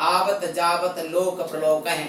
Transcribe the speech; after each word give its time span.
आवत 0.00 0.52
जावत 0.56 1.04
लोक 1.10 1.50
प्रलोक 1.50 1.88
है। 1.88 2.04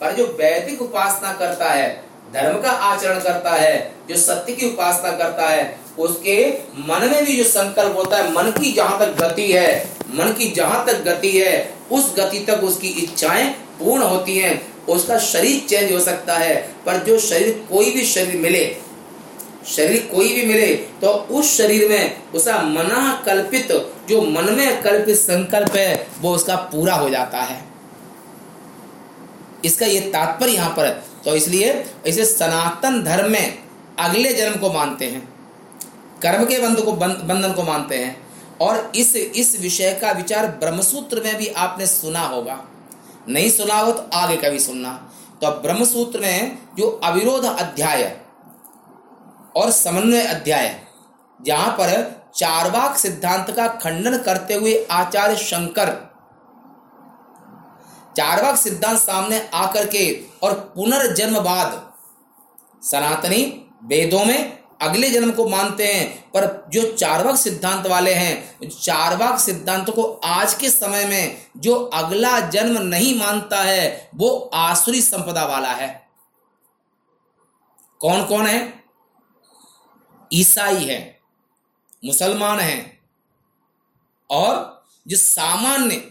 पर 0.00 0.12
जो 0.12 0.26
वैदिक 0.26 0.82
उपासना 0.82 1.32
करता 1.32 1.70
है, 1.70 2.04
धर्म 2.34 2.60
का 2.60 2.70
आचरण 2.70 3.20
करता 3.20 3.50
है, 3.50 3.92
जो 4.08 4.16
सत्य 4.16 4.52
की 4.52 4.66
उपासना 4.66 5.12
करता 5.12 5.48
है, 5.48 5.78
उसके 5.98 6.58
मन 6.78 7.08
में 7.10 7.24
भी 7.24 7.36
जो 7.36 7.44
संकल्प 7.44 7.96
होता 7.96 8.16
है, 8.16 8.32
मन 8.32 8.50
की 8.50 8.72
जहाँ 8.72 8.98
तक 8.98 9.22
गति 9.22 9.52
है, 9.52 9.88
मन 10.10 10.32
की 10.32 10.50
जहाँ 10.50 10.86
तक 10.86 11.02
गति 11.02 11.38
है, 11.38 11.74
उस 11.92 12.14
गति 12.18 12.38
तक 12.38 12.64
उसकी 12.64 12.88
इच्छाएँ 12.88 13.50
पूर्ण 13.50 14.02
होती 14.02 14.38
हैं। 14.38 14.86
उसका 14.86 15.18
शरीर 15.18 15.66
चेंज 15.68 15.92
हो 15.92 16.00
सकता 16.00 16.34
है, 16.34 16.54
पर 16.86 16.96
जो 16.96 17.18
शरीर 17.18 17.66
कोई 17.72 17.90
भी 17.90 18.04
शरीर 18.04 18.36
मिले 18.36 18.76
शरीर 19.66 20.08
कोई 20.14 20.32
भी 20.34 20.44
मिले 20.46 20.74
तो 21.00 21.08
उस 21.08 21.56
शरीर 21.56 21.88
में 21.88 22.32
उसका 22.32 22.58
मना 22.62 23.22
कल्पित 23.26 23.72
जो 24.08 24.20
मन 24.22 24.52
में 24.52 24.82
कल्पित 24.82 25.16
संकल्प 25.16 25.76
है, 25.76 26.06
वो 26.20 26.34
उसका 26.34 26.56
पूरा 26.56 26.94
हो 26.94 27.08
जाता 27.10 27.38
है। 27.38 27.64
इसका 29.64 29.86
ये 29.86 30.00
तात्पर्य 30.00 30.52
यहाँ 30.52 30.74
पर 30.76 30.86
है। 30.86 31.02
तो 31.24 31.34
इसलिए 31.36 31.72
इसे 32.06 32.24
सनातन 32.24 33.02
धर्म 33.02 33.30
में 33.30 33.58
अगले 33.98 34.32
जन्म 34.32 34.56
को 34.56 34.72
मानते 34.72 35.04
हैं। 35.04 35.28
कर्म 36.22 36.44
के 36.44 36.58
बंध 36.58 36.80
को 36.80 36.92
बंधन 36.92 37.52
को 37.52 37.62
मानते 37.62 37.96
हैं। 37.96 38.16
और 38.60 38.92
इस 38.96 39.14
इस 39.16 39.60
विषय 39.60 39.98
का 40.02 40.12
विचार 40.12 40.46
ब्रह्मसूत्र 40.60 41.22
में 41.22 41.36
भी 41.36 41.46
आपने 41.46 41.86
सुना 41.86 42.20
होगा। 42.20 42.62
नहीं 43.28 43.50
सुना 43.50 43.74
हो 43.74 43.92
तो 43.92 44.08
आगे 44.14 44.36
कभी 44.36 44.58
सुनना। 44.58 44.92
तो 45.42 45.50
ब्रह्मसूत्र 45.62 46.20
में 46.20 46.58
जो 46.78 46.88
अविरोध 47.04 47.44
अध्याय 47.44 48.02
और 49.56 49.70
समन्वय 49.70 50.22
अध्याय। 50.22 50.80
जहाँ 51.40 51.70
पर 51.72 51.90
चारवाक 52.36 52.96
सिद्धांत 52.96 53.50
का 53.50 53.66
खंडन 53.68 54.18
करते 54.18 54.54
हुए 54.54 54.86
आचार्य 54.90 55.36
शंकर 55.36 55.94
चारवाक 58.16 58.56
सिद्धांत 58.56 58.98
सामने 58.98 59.48
आकर 59.54 59.86
के 59.86 60.04
और 60.42 60.52
पुनर्जन्मवाद 60.74 61.82
सनातनी 62.82 63.42
वेदों 63.84 64.24
में 64.24 64.58
अगले 64.82 65.10
जन्म 65.10 65.30
को 65.30 65.48
मानते 65.48 65.86
हैं, 65.86 66.30
पर 66.30 66.66
जो 66.72 66.82
चारवाक 66.92 67.36
सिद्धांत 67.36 67.86
वाले 67.86 68.14
हैं, 68.14 68.68
चारवाक 68.70 69.38
सिद्धांत 69.38 69.90
को 69.90 70.02
आज 70.24 70.54
के 70.54 70.70
समय 70.70 71.04
में 71.04 71.36
जो 71.56 71.74
अगला 71.74 72.40
जन्म 72.40 72.82
नहीं 72.82 73.18
मानता 73.18 73.62
है, 73.62 74.10
वो 74.14 74.50
आसुरी 74.54 75.02
संपदा 75.02 75.44
वाला 75.44 75.68
है। 75.68 76.08
कौन 78.00 78.24
कौन 78.24 78.46
है? 78.46 78.85
ईसाई 80.32 80.84
है, 80.84 80.98
मुसलमान 82.04 82.60
हैं, 82.60 82.98
और 84.30 84.84
जो 85.06 85.16
सामान्य 85.16 86.02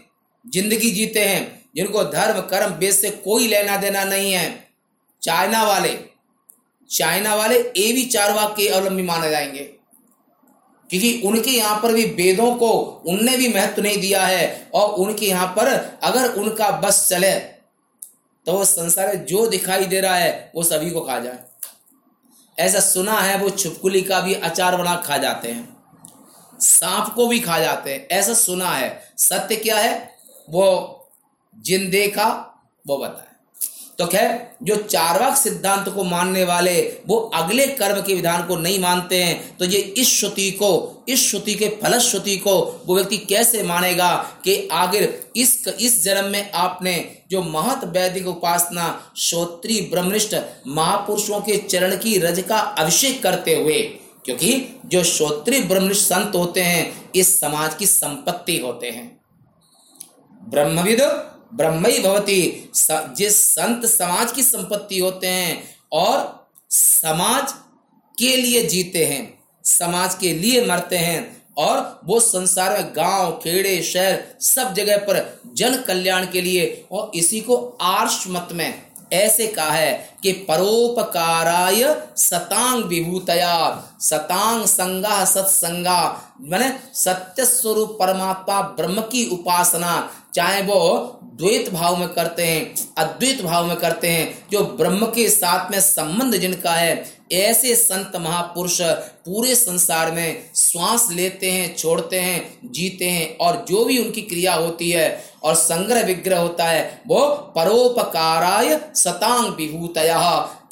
ज़िंदगी 0.44 0.90
जीते 0.90 1.24
हैं, 1.24 1.64
जिनको 1.76 2.04
धर्म, 2.04 2.40
कर्म, 2.42 2.74
वेद 2.74 2.94
से 2.94 3.10
कोई 3.10 3.46
लेना 3.48 3.76
देना 3.76 4.04
नहीं 4.04 4.32
है, 4.32 4.48
चाइना 5.22 5.62
वाले 5.64 5.98
चाइना 6.90 7.34
वाले 7.34 7.56
ए 7.58 7.92
भी 7.92 8.04
चार 8.06 8.32
वाक 8.32 8.54
के 8.56 8.68
अवलंबी 8.68 9.02
माने 9.02 9.30
जाएँगे। 9.30 9.62
क्योंकि 10.90 11.20
उनके 11.26 11.50
यहाँ 11.50 11.80
पर 11.82 11.92
भी 11.92 12.04
वेदों 12.14 12.54
को 12.56 12.70
उनने 13.08 13.36
भी 13.36 13.48
महत्व 13.48 13.82
नहीं 13.82 14.00
दिया 14.00 14.26
है, 14.26 14.70
और 14.74 14.94
उनके 14.96 15.26
यहाँ 15.26 15.46
पर 15.56 15.68
अगर 16.02 16.34
उनका 16.34 16.70
बस 16.80 17.06
चले 17.08 17.32
तो 18.46 18.52
वो 18.52 18.64
संसार 18.64 19.14
जो 19.26 19.46
दिखाई 19.46 19.84
दे 19.84 20.00
रहा 20.00 20.16
है, 20.16 20.52
वो 20.54 20.62
सभी 20.62 20.90
को 20.90 21.00
खा 21.00 21.18
जाए। 21.18 21.38
ऐसा 22.58 22.80
सुना 22.80 23.20
है 23.20 23.38
वो 23.38 23.50
छुपकुली 23.50 24.02
का 24.02 24.20
भी 24.20 24.34
अचार 24.34 24.76
बना 24.76 24.96
खा 24.96 25.16
जाते 25.18 25.52
हैं। 25.52 25.76
सांप 26.60 27.12
को 27.14 27.26
भी 27.26 27.40
खा 27.40 27.58
जाते 27.58 27.94
हैं। 27.94 28.08
ऐसा 28.08 28.34
सुना 28.34 28.70
है। 28.70 29.14
सत्य 29.18 29.56
क्या 29.56 29.78
है? 29.78 30.18
वो 30.50 30.92
जिन 31.58 31.90
देखा 31.90 32.26
वो 32.86 32.98
बताए 32.98 33.25
तो 33.98 34.06
खैर, 34.06 34.40
जो 34.62 34.76
चारवाक 34.76 35.36
सिद्धांत 35.36 35.88
को 35.88 36.02
मानने 36.04 36.42
वाले, 36.44 36.80
वो 37.06 37.16
अगले 37.34 37.66
कर्म 37.68 38.00
के 38.02 38.14
विधान 38.14 38.46
को 38.46 38.56
नहीं 38.56 38.78
मानते 38.78 39.22
हैं 39.22 39.56
तो 39.58 39.64
ये 39.64 39.78
इस 39.78 40.08
श्रुति 40.10 40.50
को, 40.52 41.04
इस 41.08 41.28
श्रुति 41.30 41.54
के 41.54 41.68
फलश्रुति 41.82 42.36
को 42.36 42.54
वो 42.86 42.94
व्यक्ति 42.94 43.18
कैसे 43.18 43.62
मानेगा 43.62 44.14
कि 44.44 44.56
आखिर 44.72 45.32
इस 45.36 45.68
इस 45.68 46.02
जन्म 46.04 46.28
में 46.30 46.50
आपने 46.52 46.94
जो 47.30 47.42
महत 47.42 47.84
वैदिक 47.86 48.26
उपासना, 48.28 49.12
श्रोत्री 49.16 49.80
ब्रह्मनिष्ठ 49.90 50.34
महापुरुषों 50.66 51.40
के 51.40 51.56
चरण 51.58 51.96
की 51.96 52.18
रज 52.18 52.40
का 52.48 52.58
अभिषेक 52.58 53.22
करते 53.22 53.54
हुए, 53.54 53.80
क्योंकि 54.24 54.80
जो 54.86 55.02
श्रोत्री 55.04 55.60
ब्रह्मनिष्ठ 55.62 56.02
संत 56.04 56.34
होते 56.34 56.60
हैं, 56.62 57.10
इस 57.14 57.38
समाज 57.40 57.74
की 57.74 57.86
संपत्ति 57.86 58.58
होते 58.58 58.90
हैं। 58.90 59.08
ब्रह्मविद 60.42 61.00
ब्रह्म 61.54 61.82
भवती। 62.02 62.70
जिस 63.16 63.48
संत 63.50 63.86
समाज 63.86 64.32
की 64.32 64.42
संपत्ति 64.42 64.98
होते 64.98 65.26
हैं 65.26 65.62
और 65.92 66.48
समाज 66.70 67.52
के 68.18 68.36
लिए 68.36 68.62
जीते 68.62 69.04
हैं, 69.04 69.38
समाज 69.64 70.14
के 70.14 70.32
लिए 70.34 70.64
मरते 70.66 70.98
हैं 70.98 71.44
और 71.58 72.00
वो 72.04 72.18
संसार 72.20 72.72
में 72.72 72.92
गाँव, 72.96 73.30
खेड़े, 73.44 73.82
शहर 73.82 74.22
सब 74.40 74.74
जगह 74.74 74.96
पर 74.98 75.40
जन 75.54 75.76
कल्याण 75.82 76.26
के 76.26 76.40
लिए 76.40 76.86
और 76.92 77.10
इसी 77.14 77.40
को 77.40 77.56
आर्ष 77.82 78.24
मत 78.28 78.48
में 78.52 78.82
ऐसे 79.12 79.46
कहा 79.46 79.70
है 79.70 80.18
कि 80.22 80.32
परोपकाराय 80.32 81.82
सतांग 82.16 82.84
विभूतया, 82.84 83.84
सतांग 84.00 84.64
संगा, 84.64 85.24
सत्संगा, 85.24 86.22
मैंने 86.40 86.72
सत्य 86.94 87.44
स्वरूप 87.44 87.96
परमात्मा 88.00 88.60
ब्रह्म 88.60 89.00
की 89.02 89.28
उपासना, 89.28 90.10
चाहे 90.34 90.62
वो 90.62 91.20
द्वैत 91.36 91.68
भाव 91.72 91.96
में 91.96 92.08
करते 92.08 92.42
हैं, 92.42 92.74
अद्वैत 92.98 93.42
भाव 93.42 93.66
में 93.66 93.76
करते 93.76 94.08
हैं, 94.08 94.46
जो 94.52 94.60
ब्रह्म 94.78 95.06
के 95.06 95.28
साथ 95.28 95.70
में 95.70 95.80
संबंध 95.80 96.36
जिनका 96.36 96.72
है, 96.72 97.16
ऐसे 97.32 97.74
संत 97.74 98.12
महापुरुष 98.16 98.80
पूरे 98.80 99.54
संसार 99.54 100.10
में 100.12 100.50
श्वास 100.54 101.08
लेते 101.12 101.50
हैं, 101.50 101.74
छोड़ते 101.76 102.20
हैं, 102.20 102.70
जीते 102.72 103.04
हैं, 103.04 103.36
और 103.36 103.64
जो 103.68 103.84
भी 103.84 103.98
उनकी 103.98 104.22
क्रिया 104.22 104.54
होती 104.54 104.90
है 104.90 105.24
और 105.42 105.54
संग्रह 105.54 106.02
विग्रह 106.02 106.38
होता 106.38 106.64
है, 106.64 107.02
वो 107.08 107.26
परोपकाराय 107.56 108.78
सतांग 108.94 109.52
विभूतया। 109.54 110.22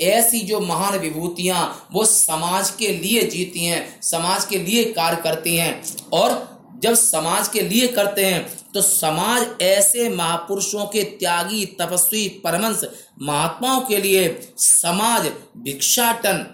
ऐसी 0.01 0.41
जो 0.41 0.61
महान 0.61 0.99
विभूतियाँ 0.99 1.89
वो 1.93 2.05
समाज 2.05 2.71
के 2.71 2.89
लिए 2.89 3.23
जीती 3.23 3.65
हैं, 3.65 4.01
समाज 4.03 4.45
के 4.45 4.59
लिए 4.59 4.85
कार्य 4.85 5.21
करती 5.23 5.57
हैं, 5.57 5.83
और 6.13 6.54
जब 6.85 6.95
समाज 6.95 7.49
के 7.49 7.61
लिए 7.63 7.87
करते 7.89 8.25
हैं 8.25 8.73
तो 8.73 8.81
समाज 8.83 9.63
ऐसे 9.63 10.09
महापुरुषों 10.11 10.87
के 10.87 11.03
त्यागी, 11.19 11.65
तपस्वी 11.81 12.29
परमंश 12.45 12.81
महात्माओं 13.23 13.81
के 13.81 13.97
लिए 13.99 14.53
समाज 14.59 15.31
भिक्षाटन, 15.59 16.47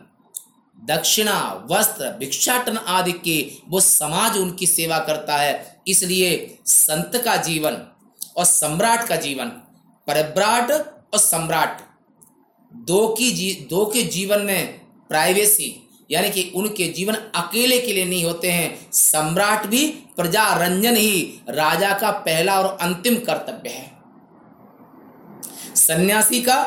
दक्षिणा, 0.79 1.67
वस्त्र 1.71 2.11
भिक्षाटन 2.19 2.77
आदि 2.77 3.13
के, 3.15 3.41
वो 3.69 3.81
समाज 3.81 4.37
उनकी 4.39 4.67
सेवा 4.67 4.99
करता 5.01 5.37
है। 5.37 5.83
इसलिए 5.89 6.59
संत 6.67 7.21
का 7.25 7.37
जीवन 7.43 7.77
और 8.37 8.45
सम्राट 8.47 9.07
का 9.09 9.17
जीवन 9.17 9.49
परिव्राट 10.09 10.71
और 10.71 11.19
सम्राट, 11.19 11.81
दो 12.73 13.07
की 13.09 13.31
जी, 13.33 13.53
दो 13.71 13.85
के 13.87 14.03
जीवन 14.09 14.43
में 14.43 14.81
प्राइवेसी 15.09 15.69
यानी 16.11 16.31
कि 16.31 16.53
उनके 16.55 16.87
जीवन 16.89 17.15
अकेले 17.15 17.79
के 17.81 17.93
लिए 17.93 18.05
नहीं 18.05 18.25
होते 18.25 18.51
हैं। 18.51 18.93
सम्राट 18.93 19.67
भी 19.67 19.87
प्रजा 19.87 20.55
रंजन 20.55 20.97
ही 20.97 21.41
राजा 21.49 21.93
का 21.93 22.11
पहला 22.11 22.61
और 22.61 22.79
अंतिम 22.81 23.15
कर्तव्य 23.15 23.71
है। 23.71 23.91
सन्यासी 25.77 26.43
का 26.43 26.63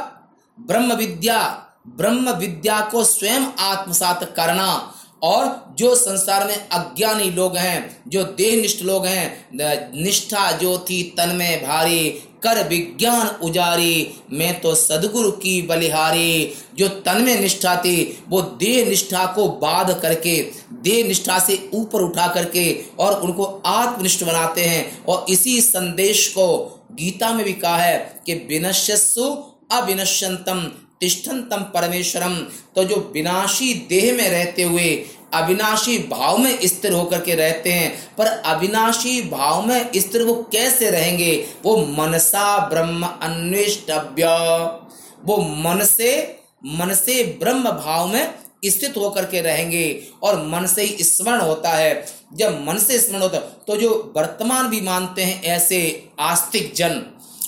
ब्रह्म 0.60 0.94
विद्या 0.94 1.60
ब्रह्म 1.88 2.30
विद्या 2.30 2.80
को 2.82 3.04
स्वयं 3.04 3.46
आत्मसात 3.60 4.24
करना 4.36 4.93
और 5.24 5.76
जो 5.80 5.96
संसार 5.96 6.48
में 6.48 6.70
अज्ञानी 6.70 7.30
लोग 7.30 7.58
हैं, 7.58 8.04
जो 8.08 8.24
देहनिष्ठ 8.24 8.82
लोग 8.82 9.06
हैं 9.06 9.50
निष्ठा 10.04 10.52
जो 10.52 10.78
थी 10.90 11.04
तन 11.18 11.30
में 11.30 11.68
भारी, 11.68 12.10
कर 12.44 12.68
विज्ञान 12.68 13.28
उजारी, 13.28 14.14
मैं 14.34 14.60
तो 14.62 14.76
सदगुरु 14.76 15.32
की 15.32 15.62
बलिहारी। 15.62 16.54
जो 16.78 16.88
तन 16.88 17.22
में 17.22 17.40
निष्ठा 17.42 17.76
थी, 17.76 18.24
वो 18.30 18.42
देह 18.42 18.90
निष्ठा 18.90 19.26
को 19.26 19.48
बाध 19.48 20.00
करके 20.02 20.52
देह 20.74 21.08
निष्ठा 21.08 21.40
से 21.40 21.70
ऊपर 21.74 22.02
उठा 22.02 22.28
करके 22.28 22.84
और 23.00 23.22
उनको 23.22 23.46
आत्मनिष्ठ 23.66 24.24
बनाते 24.24 24.62
हैं। 24.62 25.06
और 25.06 25.26
इसी 25.30 25.62
संदेश 25.62 26.28
को 26.28 26.48
गीता 26.92 27.34
में 27.34 27.46
भी 27.46 27.54
कहा 27.54 27.78
है 27.78 28.22
कि 28.26 28.34
विनश्यसु 28.34 29.24
अविनश्यंतम 29.72 30.72
तिष्ठन्तम 31.04 31.64
परमेश्वरम 31.74 32.36
तो 32.76 32.84
जो 32.84 32.98
विनाशी 33.14 33.74
देह 33.90 34.14
में 34.14 34.30
रहते 34.30 34.64
हुए, 34.64 34.90
अविनाशी 35.34 35.98
भाव 36.00 36.38
में 36.38 36.60
स्थिर 36.64 36.92
होकर 36.92 37.22
के 37.22 37.36
रहते 37.36 37.72
हैं, 37.72 38.16
पर 38.18 38.28
अविनाशी 38.28 39.22
भाव 39.22 39.66
में 39.66 39.90
स्थिर 39.96 40.22
वो 40.24 40.34
कैसे 40.52 40.90
रहेंगे? 40.90 41.34
वो 41.64 41.76
मनसा 41.98 42.58
ब्रह्म 42.70 43.08
अन्वेष्टव्य। 43.22 44.26
वो 45.26 45.38
मन 45.38 45.84
से 45.86 46.40
मन 46.78 46.94
से 46.96 47.24
ब्रह्म 47.40 47.72
भाव 47.72 48.08
में 48.08 48.34
स्थित 48.66 48.98
होकर 48.98 49.26
के 49.26 49.42
रहेंगे 49.42 49.86
और 50.24 50.38
मन 50.48 50.66
से 50.66 50.84
ही 50.84 51.04
स्मरण 51.04 51.42
होता 51.42 51.70
है। 51.70 52.06
जब 52.34 52.64
मन 52.68 52.78
से 52.78 53.00
स्मरण 53.00 53.22
होता 53.22 53.38
है 53.38 53.44
तो 53.68 53.78
जो 53.78 54.14
वर्तमान 54.18 54.68
भी 54.68 54.82
मानते 54.82 55.24
हैं 55.24 55.44
ऐसे 55.44 55.82
आस्तिक 56.22 56.74
जन, 56.76 57.02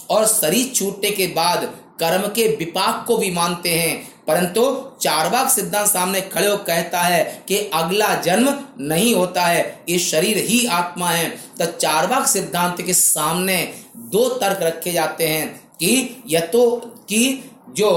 और 0.09 0.25
शरीर 0.27 0.71
छूटने 0.75 1.11
के 1.11 1.27
बाद 1.27 1.63
कर्म 1.99 2.27
के 2.27 2.47
विपाक 2.55 3.03
को 3.07 3.17
भी 3.17 3.31
मानते 3.31 3.69
हैं। 3.69 4.15
परंतु 4.27 4.61
चारवाक 5.01 5.49
सिद्धांत 5.49 5.87
सामने 5.87 6.21
खड़े 6.21 6.47
हो 6.47 6.57
कहता 6.57 7.01
है 7.01 7.23
कि 7.47 7.57
अगला 7.73 8.13
जन्म 8.15 8.53
नहीं 8.79 9.13
होता 9.15 9.45
है, 9.45 9.83
ये 9.89 9.99
शरीर 9.99 10.37
ही 10.37 10.65
आत्मा 10.67 11.09
है। 11.09 11.29
तो 11.29 11.65
चारवाक 11.65 12.27
सिद्धांत 12.27 12.81
के 12.81 12.93
सामने 12.93 13.57
दो 13.97 14.27
तर्क 14.29 14.63
रखे 14.63 14.91
जाते 14.91 15.27
हैं 15.27 15.47
कि 15.79 16.23
यह 16.27 16.45
तो 16.45 16.75
कि 17.09 17.51
जो 17.69 17.91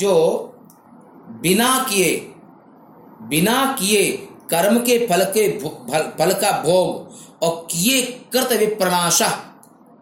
जो 0.00 0.14
बिना 1.42 1.86
किए 1.90 2.16
बिना 3.22 3.64
किए 3.78 4.10
कर्म 4.50 4.78
के 4.78 4.98
फल 5.06 5.24
के 5.36 5.48
फल 6.18 6.32
का 6.32 6.50
भोग 6.62 7.42
और 7.42 7.66
किए 7.70 8.02
कर्तव्य 8.32 8.66
प्रणाशा 8.66 9.28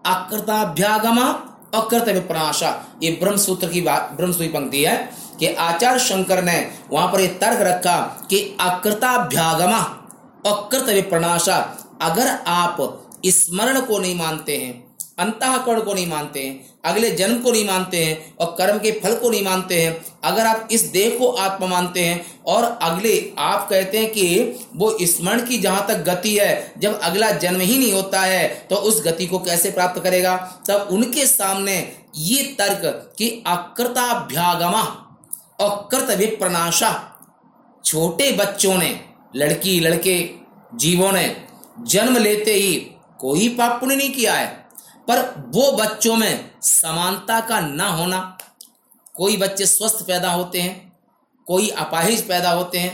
अकृताभ्यागमा 0.07 1.27
अकृत 1.75 2.09
विप्रनाशा 2.09 2.71
ये 3.03 3.11
ब्रह्म 3.21 3.37
सूत्र 3.37 3.69
की 3.69 3.81
बात, 3.81 4.13
ब्रह्म 4.17 4.49
पंक्ति 4.53 4.85
है 4.85 4.97
कि 5.41 5.47
आचार्य 5.47 5.99
शंकर 5.99 6.43
ने 6.45 6.59
वहाँ 6.91 7.13
पर 7.13 7.21
यह 7.21 7.39
तर्क 7.41 7.61
रखा 7.61 7.97
कि 8.31 8.41
अकृताभ्यागमा 8.61 9.81
अकृत 10.47 11.09
प्रणाशा 11.09 11.57
अगर 12.03 12.37
आप 12.49 12.77
स्मरण 13.27 13.81
को 13.81 13.99
नहीं 13.99 14.19
मानते 14.19 14.57
हैं 14.57 14.84
अंतकरण 15.19 15.81
को 15.81 15.95
नहीं 15.95 16.07
मानते 16.07 16.41
हैं, 16.41 16.65
अगले 16.85 17.11
जन्म 17.11 17.39
को 17.39 17.51
नहीं 17.53 17.67
मानते 17.67 18.05
हैं 18.05 18.37
और 18.37 18.55
कर्म 18.59 18.79
के 18.79 18.91
फल 18.93 19.15
को 19.17 19.31
नहीं 19.31 19.45
मानते 19.45 19.81
हैं। 19.81 20.05
अगर 20.25 20.47
आप 20.47 20.69
इस 20.73 20.83
देह 20.93 21.17
को 21.19 21.29
आत्मा 21.31 21.67
मानते 21.67 22.01
हैं 22.01 22.25
और 22.47 22.65
अगले 22.83 23.33
आप 23.39 23.69
कहते 23.71 23.99
हैं 23.99 24.11
कि 24.13 24.67
वो 24.77 24.97
स्मरण 25.03 25.47
की 25.47 25.59
जहाँ 25.59 25.87
तक 25.89 26.03
गति 26.05 26.37
है, 26.37 26.73
जब 26.79 27.01
अगला 27.01 27.31
जन्म 27.31 27.61
ही 27.61 27.79
नहीं 27.79 27.93
होता 27.93 28.21
है 28.21 28.49
तो 28.71 28.77
उस 28.77 29.03
गति 29.05 29.27
को 29.27 29.39
कैसे 29.39 29.71
प्राप्त 29.71 30.03
करेगा? 30.03 30.37
तब 30.69 30.89
उनके 30.91 31.27
सामने 31.27 31.77
ये 32.17 32.43
तर्क 32.59 33.15
कि 33.19 33.29
अकृताभ्यागमा 33.47 34.83
अकृत 35.61 36.11
विप्रनाशा 36.11 36.93
छोटे 37.85 38.31
बच्चों 38.33 38.77
ने 38.79 38.99
लड़की 39.37 39.79
लड़के 39.81 40.19
जीवों 40.75 41.13
ने 41.13 41.25
जन्म 41.87 42.17
लेते 42.17 42.55
ही 42.55 42.75
कोई 43.21 43.49
पाप 43.49 43.81
पुण्य 43.81 43.97
नहीं 43.97 44.11
किया 44.11 44.35
है। 44.35 44.64
पर 45.09 45.21
वो 45.55 45.71
बच्चों 45.73 46.17
में 46.17 46.51
समानता 46.63 47.41
का 47.41 47.61
ना 47.61 47.89
होना, 47.89 48.21
कोई 49.15 49.37
बच्चे 49.37 49.67
स्वस्थ 49.67 50.07
पैदा 50.07 50.31
होते 50.33 50.61
हैं, 50.61 50.93
कोई 51.47 51.69
अपाहिज 51.69 52.27
पैदा 52.29 52.51
होते 52.51 52.79
हैं, 52.79 52.93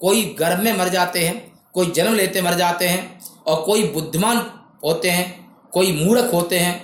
कोई 0.00 0.22
गर्भ 0.38 0.60
में 0.60 0.72
मर 0.78 0.88
जाते 0.88 1.26
हैं, 1.26 1.36
कोई 1.74 1.90
जन्म 1.90 2.14
लेते 2.14 2.42
मर 2.42 2.54
जाते 2.54 2.88
हैं, 2.88 3.20
और 3.46 3.62
कोई 3.62 3.86
बुद्धिमान 3.88 4.38
होते 4.84 5.10
हैं, 5.10 5.26
कोई 5.72 5.92
मूर्ख 6.04 6.32
होते 6.34 6.58
हैं, 6.58 6.76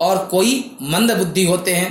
और 0.00 0.26
कोई 0.26 0.78
मंद 0.82 1.16
बुद्धि 1.18 1.44
होते 1.44 1.74
हैं, 1.74 1.90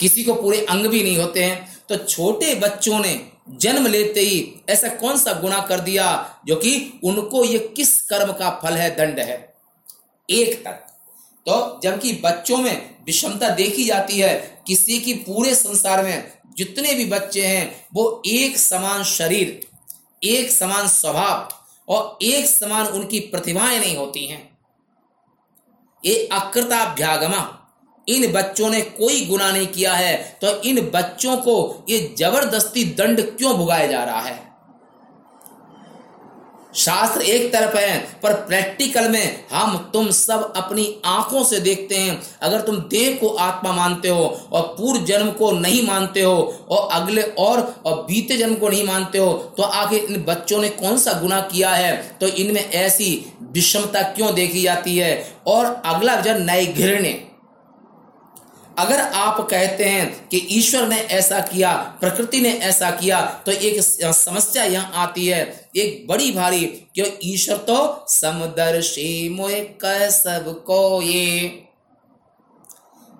किसी 0.00 0.24
को 0.24 0.34
पूरे 0.34 0.64
अंग 0.64 0.86
भी 0.86 1.02
नहीं 1.02 1.16
होते 1.18 1.44
हैं 1.44 1.70
तो 1.88 1.96
छोटे 1.96 2.54
बच्चों 2.54 2.98
ने 2.98 3.20
जन्म 3.60 3.86
लेते 3.86 4.20
ही 4.20 4.64
ऐसा 4.70 4.88
कौन 4.90 5.16
सा 5.18 5.32
गुना 5.32 5.58
कर 5.60 5.80
दिया, 5.80 6.04
जो 6.46 6.56
कि 6.56 7.00
उनको 7.04 7.44
ये 7.44 7.58
किस 7.76 8.00
कर्म 8.02 8.32
का 8.32 8.50
फल 8.62 8.74
है, 8.74 8.90
दंड 8.96 9.18
है? 9.18 9.36
एक 10.28 10.62
तक 10.64 10.86
तो 11.46 11.80
जबकि 11.82 12.12
बच्चों 12.24 12.58
में 12.58 12.90
विषमता 13.06 13.48
देखी 13.50 13.84
जाती 13.84 14.18
है, 14.18 14.62
किसी 14.66 14.98
की 15.00 15.14
पूरे 15.14 15.54
संसार 15.54 16.02
में 16.04 16.32
जितने 16.56 16.94
भी 16.94 17.04
बच्चे 17.04 17.46
हैं, 17.46 17.86
वो 17.94 18.22
एक 18.26 18.56
समान 18.56 19.02
शरीर, 19.04 19.60
एक 20.22 20.50
समान 20.50 20.88
स्वभाव 20.88 21.48
और 21.88 22.18
एक 22.22 22.46
समान 22.46 22.86
उनकी 22.86 23.20
प्रतिभाएँ 23.20 23.78
नहीं 23.78 23.96
होती 23.96 24.26
हैं। 24.26 24.48
ये 26.04 26.28
अकृताभ्यागमा, 26.32 27.58
इन 28.06 28.32
बच्चों 28.32 28.70
ने 28.70 28.80
कोई 28.80 29.24
गुना 29.26 29.50
नहीं 29.52 29.66
किया 29.66 29.92
है 29.94 30.16
तो 30.42 30.60
इन 30.62 30.80
बच्चों 30.90 31.36
को 31.36 31.84
ये 31.88 31.98
ज़बरदस्ती 32.18 32.84
दंड 32.94 33.20
क्यों 33.38 33.56
भुगाया 33.56 33.86
जा 33.86 34.02
रहा 34.04 34.20
है? 34.20 34.51
शास्त्र 36.74 37.20
एक 37.22 37.52
तरफ़ 37.52 37.76
है, 37.76 37.98
पर 38.22 38.32
प्रैक्टिकल 38.32 39.08
में 39.08 39.44
हम, 39.52 39.76
तुम 39.92 40.10
सब 40.10 40.52
अपनी 40.56 40.86
आँखों 41.04 41.42
से 41.44 41.60
देखते 41.60 41.96
हैं। 41.96 42.20
अगर 42.42 42.60
तुम 42.60 42.76
देह 42.90 43.16
को 43.20 43.28
आत्मा 43.28 43.72
मानते 43.72 44.08
हो 44.08 44.24
और 44.52 44.62
पूर्व 44.78 45.04
जन्म 45.04 45.30
को 45.32 45.50
नहीं 45.52 45.86
मानते 45.86 46.22
हो 46.22 46.36
और 46.70 46.88
अगले 46.92 47.22
और 47.38 47.60
और 47.86 48.02
बीते 48.02 48.36
जन्म 48.36 48.54
को 48.54 48.68
नहीं 48.68 48.84
मानते 48.84 49.18
हो 49.18 49.32
तो 49.56 49.62
आखिर 49.62 50.04
इन 50.04 50.22
बच्चों 50.24 50.60
ने 50.62 50.68
कौन 50.70 50.98
सा 50.98 51.12
गुना 51.12 51.40
किया 51.42 51.70
है? 51.70 51.96
तो 52.20 52.26
इनमें 52.26 52.70
ऐसी 52.70 53.10
विषमता 53.52 54.02
क्यों 54.02 54.34
देखी 54.34 54.62
जाती 54.62 54.96
है? 54.98 55.12
और 55.46 55.82
अगला 55.86 56.16
जन्म 56.16 56.42
नए 56.42 56.66
घृण्य। 56.66 57.20
अगर 58.78 59.00
आप 59.00 59.40
कहते 59.50 59.84
हैं 59.84 60.28
कि 60.28 60.36
ईश्वर 60.50 60.86
ने 60.88 60.96
ऐसा 61.12 61.40
किया, 61.42 61.72
प्रकृति 62.00 62.40
ने 62.40 62.50
ऐसा 62.60 62.90
किया 62.90 63.20
तो 63.46 63.52
एक 63.52 63.80
समस्या 63.80 64.64
यहाँ 64.64 64.92
आती 64.96 65.26
है। 65.26 65.70
एक 65.76 66.06
बड़ी 66.08 66.30
भारी, 66.32 66.64
क्यों? 66.94 67.06
ईश्वर 67.24 67.56
तो 67.58 68.04
समदर्शी 68.08 69.28
मोह 69.28 69.52
कह 69.82 70.08
सबको 70.10 71.02
ये 71.02 71.46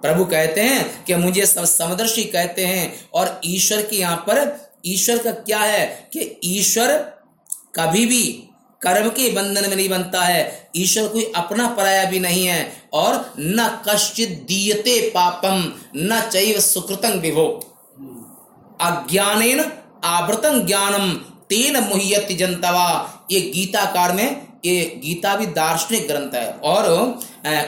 प्रभु 0.03 0.25
कहते 0.25 0.61
हैं 0.61 1.05
कि 1.05 1.15
मुझे 1.15 1.47
सब 1.47 1.65
समदर्शी 1.65 2.25
कहते 2.25 2.65
हैं 2.67 3.11
और 3.15 3.41
ईश्वर 3.45 3.83
की 3.83 3.97
यहाँ 3.97 4.17
पर, 4.29 4.57
ईश्वर 4.87 5.19
का 5.19 5.33
क्या 5.33 5.59
है 5.59 5.87
कि 6.13 6.41
ईश्वर 6.45 6.97
कभी 7.77 8.07
भी 8.07 8.25
कर्म 8.83 9.09
के 9.09 9.31
बंधन 9.33 9.69
में 9.69 9.77
नहीं 9.77 9.89
बनता 9.89 10.23
है। 10.23 10.71
ईश्वर 10.77 11.09
कोई 11.09 11.33
अपना 11.37 11.69
पराया 11.69 12.05
भी 12.05 12.21
नहीं 12.21 12.47
है 12.47 12.73
और 12.93 13.35
न 13.39 13.81
कश्चित 13.89 14.29
दीयते 14.49 15.01
पापम, 15.11 15.73
न 15.97 16.21
चैव 16.21 16.61
सुकृतंग 16.61 17.21
विभो। 17.21 17.47
अज्ञान 18.81 19.73
आवृतम 20.05 20.61
ज्ञानम, 20.61 21.13
तेन 21.49 21.77
मुह्यति 21.85 22.35
जनतवा। 22.35 22.89
ये 23.31 23.41
गीताकार 23.41 24.13
में, 24.13 24.47
ये 24.65 25.01
गीता 25.05 25.37
भी 25.37 25.47
दार्शनिक 25.47 26.07
ग्रंथ 26.09 26.35
है। 26.35 26.53
और 26.53 26.91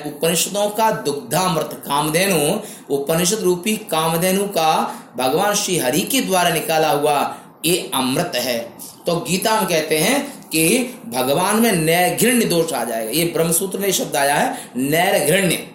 उपनिषदों 0.06 0.68
का 0.70 0.90
दुग्धामृत 0.90 1.70
कामधेनु, 1.86 2.58
उपनिषद 2.94 3.40
रूपी 3.40 3.76
कामधेनु 3.76 4.44
का 4.48 4.70
भगवान 5.16 5.54
श्री 5.54 5.78
हरि 5.78 6.00
के 6.00 6.20
द्वारा 6.20 6.50
निकाला 6.50 6.90
हुआ 6.90 7.36
ये 7.66 7.90
अमृत 7.94 8.32
है। 8.36 8.58
तो 9.06 9.16
गीता 9.20 9.54
में 9.56 9.68
कहते 9.68 9.98
हैं 9.98 10.43
कि 10.56 10.94
भगवान 11.06 11.60
में 11.60 11.72
नैघृण्य 11.72 12.44
दोष 12.44 12.72
आ 12.72 12.84
जाएगा। 12.84 13.10
ये 13.10 13.24
ब्रह्मसूत्र 13.24 13.78
में 13.78 13.92
शब्द 13.92 14.16
आया 14.16 14.34
है 14.34 14.70
नैर्घृण्य 14.76 15.70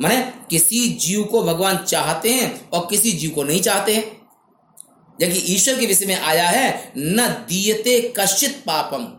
माने 0.00 0.32
किसी 0.50 0.88
जीव 0.88 1.24
को 1.24 1.42
भगवान 1.42 1.78
चाहते 1.78 2.30
हैं 2.30 2.70
और 2.70 2.86
किसी 2.90 3.12
जीव 3.12 3.30
को 3.30 3.42
नहीं 3.42 3.60
चाहते 3.60 3.94
हैं। 3.94 4.18
जबकि 5.20 5.38
ईश्वर 5.38 5.78
के 5.78 5.86
विषय 5.86 6.06
में 6.06 6.20
आया 6.20 6.48
है, 6.48 6.92
न 6.98 7.26
दीयते 7.48 8.14
कश्चित 8.16 8.50
पापम। 8.66 9.14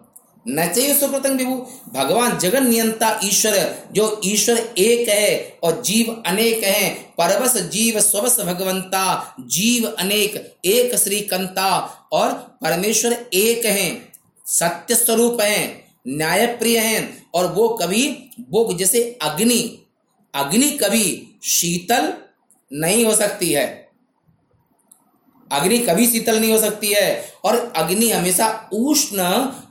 न 0.48 0.68
चाहिए 0.68 0.94
सुप्रतंग 0.94 1.38
विभु, 1.38 1.68
भगवान 1.94 2.38
जगन 2.38 2.70
नियंता 2.70 3.20
ईश्वर, 3.24 3.76
जो 3.92 4.22
ईश्वर 4.26 4.58
एक 4.78 5.10
है 5.10 5.58
और 5.64 5.82
जीव 5.82 6.24
अनेक 6.26 6.64
है 6.64 6.90
परवस 7.18 7.58
जीव 7.58 8.00
स्वस 8.00 8.40
भगवंता, 8.40 9.36
जीव 9.40 9.96
अनेक, 10.00 10.56
एक 10.66 10.96
श्री 10.96 11.22
कंता 11.22 11.94
और 12.12 12.32
परमेश्वर 12.62 13.26
एक 13.34 13.66
है। 13.66 14.09
सत्य 14.50 14.96
स्वरूप 14.96 15.42
हैं 15.42 15.90
न्याय 16.08 16.46
प्रिय 16.48 16.80
हैं, 16.80 17.32
और 17.36 17.52
वो 17.54 17.68
कभी 17.70 18.08
वो 18.50 18.74
जैसे 18.74 19.20
अग्नि 19.22 19.86
अग्नि 20.34 20.70
कभी 20.72 21.04
शीतल 21.44 22.14
नहीं 22.72 23.06
हो 23.06 23.16
सकती 23.16 23.52
है। 23.54 23.66
अग्नि 25.52 25.78
कभी 25.80 26.06
शीतल 26.08 26.40
नहीं 26.40 26.52
हो 26.52 26.58
सकती 26.60 26.88
है, 26.88 27.34
और 27.46 27.74
अग्नि 27.76 28.10
हमेशा 28.10 28.48
उष्ण 28.74 29.18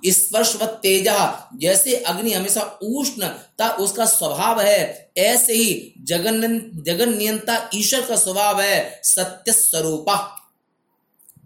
स्पर्श 0.07 0.55
व 0.63 0.67
तेजा, 0.83 1.49
जैसे 1.57 1.97
अग्नि 1.97 2.33
हमेशा 2.33 2.63
उष्ण, 2.83 3.29
ता 3.59 3.69
उसका 3.71 4.05
स्वभाव 4.05 4.61
है। 4.61 5.13
ऐसे 5.19 5.53
ही 5.53 5.95
जगन 6.01 6.41
जगन 6.87 7.17
नियंता 7.17 7.71
ईश्वर 7.75 8.01
का 8.01 8.17
स्वभाव 8.17 8.61
है, 8.61 9.01
सत्य 9.05 9.53
स्वरूपा। 9.53 10.17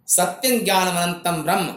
सत्यं 0.08 0.64
ज्ञान 0.64 0.88
अनंतम 0.88 1.42
ब्रह्म। 1.42 1.74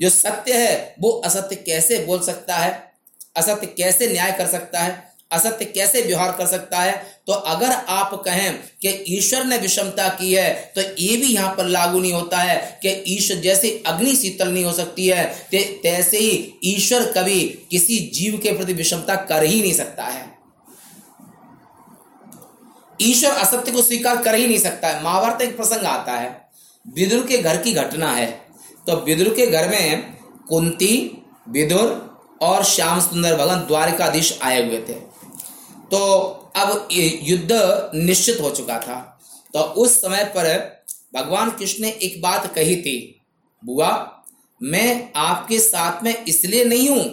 जो 0.00 0.10
सत्य 0.10 0.52
है, 0.54 0.94
वो 1.00 1.10
असत्य 1.10 1.56
कैसे 1.56 1.98
बोल 1.98 2.20
सकता 2.20 2.56
है? 2.56 2.92
असत्य 3.36 3.66
कैसे 3.66 4.06
न्याय 4.12 4.32
कर 4.32 4.46
सकता 4.46 4.80
है? 4.80 5.08
असत्य 5.32 5.64
कैसे 5.64 6.00
व्यवहार 6.02 6.30
कर 6.32 6.46
सकता 6.46 6.78
है? 6.78 6.92
तो 7.26 7.32
अगर 7.32 7.70
आप 7.70 8.14
कहें 8.24 8.54
कि 8.82 8.88
ईश्वर 9.08 9.44
ने 9.44 9.58
विषमता 9.58 10.08
की 10.08 10.32
है 10.34 10.72
तो 10.76 10.80
ये 10.80 11.16
भी 11.16 11.26
यहाँ 11.26 11.54
पर 11.56 11.66
लागू 11.66 12.00
नहीं 12.00 12.12
होता 12.12 12.38
है 12.38 12.78
कि 12.82 12.88
ईश्वर 13.06 13.36
जैसे 13.36 13.70
अग्नि 13.86 14.14
शीतल 14.16 14.48
नहीं 14.48 14.64
हो 14.64 14.72
सकती 14.72 15.06
है 15.06 15.24
तैसे 15.82 16.18
ही 16.18 16.58
ईश्वर 16.64 17.12
कभी 17.12 17.40
किसी 17.70 17.98
जीव 18.14 18.38
के 18.42 18.52
प्रति 18.52 18.72
विषमता 18.72 19.16
कर 19.16 19.42
ही 19.42 19.60
नहीं 19.62 19.72
सकता 19.72 20.04
है। 20.04 20.28
ईश्वर 23.02 23.30
असत्य 23.30 23.72
को 23.72 23.82
स्वीकार 23.82 24.22
कर 24.22 24.34
ही 24.34 24.46
नहीं 24.46 24.58
सकता 24.58 24.88
है। 24.88 25.02
महाभारत 25.04 25.42
एक 25.42 25.56
प्रसंग 25.56 25.84
आता 25.86 26.12
है। 26.12 26.48
विदुर 26.86 27.26
के 27.26 27.38
घर 27.38 27.56
की 27.56 27.72
घटना 27.72 28.12
है। 28.12 28.49
तो 28.86 28.96
विदुर 28.96 29.34
के 29.34 29.46
घर 29.46 29.68
में 29.68 30.14
कुंती 30.48 31.22
विदुर 31.48 31.88
और 32.42 32.64
श्याम 32.64 33.00
सुंदर 33.00 33.36
भगवान 33.36 33.66
द्वारिकाधीश 33.66 34.38
आए 34.42 34.66
हुए 34.66 34.78
थे। 34.78 34.94
तो 35.90 35.98
अब 36.56 36.88
युद्ध 36.92 37.50
निश्चित 37.94 38.40
हो 38.40 38.50
चुका 38.50 38.78
था। 38.78 38.98
तो 39.54 39.60
उस 39.60 39.96
समय 39.96 40.24
पर 40.24 40.46
भगवान 41.14 41.50
कृष्ण 41.50 41.82
ने 41.82 41.90
एक 42.02 42.20
बात 42.22 42.54
कही 42.54 42.76
थी 42.76 43.20
बुआ 43.62 43.90
मैं 44.60 45.12
आपके 45.16 45.58
साथ 45.58 46.02
में 46.04 46.24
इसलिए 46.24 46.64
नहीं 46.64 46.88
हूँ 46.88 47.04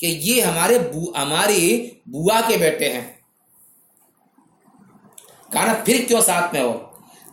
कि 0.00 0.06
ये 0.06 0.40
हमारे 0.40 0.78
बु, 0.78 1.12
हमारी 1.16 2.00
बुआ 2.08 2.40
के 2.40 2.56
बेटे 2.56 2.88
हैं। 2.88 3.18
कहा 5.52 5.74
फिर 5.84 6.04
क्यों 6.04 6.20
साथ 6.20 6.54
में 6.54 6.60
हो? 6.62 6.72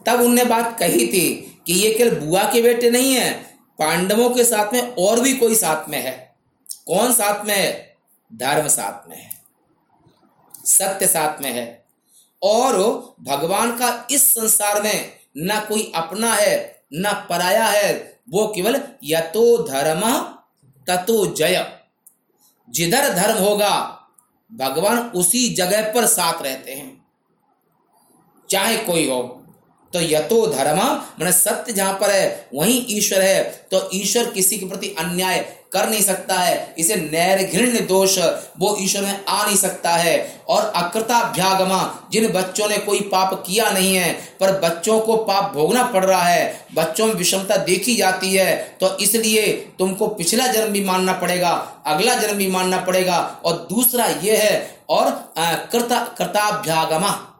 तब 0.05 0.21
उनने 0.21 0.45
बात 0.45 0.77
कही 0.79 1.07
थी 1.07 1.29
कि 1.67 1.73
ये 1.73 1.93
केवल 1.93 2.19
बुआ 2.19 2.43
के 2.43 2.61
बेटे 2.61 2.89
नहीं 2.89 3.13
है 3.13 3.46
पांडवों 3.79 4.29
के 4.29 4.43
साथ 4.43 4.73
में 4.73 4.95
और 4.99 5.19
भी 5.19 5.33
कोई 5.33 5.55
साथ 5.55 5.89
में 5.89 6.01
है? 6.01 6.35
कौन 6.87 7.13
साथ 7.13 7.45
में 7.45 7.55
है? 7.55 7.95
धर्म 8.33 8.67
साथ 8.67 9.09
में 9.09 9.17
है। 9.17 9.41
सत्य 10.65 11.07
साथ 11.07 11.41
में 11.41 11.51
है। 11.51 11.85
और 12.43 12.77
भगवान 13.21 13.77
का 13.77 14.07
इस 14.11 14.33
संसार 14.33 14.83
में 14.83 15.19
न 15.37 15.65
कोई 15.69 15.91
अपना 15.95 16.33
है, 16.33 16.83
न 16.93 17.27
पराया 17.29 17.65
है, 17.65 18.19
वो 18.29 18.47
केवल 18.55 18.81
यतो 19.03 19.67
धर्म, 19.67 20.21
ततो 20.87 21.35
जय। 21.35 21.79
जिधर 22.69 23.13
धर्म 23.13 23.37
होगा, 23.37 24.03
भगवान 24.53 24.99
उसी 24.99 25.53
जगह 25.53 25.93
पर 25.93 26.05
साथ 26.05 26.41
रहते 26.41 26.73
हैं। 26.73 27.05
चाहे 28.49 28.77
कोई 28.77 29.09
हो। 29.09 29.46
तो 29.93 29.99
यतो 30.01 30.45
धर्म, 30.47 30.79
मैंने 31.19 31.31
सत्य 31.33 31.73
जहाँ 31.73 31.93
पर 31.93 32.09
है, 32.11 32.47
वहीं 32.53 32.85
ईश्वर 32.89 33.21
है। 33.21 33.43
तो 33.71 33.89
ईश्वर 33.93 34.29
किसी 34.31 34.57
के 34.57 34.65
प्रति 34.65 34.95
अन्याय 34.99 35.45
कर 35.73 35.89
नहीं 35.89 36.01
सकता 36.01 36.35
है। 36.35 36.75
इसे 36.77 36.95
नैर्घृण्य 36.95 37.79
दोष, 37.81 38.17
वो 38.59 38.75
ईश्वर 38.79 39.01
में 39.01 39.25
आ 39.25 39.45
नहीं 39.45 39.55
सकता 39.57 39.89
है। 39.91 40.41
और 40.49 40.71
अकृताभ्यागमा, 40.75 42.07
जिन 42.11 42.27
बच्चों 42.31 42.67
ने 42.69 42.77
कोई 42.77 42.99
पाप 43.11 43.33
किया 43.47 43.69
नहीं 43.69 43.95
है, 43.95 44.13
पर 44.39 44.51
बच्चों 44.59 44.99
को 44.99 45.17
पाप 45.23 45.51
भोगना 45.53 45.83
पड़ 45.85 46.03
रहा 46.05 46.23
है, 46.23 46.65
बच्चों 46.75 47.07
में 47.07 47.13
विषमता 47.13 47.57
देखी 47.57 47.95
जाती 47.95 48.33
है 48.33 48.55
तो 48.81 48.97
इसलिए 48.97 49.51
तुमको 49.79 50.07
पिछला 50.07 50.47
जन्म 50.47 50.73
भी 50.73 50.83
मानना 50.83 51.13
पड़ेगा, 51.13 51.51
अगला 51.87 52.13
जन्म 52.15 52.37
भी 52.37 52.47
मानना 52.47 52.77
पड़ेगा। 52.79 53.17
और 53.45 53.65
दूसरा 53.69 54.05
ये 54.23 54.37
है, 54.37 54.77
और 54.89 55.11
कृता, 55.71 56.03
कृताभ्यागमा। 56.17 57.33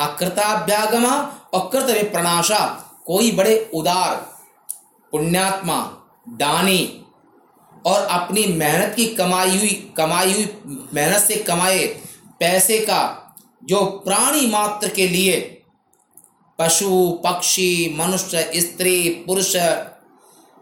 अकृताभ्यागमा 0.00 1.16
और 1.54 1.68
कृत 1.72 2.10
प्रणाशा, 2.12 2.58
कोई 3.06 3.30
बड़े 3.32 3.70
उदार, 3.74 4.16
पुण्यात्मा, 5.12 5.76
दानी, 6.28 6.96
और 7.86 8.02
अपनी 8.02 8.44
मेहनत 8.46 8.94
की 8.96 9.06
कमाई 9.06 9.58
हुई 9.58 9.94
कमाई 9.96 10.32
हुई, 10.32 10.48
मेहनत 10.94 11.22
से 11.22 11.36
कमाए 11.36 11.86
पैसे 12.40 12.78
का, 12.78 13.36
जो 13.64 13.84
प्राणी 13.84 14.46
मात्र 14.46 14.88
के 14.88 15.08
लिए, 15.08 15.40
पशु, 16.58 16.90
पक्षी, 17.24 17.96
मनुष्य, 17.98 18.50
स्त्री, 18.56 19.08
पुरुष, 19.26 19.56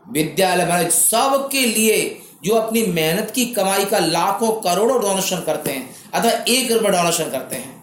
विद्यालय 0.04 0.90
सब 0.90 1.48
के 1.52 1.60
लिए 1.60 2.22
जो 2.44 2.54
अपनी 2.54 2.82
मेहनत 2.82 3.30
की 3.30 3.44
कमाई 3.46 3.84
का 3.84 3.98
लाखों 3.98 4.50
करोड़ों 4.60 5.00
डोनेशन 5.02 5.40
करते 5.40 5.70
हैं 5.70 6.10
अथवा 6.14 6.30
एक 6.30 6.72
रुपये 6.72 6.90
डोनेशन 6.90 7.30
करते 7.30 7.56
हैं। 7.56 7.77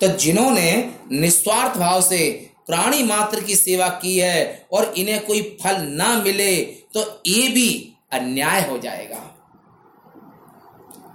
तो 0.00 0.08
जिन्होंने 0.08 0.70
निस्वार्थ 1.12 1.78
भाव 1.78 2.00
से 2.02 2.50
प्राणी 2.66 3.02
मात्र 3.02 3.40
की 3.40 3.56
सेवा 3.56 3.88
की 3.88 4.18
है 4.18 4.66
और 4.72 4.92
इन्हें 4.96 5.24
कोई 5.26 5.40
फल 5.62 5.80
ना 5.82 6.08
मिले 6.18 6.56
तो 6.94 7.22
ये 7.26 7.48
भी 7.48 7.94
अन्याय 8.12 8.68
हो 8.68 8.78
जाएगा। 8.78 9.22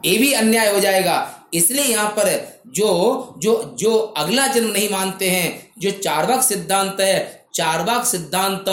ये 0.06 0.18
भी 0.18 0.32
अन्याय 0.34 0.74
हो 0.74 0.80
जाएगा। 0.80 1.18
इसलिए 1.54 1.86
यहाँ 1.86 2.10
पर 2.10 2.28
जो 2.68 3.36
जो 3.38 3.75
जो 3.80 3.98
अगला 3.98 4.48
जन्म 4.48 4.72
नहीं 4.72 4.90
मानते 4.90 5.30
हैं, 5.30 5.72
जो 5.80 5.92
चारवाक 5.92 6.42
सिद्धांत 6.44 7.00
है, 7.00 7.48
चारवाक 7.54 8.06
सिद्धांत 8.06 8.66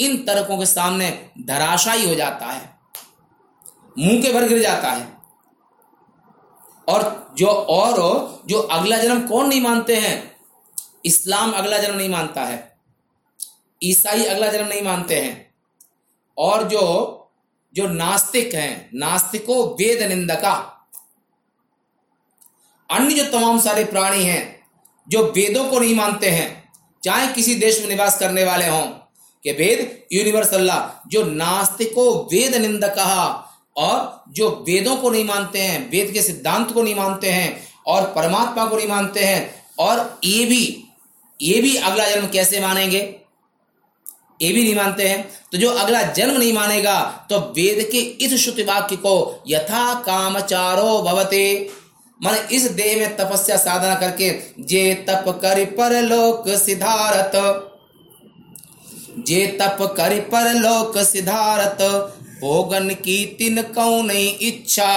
इन 0.00 0.16
तर्कों 0.16 0.58
के 0.58 0.66
सामने 0.66 1.10
धराशायी 1.40 2.08
हो 2.08 2.14
जाता 2.14 2.46
है। 2.46 2.70
मुँह 3.98 4.22
के 4.22 4.32
भर 4.32 4.48
गिर 4.48 4.62
जाता 4.62 4.90
है। 4.90 5.17
और 6.88 7.34
जो 7.38 7.46
और 7.46 7.96
जो 8.46 8.58
अगला 8.58 8.98
जन्म 8.98 9.28
कौन 9.28 9.48
नहीं 9.48 9.60
मानते 9.60 9.96
हैं? 9.96 10.36
इस्लाम 11.04 11.52
अगला 11.52 11.78
जन्म 11.78 11.96
नहीं 11.96 12.08
मानता 12.08 12.44
है। 12.44 12.78
ईसाई 13.84 14.24
अगला 14.24 14.48
जन्म 14.48 14.68
नहीं 14.68 14.82
मानते 14.82 15.16
हैं। 15.16 15.54
और 16.38 16.68
जो 16.68 17.14
जो 17.74 17.88
नास्तिक 17.88 18.54
हैं, 18.54 18.90
नास्तिको 18.94 19.66
वेद 19.66 20.02
निंदका। 20.02 20.86
अन्य 22.90 23.14
जो 23.14 23.30
तमाम 23.32 23.60
सारे 23.60 23.84
प्राणी 23.84 24.24
हैं, 24.24 24.66
जो 25.08 25.22
वेदों 25.22 25.64
को 25.64 25.78
नहीं 25.78 25.94
मानते 25.94 26.30
हैं, 26.30 26.72
चाहे 27.04 27.32
किसी 27.32 27.54
देश 27.54 27.80
में 27.80 27.88
निवास 27.88 28.18
करने 28.18 28.44
वाले 28.44 28.68
हों, 28.68 28.86
कि 29.42 29.52
वेद 29.52 30.06
यूनिवर्सल 30.12 30.92
जो 31.06 31.24
नास्तिको 31.24 32.24
वेद 32.32 32.54
निंदका 32.54 33.44
और 33.78 34.24
जो 34.32 34.48
वेदों 34.68 34.96
को 34.96 35.10
नहीं 35.10 35.24
मानते 35.24 35.58
हैं, 35.60 35.88
वेद 35.90 36.10
के 36.12 36.22
सिद्धांत 36.22 36.72
को 36.72 36.82
नहीं 36.82 36.94
मानते 36.94 37.30
हैं, 37.30 37.56
और 37.86 38.02
परमात्मा 38.16 38.66
को 38.66 38.76
नहीं 38.76 38.88
मानते 38.88 39.24
हैं, 39.24 39.54
और 39.78 40.20
ये 40.24 40.44
भी 40.44 40.84
ये 41.40 41.60
भी 41.62 41.76
अगला 41.76 42.08
जन्म 42.08 42.26
कैसे 42.26 42.60
मानेंगे? 42.60 42.98
ये 44.40 44.52
भी 44.52 44.62
नहीं 44.62 44.74
मानते 44.74 45.08
हैं। 45.08 45.22
तो 45.52 45.58
जो 45.58 45.70
अगला 45.72 46.02
जन्म 46.12 46.38
नहीं 46.38 46.52
मानेगा 46.52 47.00
तो 47.30 47.38
वेद 47.56 47.88
के 47.92 47.98
इस 47.98 48.34
श्रुति 48.42 48.62
वाक्य 48.62 48.96
को 48.96 49.42
यथा 49.48 49.94
कामचारो 50.00 50.98
भवते। 51.02 51.70
मन 52.20 52.34
इस 52.52 52.62
देह 52.72 52.96
में 52.98 53.16
तपस्या 53.16 53.56
साधना 53.56 53.94
करके, 53.94 54.30
जे 54.60 54.94
तप 55.08 55.24
कर 55.42 55.64
पर 55.72 56.00
लोक 56.02 56.48
सिधारत, 56.58 57.32
जे 59.20 59.46
तप 59.60 59.78
कर 59.96 60.18
पर 60.32 60.52
लोक 60.54 60.98
सिधारत 61.04 61.78
भोगन 62.40 62.88
की 62.94 63.24
तिन 63.38 63.62
कौ 63.62 63.90
नहीं 64.02 64.36
इच्छा। 64.38 64.90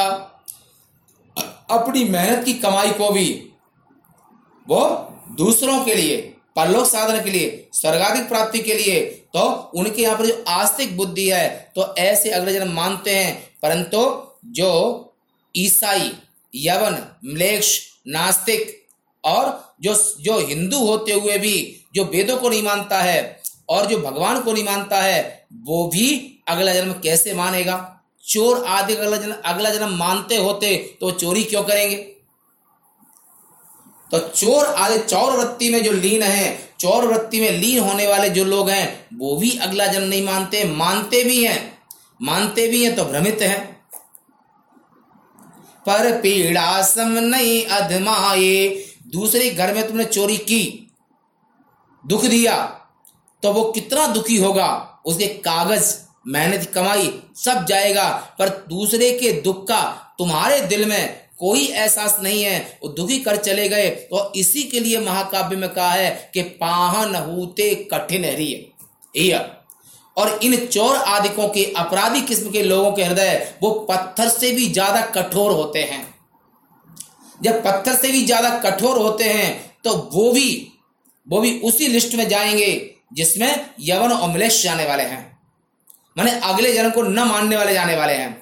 अपनी 1.70 2.04
मेहनत 2.06 2.44
की 2.46 2.54
कमाई 2.56 2.92
को 2.92 3.10
भी, 3.10 3.30
वो 4.68 4.82
दूसरों 5.38 5.84
के 5.86 5.96
लिए, 5.96 6.18
परलोक 6.56 6.86
साधन 6.86 7.24
के 7.24 7.30
लिए, 7.30 7.70
स्वर्गाधिक 7.74 8.28
प्राप्ति 8.30 8.60
के 8.60 8.74
लिए 8.74 9.00
तो 9.34 9.42
उनके 9.76 10.02
यहाँ 10.02 10.18
पर 10.18 10.26
जो 10.26 10.44
आस्तिक 10.50 10.96
बुद्धि 10.98 11.28
है 11.30 11.72
तो 11.76 11.94
ऐसे 11.98 12.30
अगले 12.30 12.54
जन 12.54 12.68
मानते 12.68 13.16
हैं। 13.16 13.36
परंतु 13.62 14.00
जो 14.52 14.70
ईसाई, 15.56 16.12
यवन, 16.54 16.98
म्लेक्ष, 17.26 17.80
नास्तिक 18.08 18.78
और 19.24 19.76
जो 19.82 19.94
जो 20.22 20.38
हिंदू 20.40 20.86
होते 20.86 21.14
हुए 21.14 21.38
भी, 21.38 21.86
जो 21.96 22.04
वेदों 22.06 22.38
को 22.38 22.50
नहीं 22.50 22.64
मानता 22.64 23.02
है 23.02 23.42
और 23.70 23.86
जो 23.86 23.98
भगवान 24.02 24.42
को 24.42 24.54
नहीं 24.54 24.64
मानता 24.64 25.02
है, 25.02 25.46
वो 25.64 25.88
भी 25.88 26.08
अगला 26.52 26.74
जन्म 26.74 26.94
कैसे 26.94 27.34
मानेगा? 27.34 27.78
चोर 28.26 28.64
आदि 28.66 28.96
अगला 28.96 29.18
जन्म 29.18 29.36
अगला 29.46 29.70
जन्म 29.70 29.96
मानते 29.98 30.38
होते 30.38 30.76
तो 31.02 31.12
चोरी 31.12 31.44
क्यों 31.44 31.64
करेंगे? 31.64 31.96
तो 34.12 34.20
चोर 34.20 34.66
आदि, 34.66 34.98
चौर 35.00 35.32
वृत्ति 35.32 35.70
में 35.70 35.84
जो 35.84 35.92
लीन 35.92 36.24
है, 36.24 36.74
चौर 36.80 37.06
वृत्ति 37.06 37.40
में 37.42 37.52
लीन 37.52 37.80
होने 37.80 38.08
वाले 38.08 38.30
जो 38.30 38.44
लोग 38.46 38.70
हैं, 38.70 39.08
वो 39.14 39.36
भी 39.38 39.58
अगला 39.58 39.88
जन्म 39.88 40.08
नहीं 40.08 40.24
मानते 40.24 40.64
मानते 40.64 41.24
भी 41.24 41.44
हैं। 41.44 41.78
मानते 42.22 42.68
भी 42.68 42.84
हैं 42.84 42.96
तो 42.96 43.06
भ्रमित 43.06 43.42
हैं। 43.42 43.72
पर 45.86 46.12
पीड़ा 46.22 46.82
सम 46.84 47.18
नहीं 47.26 47.66
अधमाए 47.68 48.86
दूसरे 49.08 49.50
घर 49.50 49.74
में 49.74 49.88
तुमने 49.88 50.06
चोरी 50.06 50.38
की, 50.38 50.92
दुख 52.04 52.26
दिया 52.26 52.56
तो 53.44 53.52
वो 53.54 53.64
कितना 53.72 54.06
दुखी 54.08 54.38
होगा? 54.38 55.02
उसके 55.06 55.28
कागज़ 55.28 55.96
मेहनत 56.26 56.66
कमाई 56.74 57.12
सब 57.36 57.66
जाएगा, 57.66 58.10
पर 58.40 58.50
दूसरे 58.70 59.12
के 59.14 59.32
दुख 59.42 59.64
का 59.68 59.82
तुम्हारे 60.20 60.60
दिल 60.68 60.86
में 60.86 61.22
कोई 61.40 61.66
एहसास 61.66 62.18
नहीं 62.24 62.44
है। 62.44 62.60
वो 62.84 62.90
दुखी 62.92 63.20
कर 63.20 63.38
चले 63.38 63.68
गए। 63.70 63.90
तो 63.90 64.32
इसी 64.36 64.64
के 64.64 64.80
लिए 64.80 65.00
महाकाव्य 65.00 65.56
में 65.56 65.70
कहा 65.70 65.92
है 65.92 66.32
कि 66.34 66.42
पाहन 66.60 67.16
होते 67.16 67.74
कठिन 67.94 68.26
रिय 68.36 69.34
और 70.18 70.40
इन 70.44 70.56
चोर 70.66 70.96
आदिकों 70.96 71.48
के 71.50 71.64
अपराधी 71.78 72.22
किस्म 72.24 72.50
के 72.52 72.62
लोगों 72.64 72.92
के 72.92 73.04
हृदय 73.04 73.58
वो 73.64 73.70
पत्थर 73.90 74.30
से 74.30 74.52
भी 74.52 74.68
ज़्यादा 74.70 75.02
कठोर 75.12 75.52
होते 75.52 75.84
हैं। 75.84 76.06
जब 77.42 77.64
पत्थर 77.64 77.96
से 77.96 78.12
भी 78.12 78.26
ज़्यादा 78.26 78.50
कठोर 78.62 78.98
होते 78.98 79.24
हैं 79.26 79.50
तो 79.84 79.96
वो 80.14 80.32
भी 80.32 80.68
वो 81.28 81.40
भी 81.42 81.60
उसी 81.62 81.88
लिस्ट 81.88 82.16
में 82.16 82.28
जाएँगे 82.30 82.72
जिसमें 83.14 83.66
यवन 83.80 84.12
और 84.12 84.30
मलेश 84.30 84.64
जाने 84.64 84.86
वाले 84.86 85.04
हैं। 85.04 85.31
मैंने 86.16 86.40
अगले 86.44 86.74
जन्म 86.74 86.90
को 86.90 87.02
न 87.02 87.20
मानने 87.22 87.58
वाले 87.58 87.74
जाने 87.74 87.96
वाले 87.96 88.14
हैं। 88.14 88.40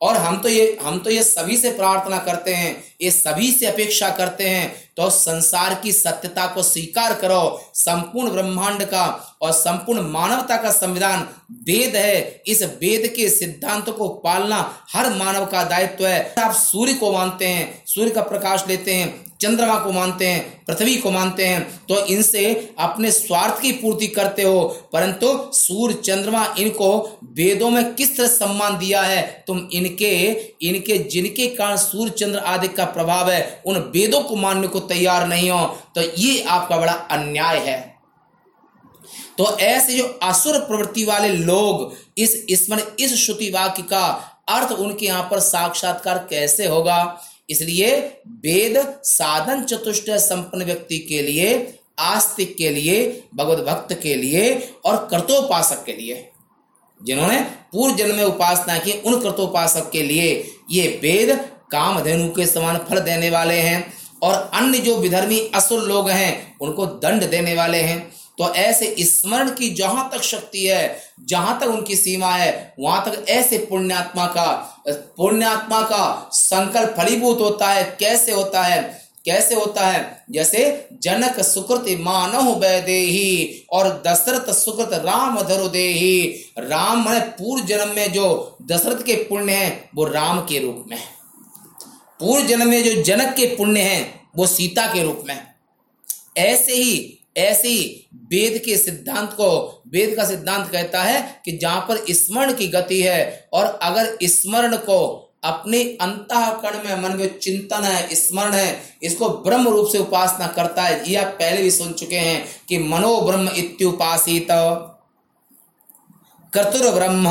और 0.00 0.16
हम 0.16 0.36
तो 0.38 0.48
ये, 0.48 0.78
हम 0.82 0.98
तो 0.98 1.10
ये 1.10 1.22
सभी 1.22 1.56
से 1.56 1.70
प्रार्थना 1.70 2.18
करते 2.18 2.54
हैं, 2.54 2.84
ये 3.02 3.10
सभी 3.10 3.50
से 3.52 3.66
अपेक्षा 3.66 4.08
करते 4.10 4.48
हैं 4.48 4.72
तो 4.96 5.08
संसार 5.10 5.74
की 5.74 5.92
सत्यता 5.92 6.46
को 6.46 6.62
स्वीकार 6.62 7.14
करो, 7.14 7.70
संपूर्ण 7.74 8.30
ब्रह्मांड 8.30 8.84
का 8.84 9.06
और 9.42 9.52
संपूर्ण 9.52 10.02
मानवता 10.02 10.56
का 10.56 10.70
संविधान 10.70 11.28
वेद 11.66 11.96
है। 11.96 12.42
इस 12.46 12.62
वेद 12.62 13.06
के 13.16 13.28
सिद्धांत 13.30 13.90
को 13.90 14.08
पालना 14.24 14.58
हर 14.92 15.10
मानव 15.14 15.46
का 15.46 15.64
दायित्व 15.64 16.06
है। 16.06 16.34
आप 16.38 16.54
सूर्य 16.54 16.94
को 16.94 17.12
मानते 17.12 17.46
हैं, 17.46 17.82
सूर्य 17.86 18.10
का 18.10 18.22
प्रकाश 18.22 18.64
लेते 18.68 18.94
हैं 18.94 19.29
चंद्रमा 19.42 19.78
को 19.78 19.92
मानते 19.92 20.26
हैं, 20.26 20.64
पृथ्वी 20.64 20.96
को 20.96 21.10
मानते 21.10 21.46
हैं 21.46 21.60
तो 21.86 22.04
इनसे 22.06 22.74
अपने 22.78 23.10
स्वार्थ 23.10 23.60
की 23.62 23.72
पूर्ति 23.72 24.06
करते 24.08 24.42
हो। 24.42 24.62
परंतु 24.92 25.26
सूर्य 25.54 25.94
चंद्रमा 25.96 26.44
इनको 26.58 26.90
वेदों 27.34 27.70
में 27.70 27.94
किस 27.94 28.16
तरह 28.16 28.28
सम्मान 28.28 28.78
दिया 28.78 29.02
है? 29.02 29.22
तुम 29.46 29.68
इनके 29.72 30.10
इनके 30.62 30.98
जिनके 31.06 31.46
कारण 31.46 31.76
सूर्य 31.78 32.12
चंद्र 32.12 32.38
आदि 32.40 32.68
का 32.68 32.84
प्रभाव 32.86 33.30
है, 33.30 33.62
उन 33.66 33.76
वेदों 33.94 34.20
को 34.20 34.36
मानने 34.36 34.66
को 34.66 34.80
तैयार 34.80 35.26
नहीं 35.28 35.50
हो 35.50 35.66
तो 35.94 36.02
ये 36.18 36.42
आपका 36.42 36.76
बड़ा 36.76 36.92
अन्याय 36.92 37.58
है। 37.60 37.78
तो 39.38 39.56
ऐसे 39.58 39.96
जो 39.96 40.04
असुर 40.22 40.58
प्रवृत्ति 40.60 41.04
वाले 41.04 41.28
लोग 41.28 41.92
इस 42.18 42.44
स्मरण, 42.56 42.82
इस 43.00 43.14
श्रुति 43.16 43.50
वाक्य 43.50 43.82
का 43.82 44.06
अर्थ 44.48 44.72
उनके 44.72 45.06
यहाँ 45.06 45.22
पर 45.30 45.40
साक्षात्कार 45.40 46.18
कैसे 46.30 46.66
होगा? 46.66 46.96
इसलिए 47.50 47.96
वेद 48.26 48.76
साधन 49.04 49.62
चतुष्ट 49.62 50.10
संपन्न 50.10 50.64
व्यक्ति 50.64 50.98
के 50.98 51.22
लिए, 51.22 51.78
आस्तिक 51.98 52.56
के 52.56 52.68
लिए, 52.68 53.22
भगवत 53.34 53.58
भक्त 53.58 53.92
के 54.02 54.14
लिए 54.14 54.72
और 54.84 54.96
कर्तोपासक 55.10 55.84
के 55.84 55.92
लिए। 55.92 56.26
जिन्होंने 57.00 57.40
पूर्व 57.72 57.96
जन्म 57.96 58.14
में 58.14 58.24
उपासना 58.24 58.78
की, 58.78 58.92
उन 58.92 59.20
कर्तोपासक 59.20 59.90
के 59.90 60.02
लिए 60.02 60.52
ये 60.70 60.86
वेद 61.02 61.30
कामधेनु 61.72 62.28
के 62.28 62.46
समान 62.46 62.76
फल 62.88 63.00
देने 63.00 63.30
वाले 63.30 63.54
हैं 63.54 63.92
और 64.22 64.50
अन्य 64.54 64.78
जो 64.78 64.96
विधर्मी 64.96 65.38
असुर 65.54 65.82
लोग 65.82 66.08
हैं, 66.10 66.58
उनको 66.60 66.86
दंड 66.86 67.28
देने 67.30 67.54
वाले 67.54 67.78
हैं। 67.78 68.12
तो 68.40 68.54
ऐसे 68.54 68.94
स्मरण 69.00 69.50
की 69.50 69.68
जहाँ 69.70 70.10
तक 70.12 70.22
शक्ति 70.22 70.66
है, 70.66 71.02
जहाँ 71.24 71.58
तक 71.60 71.66
उनकी 71.66 71.96
सीमा 71.96 72.30
है, 72.30 72.74
वहाँ 72.80 73.04
तक 73.04 73.28
ऐसे 73.28 73.58
पुण्यात्मा 73.58 74.26
का 74.26 74.46
पुण्यात्मा 74.88 75.82
का 75.82 76.30
संकल्प 76.32 76.94
फलीभूत 76.98 77.40
होता 77.40 77.68
है। 77.68 77.96
कैसे 78.00 78.32
होता 78.32 78.62
है? 78.62 79.08
कैसे 79.24 79.54
होता 79.54 79.86
है? 79.86 80.24
जैसे 80.30 80.88
जनक 80.92 81.40
सुकृत 81.40 81.84
मानव 82.00 82.50
वैदेही 82.58 83.66
और 83.72 84.02
दशरथ 84.06 84.52
सुकृत 84.54 84.94
राम 84.94 85.42
धरु 85.42 85.68
देही 85.68 86.44
राम 86.58 87.04
मैंने 87.04 87.20
पूर्व 87.20 87.64
जन्म 87.64 87.94
में 87.96 88.12
जो 88.12 88.56
दशरथ 88.62 89.04
के 89.04 89.14
पुण्य 89.14 89.52
है, 89.52 89.90
वो 89.94 90.04
राम 90.04 90.40
के 90.40 90.58
रूप 90.58 90.84
में 90.90 90.98
पूर्व 92.20 92.46
जन्म 92.46 92.68
में 92.68 92.82
जो 92.84 93.02
जनक 93.02 93.34
के 93.34 93.46
पुण्य 93.46 93.80
हैं, 93.80 94.28
वो 94.36 94.46
सीता 94.46 94.86
के 94.86 95.02
रूप 95.02 95.22
में 95.26 95.38
ऐसे 96.36 96.72
ही 96.72 97.16
ऐसे 97.40 97.72
वेद 98.24 98.60
के 98.64 98.76
सिद्धांत 98.76 99.32
को, 99.32 99.82
वेद 99.88 100.14
का 100.16 100.24
सिद्धांत 100.24 100.70
कहता 100.70 101.02
है 101.02 101.42
कि 101.44 101.52
जहाँ 101.52 101.80
पर 101.80 102.04
स्मरण 102.10 102.52
की 102.52 102.68
गति 102.68 103.00
है 103.02 103.48
और 103.52 103.64
अगर 103.82 104.16
स्मरण 104.22 104.76
को 104.76 105.26
अपने 105.44 105.82
अंतकरण 106.00 106.84
में, 106.84 107.02
मन 107.02 107.16
में 107.16 107.38
चिंतन 107.38 107.84
है, 107.84 108.14
स्मरण 108.14 108.52
है, 108.52 108.82
इसको 109.02 109.28
ब्रह्म 109.28 109.68
रूप 109.68 109.88
से 109.88 109.98
उपासना 109.98 110.46
करता 110.46 110.82
है। 110.82 111.10
यह 111.12 111.24
पहले 111.30 111.62
भी 111.62 111.70
सुन 111.70 111.92
चुके 111.92 112.16
हैं 112.16 112.44
कि 112.68 112.78
मनो 112.78 113.20
ब्रह्म 113.20 113.48
इत्युपासित। 113.48 114.46
कर्तुर 116.52 116.90
ब्रह्म 116.90 117.28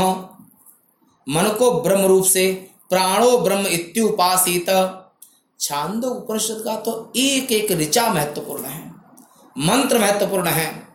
मन 1.27 1.55
को 1.59 1.71
ब्रह्म 1.81 2.05
रूप 2.05 2.25
से 2.25 2.51
प्राणो 2.89 3.37
ब्रह्म 3.37 3.67
इत्युपासित। 3.67 4.69
छांदो 5.59 6.09
उपनिषद 6.09 6.61
का 6.65 6.75
तो 6.75 7.13
एक 7.15 7.51
एक 7.51 7.71
ऋचा 7.71 8.13
महत्वपूर्ण 8.13 8.65
है। 8.65 8.88
मंत्र 9.59 9.99
महत्वपूर्ण 9.99 10.47
है। 10.47 10.87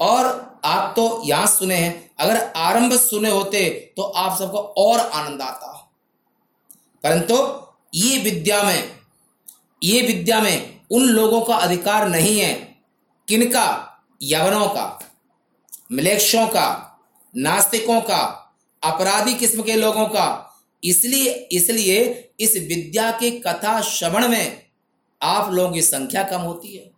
और 0.00 0.52
आप 0.64 0.92
तो 0.96 1.22
यहाँ 1.24 1.46
सुने 1.46 1.74
हैं। 1.74 2.10
अगर 2.18 2.52
आरंभ 2.56 2.92
सुने 2.92 3.30
होते 3.30 3.92
तो 3.96 4.02
आप 4.02 4.38
सबको 4.38 4.58
और 4.58 5.00
आनंद 5.00 5.42
आता। 5.42 5.68
परंतु 7.04 7.36
ये 7.94 8.18
विद्या 8.18 8.62
में, 8.62 8.98
ये 9.82 10.02
विद्या 10.02 10.40
में 10.40 10.80
उन 10.90 11.02
लोगों 11.02 11.40
का 11.42 11.56
अधिकार 11.56 12.08
नहीं 12.08 12.40
है। 12.40 12.54
किनका? 13.28 13.88
यवनों 14.22 14.68
का 14.68 14.98
मिलेक्षों 15.92 16.46
का, 16.46 16.98
नास्तिकों 17.36 18.00
का, 18.00 18.52
अपराधी 18.82 19.34
किस्म 19.34 19.62
के 19.62 19.74
लोगों 19.74 20.06
का। 20.06 20.48
इसलिए 20.84 21.48
इसलिए 21.52 22.30
इस 22.40 22.56
विद्या 22.56 23.10
के 23.10 23.30
कथा 23.30 23.80
श्रवण 23.80 24.28
में 24.28 24.62
आप 25.22 25.52
लोगों 25.52 25.72
की 25.72 25.82
संख्या 25.82 26.22
कम 26.22 26.40
होती 26.40 26.76
है। 26.76 26.91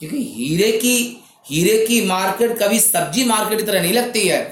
क्योंकि 0.00 0.34
हीरे 0.36 0.72
की 0.72 1.24
हीरे 1.50 1.86
की 1.86 2.04
मार्केट 2.04 2.58
कभी 2.58 2.80
सब्ज़ी 2.80 3.24
मार्केट 3.24 3.58
की 3.58 3.64
तरह 3.64 3.82
नहीं 3.82 3.92
लगती 3.92 4.28
है। 4.28 4.50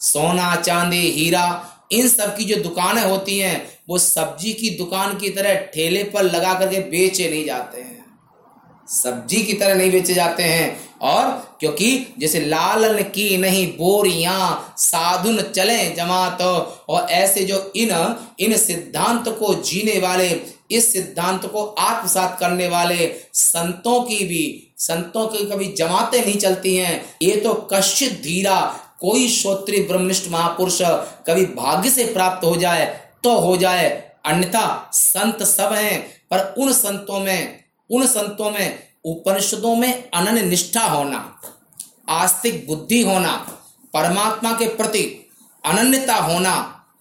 सोना, 0.00 0.56
चांदी, 0.56 1.10
हीरा, 1.10 1.66
इन 1.92 2.08
सब 2.08 2.36
की 2.36 2.44
जो 2.44 2.56
दुकानें 2.56 3.02
होती 3.02 3.38
हैं, 3.38 3.78
वो 3.88 3.98
सब्ज़ी 3.98 4.52
की 4.52 4.70
दुकान 4.70 5.18
की 5.18 5.28
तरह 5.28 5.54
ठेले 5.54 6.04
पर 6.04 6.22
लगा 6.22 6.54
करके 6.54 6.80
बेचे 6.80 7.30
नहीं 7.30 7.44
जाते 7.44 7.80
हैं। 7.80 8.04
सब्ज़ी 8.88 9.42
की 9.42 9.52
तरह 9.52 9.74
नहीं 9.74 9.90
बेचे 9.90 10.14
जाते 10.14 10.42
हैं। 10.42 10.90
और 10.98 11.56
क्योंकि 11.60 12.14
जैसे 12.18 12.40
लालन 12.40 13.02
की 13.02 13.36
नहीं, 13.36 13.66
बोरिया, 13.76 14.74
साधुन 14.76 15.42
चले 15.42 15.90
जमात, 15.90 16.40
और 16.88 17.10
ऐसे 17.10 17.44
जो 17.44 17.72
इन 17.76 18.16
इन 18.40 18.56
सिद्धांत 18.56 19.28
को 19.28 19.54
जीने 19.54 19.98
वाले 19.98 20.28
इस 20.70 20.92
सिद्धांत 20.92 21.46
को 21.46 21.64
आत्मसात 21.64 22.36
करने 22.40 22.68
वाले 22.68 23.08
संतों 23.34 24.02
की 24.02 24.24
भी, 24.24 24.72
संतों 24.78 25.26
की 25.26 25.44
कभी 25.44 25.72
जमातें 25.72 26.20
नहीं 26.20 26.38
चलती 26.38 26.76
हैं। 26.76 27.04
ये 27.22 27.36
तो 27.36 27.54
कश्चित 27.72 28.20
धीरा, 28.22 28.60
कोई 29.00 29.28
श्रोत्री 29.28 29.80
ब्रह्मनिष्ठ 29.82 30.28
महापुरुष 30.30 30.78
कभी 31.26 31.44
भाग्य 31.46 31.90
से 31.90 32.04
प्राप्त 32.04 32.44
हो 32.44 32.56
जाए 32.56 32.86
तो 33.24 33.38
हो 33.38 33.56
जाए। 33.56 33.88
अन्यथा 34.26 34.90
संत 34.92 35.42
सब 35.42 35.72
हैं, 35.72 36.00
पर 36.30 36.54
उन 36.58 36.72
संतों 36.72 37.20
में, 37.20 37.64
उन 37.90 38.06
संतों 38.06 38.50
में, 38.50 38.78
उपनिषदों 39.04 39.74
में 39.76 40.10
अनन्य 40.10 40.42
निष्ठा 40.42 40.82
होना, 40.82 41.40
आस्तिक 42.08 42.66
बुद्धि 42.66 43.00
होना, 43.02 43.32
परमात्मा 43.94 44.52
के 44.52 44.66
प्रति 44.66 45.02
अनन्यता 45.64 46.14
होना, 46.14 46.54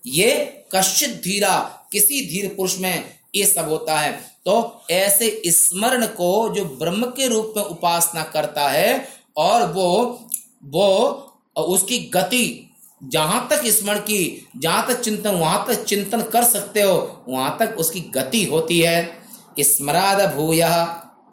ये 0.05 0.31
कश्चित 0.75 1.09
धीरा, 1.23 1.57
किसी 1.91 2.21
धीर 2.25 2.53
पुरुष 2.57 2.77
में 2.79 3.18
ये 3.35 3.45
सब 3.45 3.69
होता 3.69 3.99
है। 3.99 4.11
तो 4.45 4.81
ऐसे 4.91 5.41
स्मरण 5.47 6.05
को 6.05 6.49
जो 6.49 6.65
ब्रह्म 6.65 7.05
के 7.05 7.27
रूप 7.27 7.53
में 7.57 7.63
उपासना 7.63 8.23
करता 8.23 8.69
है 8.69 9.09
और 9.37 9.71
वो 9.71 10.25
वो, 10.63 11.25
उसकी 11.57 11.99
गति, 11.99 12.75
जहाँ 13.03 13.47
तक 13.49 13.61
स्मरण 13.65 13.99
की, 13.99 14.47
जहाँ 14.57 14.87
तक 14.87 15.01
चिंतन, 15.01 15.29
वहाँ 15.29 15.65
तक 15.67 15.83
चिंतन 15.83 16.21
कर 16.21 16.43
सकते 16.43 16.81
हो, 16.81 17.25
वहाँ 17.29 17.57
तक 17.59 17.75
उसकी 17.79 17.99
गति 17.99 18.43
होती 18.43 18.79
है। 18.79 19.19
स्मराद 19.59 20.35
भूय, 20.35 20.63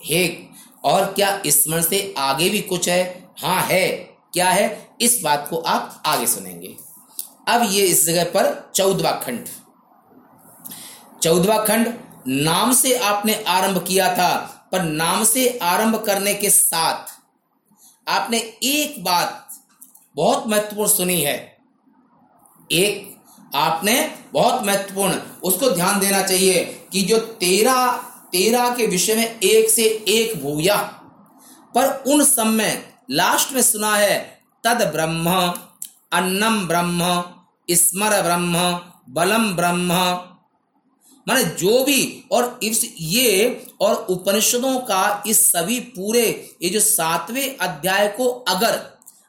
हे, 0.05 0.47
और 0.85 1.05
क्या 1.05 1.43
स्मरण 1.47 1.83
से 1.83 2.15
आगे 2.19 2.51
भी 2.51 2.61
कुछ 2.61 2.89
है? 2.89 3.29
हाँ 3.43 3.63
है। 3.63 3.91
क्या 4.33 4.49
है? 4.49 4.89
इस 5.01 5.21
बात 5.25 5.47
को 5.51 5.57
आप 5.57 6.03
आगे 6.07 6.27
सुनेंगे। 6.27 6.77
अब 7.49 7.69
ये 7.71 7.87
इस 7.87 8.07
जगह 8.07 8.25
पर 8.25 8.73
चौदवा 8.75 9.13
खंड। 9.13 9.47
चौदवा 11.27 11.57
खंड, 11.59 11.87
नाम 12.29 12.73
से 12.73 12.99
आपने 12.99 13.45
आरंभ 13.49 13.85
किया 13.89 14.15
था, 14.15 14.29
पर 14.73 14.83
नाम 14.83 15.25
से 15.25 15.59
आरंभ 15.63 15.97
करने 16.07 16.35
के 16.35 16.51
साथ 16.51 17.09
आपने 18.09 18.39
एक 18.63 19.05
बात 19.05 19.49
बहुत 20.17 20.47
महत्वपूर्ण 20.47 20.91
सुनी 20.91 21.21
है। 21.21 21.59
एक, 22.73 23.17
आपने 23.55 24.15
बहुत 24.33 24.67
महत्वपूर्ण, 24.67 25.15
उसको 25.43 25.71
ध्यान 25.71 25.99
देना 26.01 26.23
चाहिए 26.23 26.89
कि 26.93 27.03
जो 27.03 27.19
तेरा 27.19 27.93
तेरा 28.33 28.69
के 28.69 28.87
विषय 28.87 29.15
में 29.15 29.41
एक 29.41 29.71
से 29.71 29.83
एक 30.09 30.43
भूया 30.43 30.77
पर 31.75 32.05
उन 32.07 32.25
सब 32.25 32.47
में 32.47 32.95
लास्ट 33.11 33.53
में 33.53 33.63
सुना 33.63 33.97
है, 33.97 34.43
तद 34.65 34.91
ब्रह्म, 34.93 35.35
अन्नम 36.13 36.67
ब्रह्म, 36.69 37.23
स्मर 37.71 38.23
ब्रह्म, 38.23 38.81
बलम 39.09 39.53
ब्रह्म 39.57 39.93
माने 41.27 41.45
जो 41.45 41.85
भी, 41.85 42.25
और 42.33 42.59
इस 42.63 42.85
ये, 43.01 43.67
और 43.81 43.95
उपनिषदों 44.11 44.79
का 44.81 45.23
इस 45.27 45.47
सभी 45.47 45.79
पूरे, 45.81 46.27
ये 46.63 46.69
जो 46.71 46.81
सातवें 46.81 47.57
अध्याय 47.59 48.09
को 48.09 48.29
अगर 48.49 48.81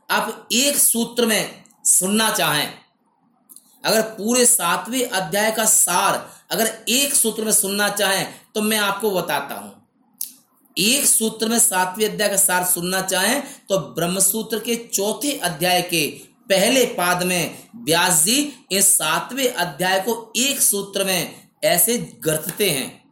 आप 0.10 0.47
एक 0.53 0.77
सूत्र 0.77 1.25
में 1.25 1.63
सुनना 1.86 2.29
चाहें, 2.31 2.73
अगर 3.86 4.01
पूरे 4.01 4.45
सातवें 4.45 5.03
अध्याय 5.03 5.51
का 5.51 5.65
सार 5.65 6.25
अगर 6.51 6.69
एक 6.89 7.13
सूत्र 7.13 7.43
में 7.43 7.51
सुनना 7.51 7.89
चाहें 7.89 8.27
तो 8.55 8.62
मैं 8.62 8.77
आपको 8.77 9.12
बताता 9.12 9.55
हूँ। 9.55 9.73
एक 10.77 11.05
सूत्र 11.05 11.47
में 11.47 11.57
सातवें 11.60 12.07
अध्याय 12.07 12.29
का 12.29 12.38
सार 12.38 12.63
सुनना 12.65 13.01
चाहें 13.01 13.41
तो 13.69 13.77
ब्रह्मसूत्र 13.95 14.60
के 14.60 14.75
चौथे 14.88 15.31
अध्याय 15.39 15.81
के 15.83 16.07
पहले 16.49 16.86
पाद 16.88 17.23
में, 17.23 17.57
व्यास 17.77 18.23
जी, 18.23 18.53
इस 18.71 18.93
सातवें 18.93 19.47
अध्याय 19.47 19.99
को 19.99 20.33
एक 20.38 20.62
सूत्र 20.62 21.03
में 21.03 21.46
ऐसे 21.63 21.97
गर्तते 22.23 22.69
हैं। 22.69 23.03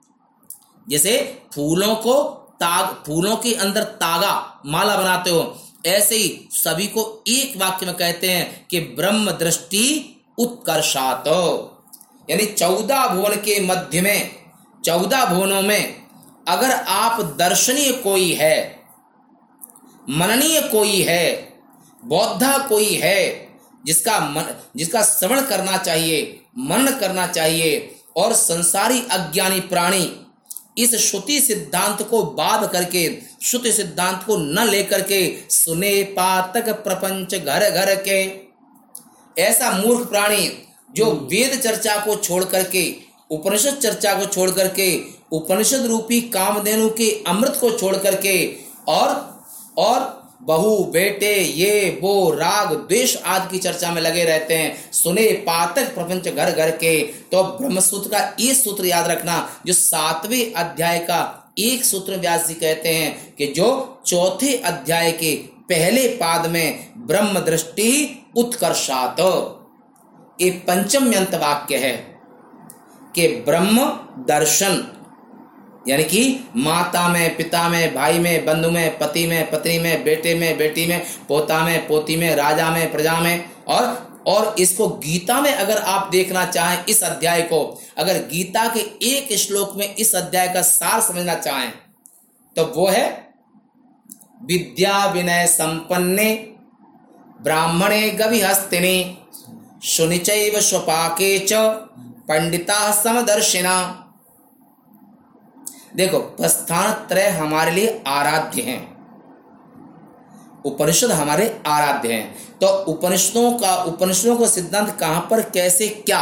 जैसे 0.90 1.42
फूलों 1.56 1.96
को 1.96 2.24
ताग, 2.60 3.04
फूलों 3.08 3.38
के 3.38 3.54
अंदर 3.54 3.84
तागा, 3.84 4.62
माला 4.66 4.96
बनाते 4.98 5.30
हो। 5.30 5.62
ऐसे 5.86 6.16
ही 6.16 6.48
सभी 6.52 6.88
को 6.88 7.24
एक 7.28 7.58
वाक्य 7.58 7.86
में 7.86 7.96
कहते 7.96 8.32
हैं 8.32 8.68
कि 8.68 8.80
ब्रह्म 8.80 9.32
दृष्टि 9.32 10.16
उत्कर्षात। 10.38 11.28
यानी 12.30 12.46
चौदह 12.46 13.08
भुवन 13.08 13.36
के 13.36 13.60
मध्य 13.60 14.02
में, 14.02 14.36
चौदह 14.86 15.26
भुवनों 15.26 15.62
में 15.62 16.06
अगर 16.48 16.72
आप 16.72 17.22
दर्शनीय 17.22 17.92
कोई 17.92 18.34
है, 18.34 18.80
मननीय 20.10 20.62
कोई 20.62 21.02
है, 21.02 21.54
बौद्धा 22.06 22.58
कोई 22.58 22.94
है, 22.94 23.50
जिसका 23.86 24.20
मन, 24.20 24.56
जिसका 24.76 25.02
श्रवण 25.02 25.42
करना 25.42 25.78
चाहिए 25.78 26.42
मन 26.58 26.98
करना 27.00 27.28
चाहिए 27.28 27.95
और 28.16 28.34
संसारी 28.34 29.02
अज्ञानी 29.12 29.60
प्राणी 29.60 30.22
इस 30.78 30.96
श्रुति 30.96 31.40
सिद्धांत 31.42 32.02
को 32.02 32.24
बाध 32.24 32.72
करके, 32.72 33.22
श्रुति 33.44 33.72
सिद्धांत 33.72 34.24
को 34.24 34.38
न 34.38 34.68
लेकर 34.68 35.02
के 35.02 35.38
सुने 35.50 36.04
पातक 36.04 36.70
प्रपंच 36.84 37.36
घर 37.36 37.70
घर 37.70 37.96
के। 38.08 38.46
ऐसा 39.42 39.72
मूर्ख 39.72 40.10
प्राणी 40.10 40.52
जो 40.96 41.06
वेद 41.32 41.60
चर्चा 41.60 41.96
को 42.06 42.16
छोड़ 42.16 42.44
करके, 42.44 42.96
उपनिषद 43.32 43.76
चर्चा 43.76 44.14
को 44.14 44.26
छोड़ 44.26 44.50
करके, 44.52 45.04
उपनिषद 45.32 45.86
रूपी 45.86 46.22
कामधेनु 46.22 46.90
के 46.90 47.24
अमृत 47.28 47.58
को 47.62 47.72
छोड़ 47.72 47.96
करके 47.98 48.56
और 48.88 49.10
और 49.78 50.25
बहु, 50.42 50.84
बेटे, 50.84 51.36
ये, 51.36 52.00
वो, 52.02 52.32
राग, 52.32 52.74
द्वेष 52.74 53.18
आदि 53.18 53.50
की 53.52 53.58
चर्चा 53.58 53.92
में 53.92 54.02
लगे 54.02 54.24
रहते 54.24 54.54
हैं। 54.54 54.92
सुने 54.92 55.32
पातक 55.32 55.96
प्रपंच 55.96 56.28
घर 56.28 56.52
घर 56.52 56.72
के। 56.72 57.02
तो 57.04 57.44
ब्रह्मसूत्र 57.44 58.10
का 58.10 58.36
ये 58.40 58.54
सूत्र 58.54 58.86
याद 58.86 59.08
रखना, 59.08 59.62
जो 59.66 59.74
सातवें 59.74 60.54
अध्याय 60.54 61.00
का 61.00 61.54
एक 61.60 61.86
सूत्र 61.86 62.16
व्यास 62.16 62.48
जी 62.48 62.54
कहते 62.54 62.90
हैं 62.90 63.36
कि 63.36 63.48
जो 63.48 64.00
चौथे 64.06 64.58
अध्याय 64.58 65.12
के 65.12 65.36
पहले 65.70 66.08
पाद 66.08 66.46
में 66.46 66.94
ब्रह्म 66.98 67.40
दृष्टि 67.40 68.26
उत्कर्षात। 68.36 69.16
ये 70.42 70.50
पंचम 70.50 71.14
यंत्र 71.14 71.38
वाक्य 71.38 71.78
है 71.78 72.22
कि 73.16 73.28
ब्रह्म 73.28 73.86
दर्शन 74.28 74.95
यानी 75.88 76.04
कि 76.04 76.50
माता 76.56 77.08
में, 77.10 77.36
पिता 77.38 77.68
में, 77.70 77.96
भाई 77.96 78.20
में, 78.20 78.46
बंधु 78.46 78.70
में, 78.72 78.98
पति 78.98 79.28
में, 79.28 79.52
पत्नी 79.52 79.78
में, 79.80 80.04
बेटे 80.04 80.36
में, 80.36 80.58
बेटी 80.58 80.86
में, 80.86 81.02
पोता 81.28 81.64
में, 81.66 81.88
पोती 81.88 82.16
में, 82.18 82.36
राजा 82.36 82.70
में, 82.72 82.92
प्रजा 82.92 83.20
में। 83.20 83.46
और 83.68 84.24
और 84.28 84.56
इसको 84.60 84.88
गीता 84.88 85.40
में 85.42 85.54
अगर 85.54 85.78
आप 85.78 86.10
देखना 86.12 86.46
चाहें 86.46 86.86
इस 86.86 87.04
अध्याय 87.04 87.42
को, 87.42 87.82
अगर 87.98 88.18
गीता 88.18 88.68
के 88.68 88.80
एक 89.08 89.38
श्लोक 89.38 89.76
में 89.78 89.96
इस 89.96 90.16
अध्याय 90.16 90.48
का 90.48 90.62
सार 90.62 91.02
समझना 91.02 91.34
चाहें 91.36 91.72
तो 92.56 92.66
वो 92.76 92.88
है, 92.88 93.06
विद्या 94.46 95.06
विनय 95.06 95.46
संपन्ने, 95.48 96.34
ब्राह्मणे 97.42 98.10
गवि 98.10 98.40
हस्तिनी 98.42 99.18
सुनिचैव 99.84 100.60
स्वपाके 100.62 101.38
च, 101.40 101.54
पंडिता 102.28 102.92
समदर्शिना। 102.92 104.02
देखो, 105.96 106.20
प्रस्थान 106.20 106.94
त्रय 107.08 107.28
हमारे 107.30 107.72
लिए 107.72 108.04
आराध्य 108.08 108.62
हैं। 108.62 108.82
उपनिषद 110.66 111.12
हमारे 111.12 111.62
आराध्य 111.68 112.14
हैं। 112.14 112.58
तो 112.60 112.68
उपनिषदों 112.86 113.52
का 113.60 113.76
उपनिषदों 113.84 114.38
का 114.38 114.48
सिद्धांत 114.48 114.98
कहाँ 115.00 115.28
पर, 115.32 115.42
कैसे, 115.50 115.88
क्या? 115.88 116.22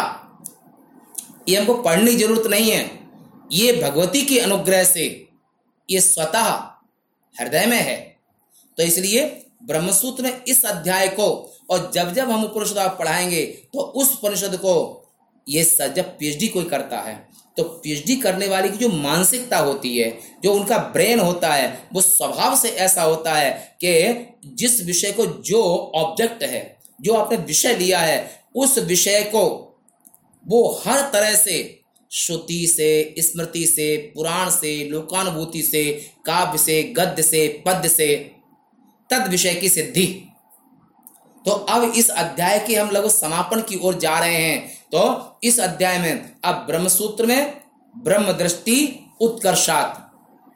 ये 1.49 1.57
हमको 1.57 1.73
पढ़ने 1.75 2.11
की 2.11 2.17
ज़रूरत 2.17 2.47
नहीं 2.47 2.71
है। 2.71 2.99
ये 3.51 3.73
भगवती 3.81 4.21
के 4.21 4.39
अनुग्रह 4.39 4.83
से, 4.83 5.05
ये 5.89 6.01
स्वतः 6.01 6.49
हृदय 7.35 7.65
में 7.65 7.77
है। 7.77 7.97
तो 8.77 8.83
इसलिए 8.83 9.45
ब्रह्मसूत्र 9.63 10.23
ने 10.23 10.37
इस 10.47 10.65
अध्याय 10.65 11.07
को, 11.09 11.27
और 11.69 11.91
जब 11.93 12.13
जब 12.13 12.31
हम 12.31 12.43
उपनिषद 12.43 12.95
पढ़ाएँगे 12.99 13.45
तो 13.73 13.79
उस 13.79 14.17
उपनिषद 14.23 14.55
को 14.57 14.73
ये 15.49 15.63
जब 15.81 16.17
पीएचडी 16.19 16.47
कोई 16.47 16.63
करता 16.63 16.97
है। 16.97 17.32
तो 17.57 17.63
पीएचडी 17.63 18.15
करने 18.15 18.47
वाले 18.47 18.69
की 18.69 18.77
जो 18.77 18.89
मानसिकता 18.89 19.57
होती 19.57 19.97
है, 19.97 20.19
जो 20.43 20.53
उनका 20.53 20.77
ब्रेन 20.77 21.19
होता 21.19 21.53
है, 21.53 21.89
वो 21.93 22.01
स्वभाव 22.01 22.55
से 22.55 22.69
ऐसा 22.69 23.03
होता 23.03 23.33
है 23.33 23.77
कि 23.83 24.25
जिस 24.45 24.85
विषय 24.85 25.11
को 25.11 25.25
जो 25.25 25.63
ऑब्जेक्ट 25.95 26.43
है, 26.43 26.77
जो 27.01 27.13
आपने 27.13 27.37
विषय 27.37 27.75
लिया 27.75 27.99
है, 27.99 28.43
उस 28.55 28.77
विषय 28.77 29.21
को 29.23 29.69
वो 30.47 30.81
हर 30.87 31.01
तरह 31.01 31.35
से 31.35 31.79
श्रुति 32.11 32.67
से, 32.67 33.15
स्मृति 33.19 33.65
से, 33.65 33.97
पुराण 33.97 34.49
से, 34.49 34.89
लोकानुभूति 34.89 35.61
से, 35.61 36.11
काव्य 36.25 36.57
से, 36.57 36.83
गद्य 36.83 37.23
से, 37.23 37.63
पद्य 37.65 37.89
से, 37.89 38.31
तद 39.09 39.27
विषय 39.27 39.53
की 39.53 39.69
सिद्धि। 39.69 40.29
तो 41.45 41.51
अब 41.51 41.93
इस 41.95 42.09
अध्याय 42.09 42.59
के 42.59 42.75
हम 42.75 42.89
लोग 42.89 43.09
समापन 43.09 43.61
की 43.61 43.79
ओर 43.83 43.93
जा 43.93 44.19
रहे 44.19 44.35
हैं। 44.35 44.82
तो 44.93 45.39
इस 45.43 45.59
अध्याय 45.59 45.97
में, 45.99 46.31
अब 46.45 46.55
ब्रह्मसूत्र 46.67 47.25
में 47.25 47.53
ब्रह्म 47.95 48.31
दृष्टि 48.33 48.75
उत्कर्षात। 49.21 49.99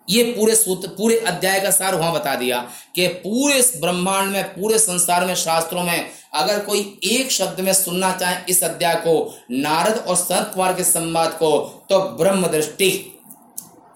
ये 0.08 0.24
पूरे 0.34 0.56
सूत्र, 0.56 0.88
पूरे 0.88 1.18
अध्याय 1.20 1.60
का 1.60 1.72
सार 1.72 1.96
वहाँ 1.96 2.12
बता 2.14 2.36
दिया 2.36 2.60
कि 2.96 3.08
पूरे 3.08 3.62
ब्रह्मांड 3.82 4.32
में, 4.32 4.44
पूरे 4.46 4.80
संसार 4.80 5.26
में, 5.26 5.34
शास्त्रों 5.36 5.84
में, 5.84 6.10
अगर 6.34 6.60
कोई 6.60 7.00
एक 7.06 7.32
शब्द 7.32 7.60
में 7.60 7.74
सुनना 7.74 8.12
चाहे 8.12 8.38
इस 8.50 8.64
अध्याय 8.64 8.96
को, 8.98 9.34
नारद 9.52 9.98
और 9.98 10.16
संत 10.16 10.52
कुमार 10.54 10.74
के 10.74 10.84
संवाद 10.84 11.34
को 11.34 11.58
तो 11.90 12.00
ब्रह्म 12.18 12.48
दृष्टि 12.48 12.90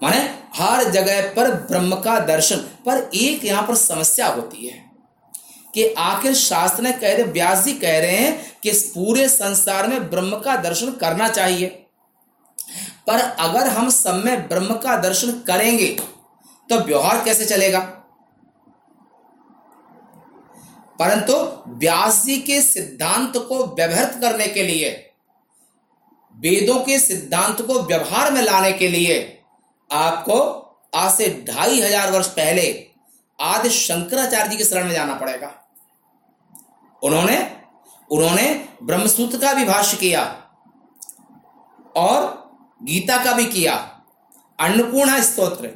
माने 0.02 0.20
हर 0.56 0.90
जगह 0.90 1.20
पर 1.34 1.54
ब्रह्म 1.62 1.96
का 1.96 2.18
दर्शन, 2.26 2.56
पर 2.56 3.10
एक 3.16 3.44
यहाँ 3.44 3.62
पर 3.62 3.74
समस्या 3.76 4.26
होती 4.28 4.66
है। 4.66 4.91
कि 5.74 5.86
आखिर 5.98 6.34
शास्त्र 6.34 6.82
ने 6.82 6.92
कह 6.92 7.14
रहे 7.14 7.22
व्यास 7.24 7.64
जी 7.64 7.72
कह 7.74 7.98
रहे 8.00 8.16
हैं 8.16 8.60
कि 8.62 8.70
इस 8.70 8.82
पूरे 8.94 9.28
संसार 9.28 9.86
में 9.88 10.10
ब्रह्म 10.10 10.40
का 10.40 10.56
दर्शन 10.58 10.90
करना 11.00 11.28
चाहिए। 11.28 11.66
पर 13.06 13.20
अगर 13.20 13.68
हम 13.68 13.88
सब 13.90 14.22
में 14.24 14.48
ब्रह्म 14.48 14.74
का 14.74 14.96
दर्शन 14.98 15.30
करेंगे 15.46 15.88
तो 16.68 16.78
व्यवहार 16.78 17.24
कैसे 17.24 17.44
चलेगा? 17.46 17.80
परंतु 20.98 21.34
व्यास 21.78 22.22
जी 22.24 22.36
के 22.38 22.60
सिद्धांत 22.62 23.36
को 23.38 23.64
व्यवहृत 23.66 24.18
करने 24.20 24.46
के 24.48 24.62
लिए, 24.62 24.90
वेदों 26.34 26.78
के 26.80 26.98
सिद्धांत 26.98 27.62
को 27.62 27.80
व्यवहार 27.82 28.30
में 28.32 28.40
लाने 28.42 28.72
के 28.72 28.88
लिए, 28.88 29.16
आपको 29.90 30.38
आज 30.94 31.12
से 31.12 31.28
ढाई 31.48 31.80
हज़ार 31.80 32.10
वर्ष 32.10 32.26
पहले 32.30 32.64
आदि 33.38 33.70
शंकराचार्य 33.70 34.50
जी 34.50 34.56
के 34.56 34.64
शरण 34.64 34.84
में 34.84 34.92
जाना 34.92 35.14
पड़ेगा। 35.14 35.48
उन्होंने 37.02 37.56
उन्होंने 38.10 38.68
ब्रह्मसूत्र 38.82 39.38
का 39.38 39.54
भी 39.54 39.64
भाष्य 39.64 39.96
किया 39.96 40.22
और 41.96 42.50
गीता 42.82 43.24
का 43.24 43.32
भी 43.32 43.46
किया। 43.46 43.74
अन्नपूर्णा 44.60 45.20
स्तोत्र, 45.20 45.66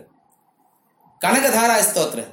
कनकधारा 1.23 1.83
स्तोत्र, 1.83 2.25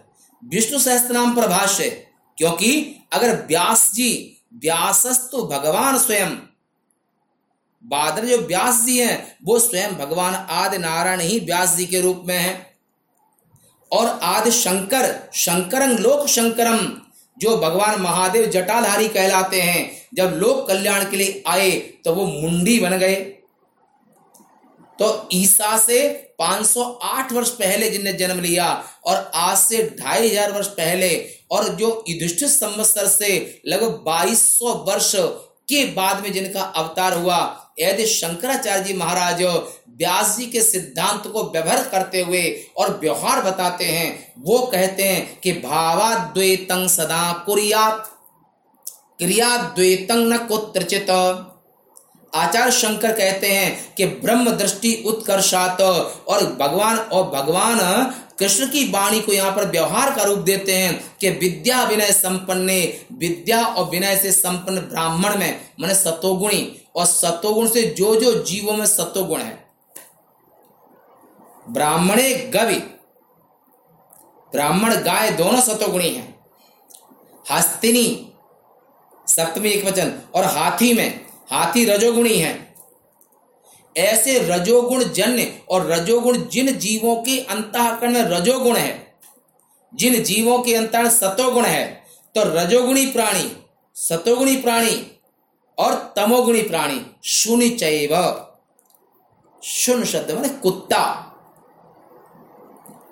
विष्णु 0.44 0.80
सहस्त्र 0.80 1.14
नाम 1.14 1.36
पर 1.36 1.48
भाष्य, 1.48 1.90
क्योंकि 2.38 3.00
अगर 3.14 3.46
व्यास 3.46 3.92
जी, 3.94 4.42
व्यासस्तु 4.54 5.44
भगवान 5.44 5.98
स्वयं 5.98 6.36
बादल 7.84 8.28
जो 8.28 8.38
व्यास 8.38 8.82
जी 8.82 9.00
हैं, 9.00 9.38
वो 9.44 9.60
स्वयं 9.60 9.96
भगवान 9.96 10.36
आदि 10.36 10.78
नारायण 10.78 11.20
ही 11.20 11.40
व्यास 11.40 11.76
जी 11.76 11.86
के 11.86 12.02
रूप 12.02 12.24
में 12.26 12.38
है। 12.38 12.78
और 13.92 14.20
आदि 14.24 14.52
शंकर 14.52 15.30
शंकरं 15.34 15.90
लोक 15.90 16.28
शंकरम 16.28 16.78
जो 17.38 17.56
भगवान 17.58 18.02
महादेव 18.02 18.46
जटाधारी 18.48 19.08
कहलाते 19.10 19.62
हैं, 19.62 19.92
जब 20.14 20.38
लोक 20.38 20.68
कल्याण 20.68 21.10
के 21.12 21.18
लिए 21.18 21.44
आए 21.48 21.72
तो 22.06 22.14
वो 22.14 22.26
मुंडी 22.26 22.80
बन 22.80 22.98
गए। 22.98 23.16
तो 25.00 25.30
ईसा 25.34 25.78
से 25.78 26.00
508 26.40 27.32
वर्ष 27.34 27.50
पहले 27.52 27.90
जिनने 27.90 28.14
जन्म 28.16 28.40
लिया 28.42 28.68
और 29.06 29.32
आज 29.36 29.58
से 29.60 29.84
ढाई 30.00 30.28
हज़ार 30.28 30.52
वर्ष 30.52 30.68
पहले, 30.70 31.10
और 31.52 31.68
जो 31.70 32.04
युधिष्ठिर 32.10 32.48
संवत्सर 32.50 33.08
से 33.08 33.62
लगभग 33.68 34.04
2200 34.06 34.76
वर्ष 34.88 35.12
के 35.70 35.86
बाद 35.94 36.22
में 36.24 36.32
जिनका 36.34 36.62
अवतार 36.62 37.14
हुआ 37.14 37.40
यदि 37.80 38.06
शंकराचार्य 38.06 38.84
जी 38.84 38.94
महाराज 38.94 39.42
व्यास 39.94 40.38
जी 40.38 40.46
के 40.46 40.62
सिद्धांत 40.62 41.28
को 41.28 41.44
व्यवहार 41.44 41.84
करते 41.84 42.22
हुए 42.22 42.44
और 42.78 43.00
व्यवहार 43.00 43.42
बताते 43.42 43.86
हैं, 43.86 44.34
वो 44.40 44.58
कहते 44.60 45.04
हैं 45.04 45.40
कि 45.40 45.52
भावाद्वैतं 45.52 46.88
सदा 46.88 47.32
कुरियात। 47.46 48.10
क्रियाद्वैतं 49.20 50.26
न 50.28 50.38
कुत्रचित। 50.38 51.10
आचार्य 52.34 52.72
शंकर 52.72 53.12
कहते 53.12 53.48
हैं 53.48 53.96
कि 53.96 54.06
ब्रह्म 54.06 54.52
दृष्टि 54.52 55.04
उत्कर्षात 55.06 55.82
और 55.82 56.46
भगवान 56.60 56.98
और 56.98 57.30
भगवान 57.30 57.80
कृष्ण 58.40 58.68
की 58.68 58.84
वाणी 58.92 59.20
को 59.22 59.34
यहाँ 59.34 59.52
पर 59.52 59.70
व्यवहार 59.70 60.16
का 60.16 60.24
रूप 60.24 60.40
देते 60.40 60.76
हैं 60.76 61.18
कि 61.22 61.30
विद्या 61.30 61.84
विनय 61.84 62.12
संपन्न, 62.12 62.70
विद्या 63.18 63.66
और 63.66 63.90
विनय 63.90 64.16
से 64.18 64.32
संपन्न 64.32 64.80
ब्राह्मण 64.80 65.38
में, 65.38 65.62
मैंने 65.80 65.96
सतोगुणी 65.96 66.82
और 66.96 67.06
सतोगुण 67.06 67.68
से 67.68 67.84
जो 67.98 68.16
जो 68.16 68.34
जीवों 68.44 68.74
में 68.74 68.86
सत्वगुण 68.86 69.42
है। 69.42 69.63
ब्राह्मणे 71.70 72.34
गवि। 72.54 72.76
ब्राह्मण 74.54 74.94
गाय 74.96 75.32
दोनों 75.32 75.62
सतोगुणी 75.62 76.10
हैं। 76.10 76.46
हस्तिनी, 77.52 78.32
सप्तमी 79.28 79.70
एक 79.70 79.86
वचन 79.86 80.12
और 80.36 80.46
हाथी 80.46 80.94
में, 80.94 81.26
हाथी 81.52 81.86
रजोगुणी 81.86 82.38
है। 82.38 82.76
ऐसे 83.98 84.38
रजोगुण 84.40 85.04
जन्य 85.04 85.62
और 85.70 85.86
रजोगुण 85.86 86.38
जिन 86.38 86.72
जीवों 86.80 87.16
के 87.16 87.40
अंतःकरण 87.40 88.18
रजोगुण 88.18 88.76
है, 88.76 89.14
जिन 89.94 90.24
जीवों 90.24 90.60
के 90.60 90.76
अंतर 90.76 91.10
सतोगुण 91.10 91.66
है 91.66 91.86
तो 92.36 92.44
रजोगुणी 92.46 93.06
प्राणी, 93.06 93.52
सतोगुणी 93.96 94.56
प्राणी 94.56 95.22
और 95.78 96.14
तमोगुणी 96.16 96.62
प्राणी, 96.62 97.06
शून्य 97.24 97.70
शून्य 99.64 100.06
शब्द 100.06 100.32
मैंने 100.32 100.50
कुत्ता। 100.50 101.30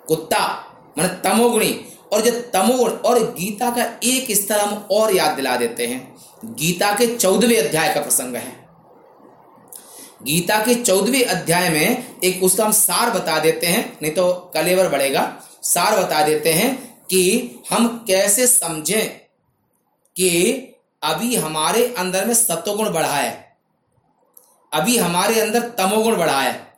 कुत्ता, 0.08 0.64
मैंने 0.98 1.30
तमोगुणी। 1.30 1.88
और 2.12 2.20
जो 2.20 2.40
तमोगुण 2.40 2.90
और 2.90 3.18
गीता 3.18 3.70
का 3.70 4.00
एक 4.04 4.32
स्तर 4.32 4.60
हम 4.60 4.88
और 4.90 5.16
याद 5.16 5.30
दिला 5.30 5.56
देते 5.56 5.86
हैं। 5.86 6.16
गीता 6.44 6.92
के 6.92 7.16
चौदहवें 7.16 7.58
अध्याय 7.58 7.94
का 7.94 8.00
प्रसंग 8.00 8.36
है। 8.36 8.66
गीता 10.22 10.58
के 10.58 10.74
चौदहवें 10.74 11.24
अध्याय 11.24 11.70
में 11.70 12.20
एक 12.24 12.44
उसका 12.44 12.64
हम 12.64 12.72
सार 12.72 13.10
बता 13.10 13.38
देते 13.38 13.66
हैं, 13.66 13.98
नहीं 14.02 14.12
तो 14.12 14.32
कलेवर 14.32 14.88
बढ़ेगा। 14.88 15.42
सार 15.62 16.04
बता 16.04 16.22
देते 16.22 16.52
हैं 16.52 17.00
कि 17.10 17.54
हम 17.70 18.04
कैसे 18.06 18.46
समझें 18.46 19.08
कि 20.16 20.52
अभी 21.02 21.36
हमारे 21.36 21.94
अंदर 21.98 22.24
में 22.24 22.34
सत्वगुण 22.34 22.90
बढ़ा 22.90 23.14
है। 23.14 23.56
अभी 24.72 24.98
हमारे 24.98 25.40
अंदर 25.40 25.60
तमोगुण 25.60 26.16
बढ़ा 26.16 26.40
है। 26.40 26.74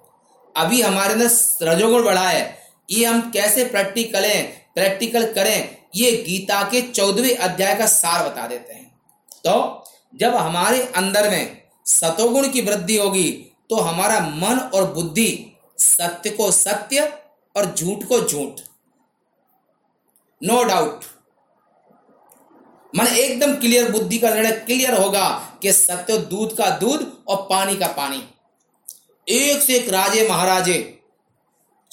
अभी 0.56 0.82
हमारे 0.82 1.14
अंदर 1.14 1.30
रजोगुण 1.62 2.04
बढ़ा 2.04 2.28
है। 2.28 2.63
ये 2.88 3.04
हम 3.04 3.30
कैसे 3.30 3.64
प्रैक्टिकल 3.64 4.28
प्रैक्टिकल 4.74 5.32
करें, 5.32 5.76
ये 5.96 6.10
गीता 6.22 6.62
के 6.70 6.80
चौदहवें 6.82 7.36
अध्याय 7.36 7.74
का 7.74 7.86
सार 7.86 8.28
बता 8.28 8.46
देते 8.46 8.74
हैं। 8.74 8.90
तो 9.44 9.84
जब 10.14 10.34
हमारे 10.34 10.82
अंदर 10.96 11.30
में 11.30 11.62
सतोगुण 11.86 12.48
की 12.48 12.60
वृद्धि 12.62 12.96
होगी 12.96 13.30
तो 13.70 13.76
हमारा 13.78 14.18
मन 14.20 14.58
और 14.74 14.92
बुद्धि 14.94 15.30
सत्य 15.78 16.30
को 16.30 16.50
सत्य 16.50 17.12
और 17.54 17.74
झूठ 17.74 18.04
को 18.04 18.20
झूठ। 18.20 18.60
नो 20.40 20.62
डाउट 20.64 21.04
मन 22.94 23.06
एकदम 23.06 23.54
क्लियर 23.56 23.90
बुद्धि 23.92 24.18
का 24.18 24.30
निर्णय 24.30 24.52
क्लियर 24.66 24.94
होगा 24.94 25.28
कि 25.62 25.72
सत्य 25.72 26.18
दूध 26.18 26.56
का 26.56 26.68
दूध 26.78 27.06
और 27.28 27.46
पानी 27.50 27.76
का 27.76 27.86
पानी। 27.92 28.22
एक 29.26 29.62
से 29.62 29.76
एक 29.76 29.88
राजे, 29.88 30.28
महाराजे 30.28 30.76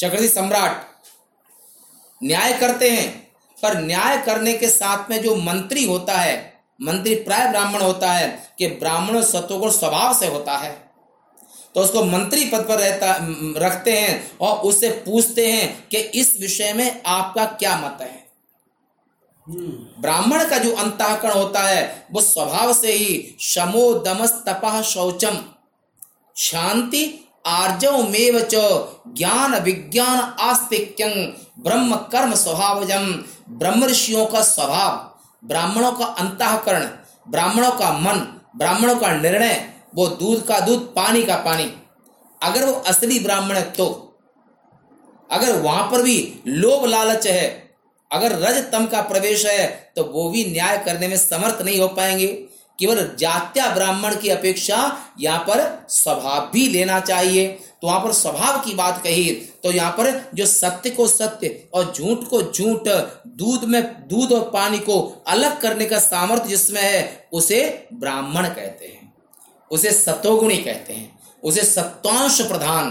चक्रवर्ती 0.02 0.28
सम्राट 0.28 0.86
न्याय 2.24 2.54
करते 2.54 2.90
हैं, 2.90 3.32
पर 3.64 3.82
न्याय 3.82 4.18
करने 4.18 4.54
के 4.54 4.70
साथ 4.70 5.10
में 5.10 5.22
जो 5.22 5.36
मंत्री 5.36 5.86
होता 5.86 6.14
है, 6.14 6.64
मंत्री 6.82 7.16
प्राय 7.16 7.48
ब्राह्मण 7.48 7.82
होता 7.82 8.12
है, 8.12 8.54
कि 8.58 8.68
ब्राह्मण 8.68 9.22
सत्वगुण 9.22 9.72
स्वभाव 9.72 10.14
से 10.14 10.28
होता 10.28 10.58
है। 10.58 10.92
तो 11.76 11.82
उसको 11.82 12.04
मंत्री 12.04 12.46
पद 12.46 12.66
पर 12.70 12.80
रहता, 12.80 13.18
रखते 13.58 14.00
हैं 14.00 14.38
और 14.38 14.58
उससे 14.58 14.90
पूछते 14.90 15.52
हैं 15.52 15.88
कि 15.88 15.98
इस 15.98 16.38
विषय 16.40 16.74
में 16.74 17.02
आपका 17.06 17.46
क्या 17.46 17.78
मत 17.78 17.98
है। 18.02 18.28
ब्राह्मण 20.02 20.50
का 20.50 20.58
जो 20.58 20.76
अंतःकरण 20.76 21.32
होता 21.32 21.60
है, 21.60 22.08
वो 22.12 22.22
स्वभाव 22.22 22.74
से 22.74 22.92
ही 22.92 23.38
शमो 23.40 23.94
दमस 23.94 24.44
तपह 24.48 24.82
शौचम, 24.82 25.46
शांति 26.38 27.28
आर्जव 27.46 27.98
मेव 28.10 28.40
च 28.44 28.56
ज्ञान 29.18 29.56
विज्ञान 29.56 30.20
आस्तिक्यं 30.40 31.12
ब्रह्म 31.64 31.96
कर्म 32.12 32.34
स्वभावजम 32.36 33.06
ब्रह्म 33.50 33.86
ऋषियों 33.86 34.26
का 34.26 34.42
स्वभाव, 34.44 34.92
ब्राह्मणों 35.44 35.92
का 35.92 36.06
अंतकरण, 36.06 36.86
ब्राह्मणों 37.30 37.72
का 37.72 37.92
मन, 37.94 38.20
ब्राह्मणों 38.58 38.96
का 38.96 39.14
निर्णय, 39.16 39.74
वो 39.96 40.08
दूध 40.08 40.46
का 40.48 40.60
दूध, 40.60 40.94
पानी 40.96 41.24
का 41.24 41.36
पानी। 41.36 41.72
अगर 42.42 42.66
वो 42.66 42.74
असली 42.74 43.20
ब्राह्मण 43.20 43.56
है 43.56 43.64
तो। 43.72 43.88
अगर 45.30 45.62
वहाँ 45.62 45.84
पर 45.92 46.02
भी 46.02 46.42
लोभ 46.48 46.86
लालच 46.86 47.28
है, 47.28 47.48
अगर 48.12 48.32
रज 48.40 48.58
तम 48.72 48.86
का 48.86 49.02
प्रवेश 49.02 49.46
है 49.46 49.68
तो 49.96 50.04
वो 50.04 50.30
भी 50.30 50.44
न्याय 50.46 50.78
करने 50.78 51.08
में 51.08 51.18
समर्थ 51.18 51.62
नहीं 51.62 51.80
हो 51.80 51.88
पाएँगे। 51.88 52.28
केवल 52.82 53.00
जात्या 53.20 53.70
ब्राह्मण 53.74 54.16
की 54.16 54.30
अपेक्षा 54.30 54.78
यहाँ 55.20 55.40
पर 55.40 55.60
स्वभाव 55.92 56.50
भी 56.54 56.68
लेना 56.70 57.00
चाहिए। 57.02 57.48
तो 57.48 57.88
वहाँ 57.88 58.00
पर 58.00 58.12
स्वभाव 58.14 58.60
की 58.62 58.74
बात 58.76 59.02
कही 59.04 59.32
तो 59.64 59.72
यहाँ 59.72 59.92
पर 59.92 60.10
जो 60.36 60.46
सत्य 60.46 60.90
को 60.90 61.08
सत्य 61.08 61.68
और 61.74 61.92
झूठ 61.92 62.24
को 62.30 62.42
झूठ, 62.44 62.88
दूध 63.28 63.64
में 63.64 63.82
दूध 64.08 64.32
और 64.32 64.50
पानी 64.54 64.80
को 64.80 65.00
अलग 65.28 65.60
करने 65.62 65.86
का 65.86 66.00
सामर्थ्य 66.00 66.50
जिसमें 66.50 66.82
है, 66.82 67.28
उसे 67.34 67.88
ब्राह्मण 67.94 68.46
कहते 68.46 68.86
हैं। 68.86 69.14
उसे 69.72 69.92
सतोगुणी 69.92 70.58
कहते 70.58 70.94
हैं। 70.94 71.20
उसे 71.44 71.64
सत्वांश 71.64 72.42
प्रधान 72.42 72.90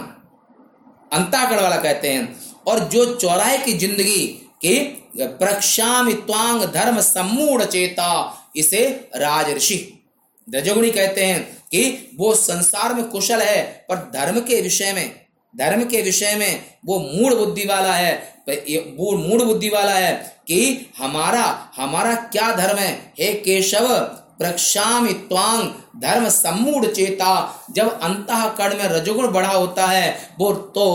अंताकड़ 1.13 1.61
वाला 1.61 1.77
कहते 1.79 2.09
हैं। 2.09 2.39
और 2.67 2.79
जो 2.85 3.05
चौराहे 3.15 3.59
की 3.59 3.73
ज़िंदगी 3.75 4.27
के 4.65 4.79
प्रक्षाम 5.19 6.11
धर्म 6.67 7.01
सम्मूढ़ 7.03 7.63
चेता 7.65 8.13
इसे 8.57 9.11
राज 9.17 9.51
ऋषि 9.51 9.79
रजोगुणी 10.49 10.91
कहते 10.91 11.25
हैं 11.25 11.43
कि 11.73 12.11
वो 12.19 12.35
संसार 12.35 12.95
में 12.95 13.05
कुशल 13.05 13.41
है, 13.41 13.63
पर 13.89 13.97
धर्म 14.15 14.41
के 14.41 14.61
विषय 14.61 14.93
में, 14.93 15.21
धर्म 15.55 15.85
के 15.85 16.03
विषय 16.03 16.35
में 16.37 16.65
वो 16.87 16.99
मूड 17.01 17.35
बुद्धि 17.35 17.67
वाला 17.67 17.93
है 17.93 18.41
वो 18.49 19.17
मूड 19.19 19.43
बुद्धि 19.43 19.69
वाला 19.69 19.93
है 19.93 20.13
कि 20.47 20.87
हमारा 20.99 21.45
हमारा 21.77 22.15
क्या 22.15 22.55
धर्म 22.57 22.79
है? 22.79 23.13
हे 23.19 23.33
केशव, 23.35 23.87
प्रक्षामि 24.39 25.13
त्वांग, 25.13 25.69
धर्म 26.03 26.29
सम्मूढ़ 26.29 26.87
चेता। 26.87 27.67
जब 27.71 28.01
अंतकरण 28.01 28.77
में 28.79 28.89
रजोगुण 28.89 29.29
बढ़ा 29.29 29.53
होता 29.53 29.87
है, 29.87 30.35
वो 30.39 30.53
तो 30.53 30.87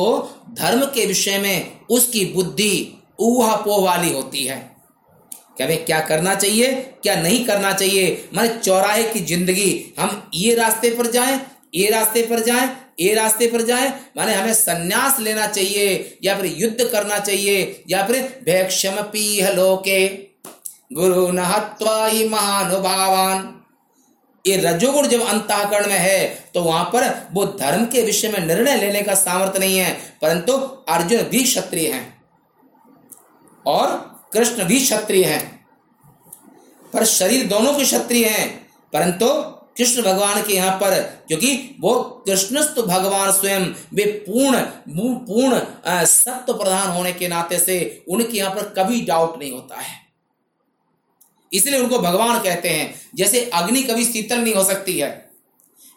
धर्म 0.52 0.86
के 0.86 1.06
विषय 1.06 1.38
में 1.38 1.80
उसकी 1.90 2.26
बुद्धि 2.26 2.94
ऊहा 3.20 3.56
पोह 3.56 3.86
वाली 3.86 4.14
होती 4.14 4.44
है। 4.44 4.75
कि 5.58 5.64
हमें 5.64 5.86
क्या 5.86 6.00
करना 6.02 6.36
चाहिए, 6.36 6.74
क्या 7.04 7.16
नहीं 7.18 7.46
करना 7.46 7.72
चाहिए। 7.74 8.30
माने 8.36 8.48
चौराहे 8.56 9.04
की 9.06 9.20
ज़िंदगी, 9.22 9.94
हम 10.00 10.30
ये 10.36 10.54
रास्ते 10.56 10.90
पर 10.92 11.12
जाएँ, 11.12 11.40
ये 11.76 11.90
रास्ते 11.90 12.22
पर 12.22 12.40
जाएँ, 12.42 12.70
ये 13.00 13.14
रास्ते 13.14 13.48
पर 13.48 13.62
जाएँ। 13.64 13.90
माने 14.18 14.34
हमें 14.34 14.54
सन्यास 14.54 15.20
लेना 15.20 15.48
चाहिए, 15.48 16.18
या 16.24 16.36
फिर 16.36 16.46
युद्ध 16.58 16.84
करना 16.84 17.20
चाहिए, 17.20 17.84
या 17.90 18.06
फिर 18.08 18.22
भैक्षम 18.46 19.02
पीह 19.14 19.50
लोके। 19.52 20.08
गुरु 20.94 21.32
नहत्वा 21.32 22.08
महानुभावान। 22.30 23.52
ये 24.46 24.56
रजोगुण 24.58 25.08
जब 25.08 25.22
अंतःकरण 25.24 25.88
में 25.88 25.98
है 26.00 26.26
तो 26.54 26.62
वहाँ 26.62 26.84
पर 26.86 27.04
वो 27.34 27.46
धर्म 27.60 27.86
के 27.86 28.02
विषय 28.02 28.30
में 28.30 28.40
निर्णय 28.40 28.76
लेने 28.78 29.02
का 29.02 29.14
सामर्थ्य 29.16 29.60
नहीं 29.60 29.78
है, 29.78 29.94
परंतु 30.22 30.54
अर्जुन 30.90 31.24
भी 31.24 31.44
क्षत्रिय 31.44 31.88
हैं। 31.90 32.14
और 33.66 34.15
कृष्ण 34.36 34.64
भी 34.64 34.80
क्षत्रिय 34.80 35.26
हैं। 35.26 35.66
पर 36.94 37.06
शरीर 37.06 37.46
दोनों 37.48 37.74
के 37.74 37.84
क्षत्रिय 37.84 38.26
हैं। 38.26 38.48
परंतु 38.94 39.28
कृष्ण 39.78 40.02
भगवान 40.02 40.42
के 40.44 40.54
यहाँ 40.54 40.78
पर, 40.78 41.00
क्योंकि 41.28 41.76
वो 41.80 41.94
कृष्णस्तु 42.26 42.84
भगवान 42.84 43.32
स्वयं 43.32 43.62
वे 43.94 44.06
पूर्ण 44.28 44.60
पूर्ण 45.28 45.60
सत्य 46.06 46.54
प्रधान 46.54 46.88
होने 46.88 47.14
के 47.14 47.28
नाते 47.28 47.60
से 47.60 48.04
उनके 48.08 48.38
यहाँ 48.38 48.52
पर 48.56 48.74
कभी 48.78 49.02
डाउट 49.02 49.40
नहीं 49.40 49.52
होता 49.52 49.80
है। 49.82 50.00
इसलिए 51.54 51.80
उनको 51.80 52.00
भगवान 52.00 52.40
कहते 52.40 52.70
हैं, 52.70 52.94
जैसे 53.16 53.50
अग्नि 53.54 53.84
कभी 53.84 54.06
शीतल 54.06 54.40
नहीं 54.40 54.54
हो 54.54 54.64
सकती 54.64 54.98
है। 55.00 55.30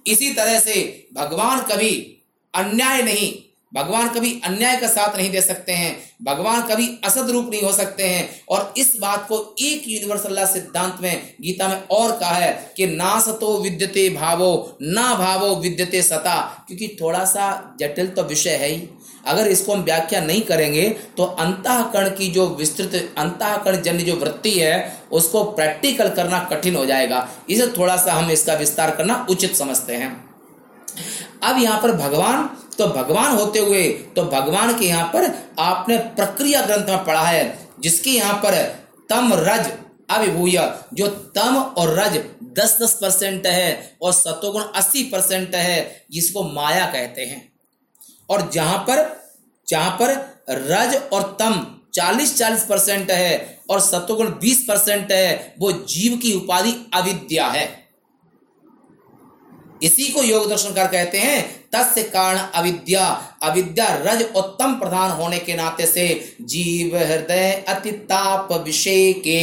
इसी 0.07 0.31
तरह 0.31 0.61
से 0.61 1.09
भगवान 1.15 1.61
कभी 1.61 2.23
अन्याय 2.55 3.03
नहीं 3.03 3.48
भगवान 3.73 4.09
कभी 4.09 4.31
अन्याय 4.45 4.77
का 4.77 4.89
साथ 4.89 5.17
नहीं 5.17 5.31
दे 5.31 5.41
सकते 5.41 5.73
हैं, 5.73 5.97
भगवान 6.23 6.63
कभी 6.63 6.87
असद 7.05 7.31
रूप 7.31 7.49
नहीं 7.51 7.63
हो 7.63 7.73
सकते 7.73 8.03
हैं। 8.03 8.29
और 8.49 8.75
इस 8.77 8.93
बात 9.01 9.27
को 9.29 9.39
एक 9.61 9.85
यूनिवर्सल 9.89 10.45
सिद्धांत 10.47 10.99
में, 11.03 11.35
गीता 11.41 11.69
में 11.69 11.83
और 11.89 12.13
कहा 12.13 12.35
है 12.35 12.53
कि 12.77 12.87
ना 12.87 13.19
सतो 13.21 13.57
विद्यते 13.61 14.09
भावो, 14.11 14.79
ना 14.83 15.15
भावो 15.15 15.55
विद्यते 15.57 16.03
सता। 16.03 16.65
क्योंकि 16.69 16.89
थोड़ा 17.01 17.25
सा 17.25 17.77
जटिल 17.81 18.07
तो 18.07 18.23
विषय 18.23 18.51
है 18.53 18.69
ही। 18.69 18.89
अगर 19.27 19.47
इसको 19.47 19.73
हम 19.73 19.81
व्याख्या 19.81 20.21
नहीं 20.21 20.43
करेंगे 20.43 20.89
तो 21.17 21.25
अंतःकरण 21.25 22.09
की 22.11 22.29
जो 22.29 22.47
विस्तृत, 22.49 23.15
अंतःकरण 23.19 23.83
जन्य 23.83 24.03
जो 24.03 24.15
वृत्ति 24.17 24.51
है, 24.51 25.01
उसको 25.13 25.43
प्रैक्टिकल 25.45 26.09
करना 26.09 26.39
कठिन 26.45 26.77
हो 26.77 26.85
जाएगा। 26.87 27.29
इसे 27.51 27.67
थोड़ा 27.69 27.97
सा 27.97 28.13
हम 28.13 28.31
इसका 28.31 28.55
विस्तार 28.55 28.91
करना 28.91 29.27
उचित 29.31 29.57
समझते 29.57 29.95
हैं। 29.95 30.11
अब 31.43 31.59
यहाँ 31.59 31.81
पर 31.83 31.93
भगवान 31.95 32.49
तो 32.79 32.87
भगवान 32.89 33.37
होते 33.37 33.59
हुए 33.59 33.89
तो 34.17 34.25
भगवान 34.27 34.79
के 34.79 34.87
यहाँ 34.87 35.11
पर 35.13 35.31
आपने 35.61 35.97
प्रक्रिया 35.99 36.61
ग्रंथ 36.63 36.89
में 36.89 37.05
पढ़ा 37.05 37.23
है, 37.23 37.59
जिसके 37.81 38.11
यहाँ 38.11 38.35
पर 38.37 38.55
तम 39.11 39.33
रज 39.35 39.71
अभिभूय, 40.11 40.59
जो 40.95 41.07
तम 41.09 41.57
और 41.79 41.95
रज 41.95 42.17
दस 42.55 42.77
दस 42.83 42.93
परसेंट 42.95 43.47
है 43.47 43.97
और 44.03 44.13
सतोगुण 44.13 44.63
अस्सी 44.63 45.03
परसेंट 45.05 45.55
है, 45.55 46.05
जिसको 46.11 46.43
माया 46.45 46.87
कहते 46.87 47.23
हैं। 47.23 47.43
और 48.29 48.51
जहाँ 48.51 48.79
पर 48.81 49.07
जहाँ 49.69 49.91
पर 49.93 50.15
रज 50.51 50.95
और 51.13 51.23
तम 51.41 51.67
चालीस 51.95 52.37
चालीस 52.39 52.65
परसेंट 52.65 53.11
है 53.11 53.59
और 53.71 53.81
सतोगुण 53.81 54.29
बीस 54.41 54.65
परसेंट 54.69 55.13
है, 55.13 55.55
वो 55.59 55.73
जीव 55.73 56.17
की 56.17 56.33
उपाधि 56.35 56.75
अविद्या 56.95 57.47
है। 57.49 57.67
इसी 59.83 60.09
को 60.09 60.23
योग 60.23 60.49
दर्शन 60.51 60.73
कर 60.75 60.87
कहते 60.87 61.19
हैं, 61.19 61.43
तस्य 61.73 62.03
कारण 62.05 62.39
अविद्या। 62.39 63.07
अविद्या 63.43 63.87
रज 64.03 64.23
उत्तम 64.37 64.73
प्रधान 64.75 65.11
होने 65.11 65.39
के 65.39 65.55
नाते 65.55 65.87
से 65.87 66.09
जीव 66.43 66.97
हृदय 66.97 67.65
अतिताप 67.69 68.53
विषय 68.65 69.13
के 69.19 69.43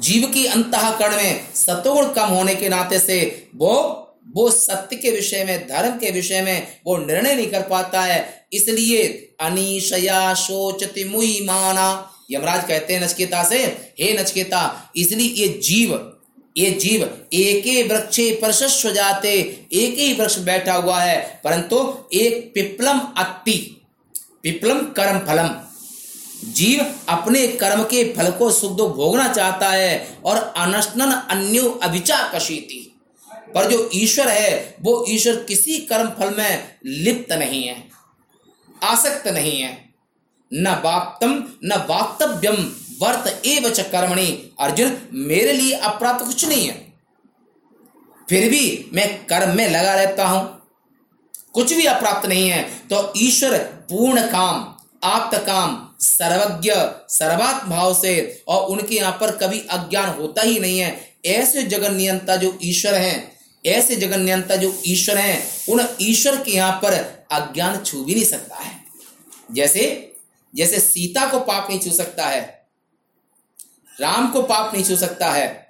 जीव 0.00 0.26
की 0.26 0.44
अंतकरण 0.46 1.16
में 1.16 1.54
सतोगुण 1.54 2.12
कम 2.12 2.28
होने 2.28 2.54
के 2.54 2.68
नाते 2.68 2.98
से 2.98 3.48
वो 3.56 3.98
वो 4.34 4.50
सत्य 4.50 4.96
के 4.96 5.10
विषय 5.10 5.44
में, 5.44 5.66
धर्म 5.68 5.96
के 5.98 6.10
विषय 6.10 6.42
में 6.42 6.66
वो 6.86 6.96
निर्णय 6.96 7.34
नहीं 7.34 7.46
कर 7.46 7.62
पाता 7.62 8.00
है। 8.00 8.46
इसलिए 8.52 9.02
अनिशया 9.40 10.32
सोचति 10.34 11.04
मुई 11.04 11.38
माना 11.44 11.88
यमराज 12.30 12.64
कहते 12.68 12.94
हैं 12.94 13.02
नचकेता 13.02 13.42
से, 13.44 13.58
हे 14.00 14.12
नचकेता, 14.18 14.92
इसलिए 14.96 15.28
ये 15.36 15.48
जीव 15.60 15.94
ये 16.56 16.70
जीव 16.70 17.26
एक 17.32 17.64
ही 17.64 17.82
वृक्षे 17.82 18.38
प्रशस्व 18.40 18.90
जाते, 18.90 19.32
एक 19.72 19.98
ही 19.98 20.14
वृक्ष 20.14 20.38
बैठा 20.38 20.74
हुआ 20.74 21.00
है। 21.00 21.40
परंतु 21.44 21.98
एक 22.12 22.52
पिपलम 22.54 22.98
अति, 22.98 23.82
पिपलम 24.42 24.78
कर्म 24.78 25.18
फलम। 25.18 25.50
जीव 26.52 26.94
अपने 27.08 27.48
कर्म 27.48 27.82
के 27.82 28.12
फल 28.12 28.30
को 28.30 28.50
सुख 28.52 28.72
भोगना 28.72 29.32
चाहता 29.32 29.68
है 29.68 30.18
और 30.24 30.36
अनशनन 30.56 31.12
अन्यो 31.12 31.80
अभिचा 31.82 32.32
कशीति। 32.34 33.00
पर 33.54 33.70
जो 33.70 33.90
ईश्वर 33.94 34.28
है, 34.28 34.76
वो 34.80 35.04
ईश्वर 35.08 35.36
किसी 35.36 35.78
कर्म 35.78 36.08
फल 36.08 36.34
में 36.38 36.78
लिप्त 36.86 37.32
नहीं 37.32 37.64
है, 37.64 37.88
आसक्त 38.82 39.28
नहीं 39.28 39.60
है। 39.60 39.94
न 40.52 40.68
वाक्तम 40.84 41.44
न 41.64 41.86
वाक्तव्यम 41.90 42.76
वर्त 42.92 43.42
एव 43.46 43.68
च 43.70 43.80
कर्मणि। 43.82 44.26
अर्जुन, 44.60 44.96
मेरे 45.12 45.52
लिए 45.52 45.72
अप्राप्त 45.82 46.24
कुछ 46.26 46.44
नहीं 46.44 46.66
है। 46.68 46.80
फिर 48.28 48.48
भी 48.50 48.90
मैं 48.92 49.06
कर्म 49.26 49.56
में 49.56 49.68
लगा 49.70 49.94
रहता 49.94 50.26
हूँ। 50.26 50.60
कुछ 51.54 51.72
भी 51.72 51.84
अप्राप्त 51.86 52.26
नहीं 52.28 52.48
है 52.48 52.62
तो 52.88 53.12
ईश्वर 53.18 53.56
पूर्ण 53.90 54.20
काम, 54.22 54.74
आप्त 55.04 55.36
काम, 55.38 55.76
सर्वज्ञ 56.00 56.72
सर्वात्म 57.08 57.70
भाव 57.70 57.94
से 57.94 58.42
और 58.48 58.66
उनके 58.66 58.94
यहाँ 58.94 59.12
पर 59.12 59.36
कभी 59.36 59.58
अज्ञान 59.70 60.08
होता 60.10 60.42
ही 60.42 60.58
नहीं 60.60 60.78
है। 60.78 61.16
ऐसे 61.26 61.62
जगन 61.64 61.94
नियंता 61.94 62.36
जो 62.36 62.58
ईश्वर 62.62 62.94
हैं, 62.94 63.32
ऐसे 63.64 63.96
जगन 63.96 64.20
नियंता 64.20 64.56
जो 64.56 64.74
ईश्वर 64.86 65.18
हैं, 65.18 65.42
उन 65.68 65.86
ईश्वर 66.02 66.36
के 66.36 66.52
यहाँ 66.52 66.72
पर 66.84 66.94
अज्ञान 67.32 67.78
छू 67.84 68.04
भी 68.04 68.14
नहीं 68.14 68.24
सकता 68.24 68.56
है। 68.56 68.80
जैसे 69.52 69.84
जैसे 70.54 70.80
सीता 70.80 71.26
को 71.26 71.38
पाप 71.40 71.66
नहीं 71.70 71.80
छू 71.80 71.90
सकता 71.90 72.26
है 72.26 72.61
राम 74.02 74.26
को 74.28 74.42
पाप 74.42 74.74
नहीं 74.74 74.84
छू 74.84 74.96
सकता 74.96 75.30
है। 75.30 75.66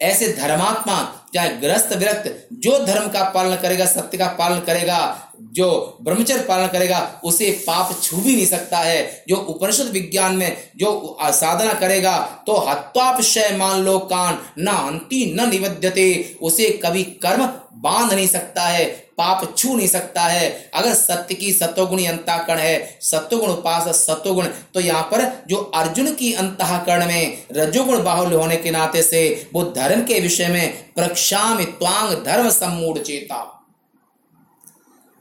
ऐसे 0.00 0.28
धर्मात्मा, 0.32 0.96
चाहे 1.34 1.48
ग्रस्त 1.48 1.92
विरक्त, 1.92 2.48
जो 2.52 2.78
धर्म 2.78 3.08
का 3.08 3.22
पालन 3.24 3.56
करेगा, 3.56 3.84
सत्य 3.86 4.18
का 4.18 4.26
पालन 4.28 4.60
करेगा, 4.60 5.28
जो 5.42 5.98
ब्रह्मचर्य 6.02 6.40
पालन 6.40 6.66
करेगा, 6.66 7.20
उसे 7.24 7.50
पाप 7.66 7.94
छू 8.02 8.16
भी 8.16 8.34
नहीं 8.36 8.46
सकता 8.46 8.78
है। 8.78 9.24
जो 9.28 9.36
उपनिषद 9.36 9.86
विज्ञान 9.86 10.36
में 10.36 10.56
जो 10.76 11.18
साधना 11.22 11.74
करेगा 11.74 12.18
तो 12.46 12.56
हत्वापशय 12.60 13.56
मान 13.56 13.80
लो 13.80 13.98
कान, 13.98 14.38
न 14.58 14.66
अंति 14.68 15.24
न 15.36 15.48
निवद्यते 15.50 16.36
उसे 16.42 16.68
कभी 16.84 17.02
कर्म 17.22 17.46
बाँध 17.74 18.12
नहीं 18.12 18.28
सकता 18.28 18.62
है। 18.62 18.84
पाप 19.18 19.54
छू 19.56 19.74
नहीं 19.76 19.86
सकता 19.88 20.22
है। 20.22 20.70
अगर 20.74 20.94
सत्य 20.94 21.34
की 21.34 21.52
सत्वगुणी 21.52 22.06
अंताकरण 22.06 22.58
है, 22.58 22.98
सत्वगुण 23.02 23.50
उपास, 23.50 23.88
सत्वगुण 23.96 24.46
तो 24.74 24.80
यहाँ 24.80 25.02
पर 25.04 25.24
जो 25.48 25.56
अर्जुन 25.74 26.14
की 26.14 26.32
अंतकरण 26.34 27.06
में 27.06 27.46
रजोगुण 27.52 28.02
बाहुल्य 28.04 28.36
होने 28.36 28.56
के 28.56 28.70
नाते 28.70 29.02
से 29.02 29.50
वो 29.54 29.62
धर्म 29.72 30.04
के 30.04 30.20
विषय 30.20 30.48
में 30.48 30.92
प्रक्षाम 30.94 31.62
त्वांग 31.64 32.14
धर्म 32.24 32.50
सम्मूढ़ 32.50 32.98
चेता। 32.98 33.42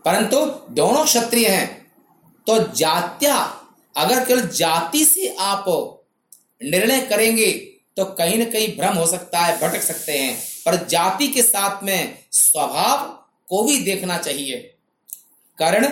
परंतु 0.06 0.46
दोनों 0.74 1.04
क्षत्रिय 1.06 1.48
हैं 1.48 1.68
तो 2.48 2.58
जात्या, 2.74 3.36
अगर 3.96 4.24
केवल 4.26 4.48
जाति 4.50 5.04
से 5.06 5.36
आप 5.40 5.66
निर्णय 6.62 7.02
करेंगे 7.02 7.52
तो 7.98 8.06
कहीं 8.08 8.38
ना 8.38 8.46
कहीं 8.46 8.68
भ्रम 8.78 8.98
हो 8.98 9.06
सकता 9.08 9.40
है, 9.40 9.58
भटक 9.60 9.82
सकते 9.82 10.12
हैं। 10.12 10.38
पर 10.66 10.76
जाति 10.88 11.28
के 11.28 11.42
साथ 11.44 11.84
में 11.84 12.18
स्वभाव 12.32 13.18
को 13.52 13.64
भी 13.64 13.78
देखना 13.78 14.18
चाहिए। 14.18 14.58
कर्ण 15.60 15.88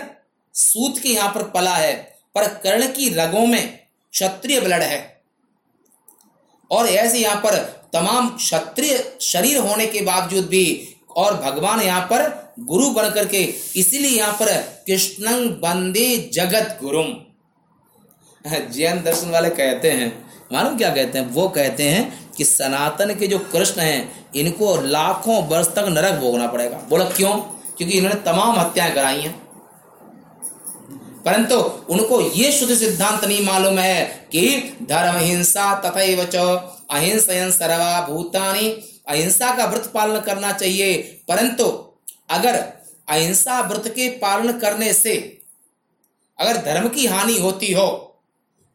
सूत 0.55 0.99
के 0.99 1.09
यहाँ 1.09 1.29
पर 1.33 1.43
पला 1.49 1.75
है, 1.75 1.93
पर 2.35 2.47
कर्ण 2.55 2.87
की 2.87 3.09
रगों 3.09 3.45
में 3.47 3.79
क्षत्रिय 4.13 4.59
ब्लड 4.61 4.81
है। 4.83 4.99
और 6.71 6.87
ऐसे 6.87 7.19
यहाँ 7.19 7.41
पर 7.43 7.57
तमाम 7.93 8.29
क्षत्रिय 8.29 8.97
शरीर 9.21 9.57
होने 9.57 9.85
के 9.85 10.01
बावजूद 10.01 10.47
भी 10.47 10.65
और 11.17 11.35
भगवान 11.35 11.81
यहाँ 11.81 12.01
पर 12.03 12.27
गुरु 12.61 12.89
बन 12.91 13.09
करके 13.09 13.41
इसीलिए 13.75 14.17
यहाँ 14.17 14.33
पर 14.33 14.55
कृष्ण 14.87 15.37
बंदे 15.59 16.15
जगत 16.33 16.77
गुरुम 16.81 17.13
जैन 18.71 19.01
दर्शन 19.03 19.29
वाले 19.29 19.49
कहते 19.51 19.91
हैं 19.91 20.11
मालूम 20.53 20.77
क्या 20.77 20.89
कहते 20.89 21.19
हैं? 21.19 21.31
वो 21.31 21.49
कहते 21.49 21.83
हैं 21.83 22.31
कि 22.31 22.45
सनातन 22.45 23.15
के 23.15 23.27
जो 23.27 23.39
कृष्ण 23.39 23.81
हैं, 23.81 24.29
इनको 24.35 24.81
लाखों 24.81 25.47
वर्ष 25.47 25.67
तक 25.67 25.85
नरक 25.89 26.19
भोगना 26.19 26.47
पड़ेगा। 26.47 26.77
बोला, 26.89 27.05
क्यों? 27.05 27.37
क्योंकि 27.77 27.97
इन्होंने 27.97 28.21
तमाम 28.21 28.59
हत्याएँ 28.59 28.93
कराई 28.93 29.21
हैं। 29.21 29.49
परंतु 31.25 31.55
उनको 31.89 32.21
ये 32.21 32.51
शुद्ध 32.51 32.77
सिद्धांत 32.77 33.25
नहीं 33.25 33.45
मालूम 33.45 33.79
है 33.79 34.05
कि 34.05 34.77
धर्म 34.83 35.17
हिंसा 35.17 35.75
तथा 35.75 36.21
वच 36.21 36.35
अहिंसा 36.91 37.49
सर्वा 37.49 38.07
भूतानी। 38.07 38.69
अहिंसा 39.09 39.55
का 39.55 39.65
व्रत 39.65 39.91
पालन 39.93 40.19
करना 40.19 40.51
चाहिए। 40.51 40.97
परंतु 41.27 41.95
अगर 42.29 42.55
अहिंसा 43.09 43.61
व्रत 43.61 43.83
के 43.87 44.09
पालन 44.09 44.51
करने 44.51 44.93
से 44.93 45.41
अगर 46.39 46.57
धर्म 46.57 46.89
की 46.89 47.05
हानि 47.05 47.37
होती 47.37 47.73
हो 47.73 48.05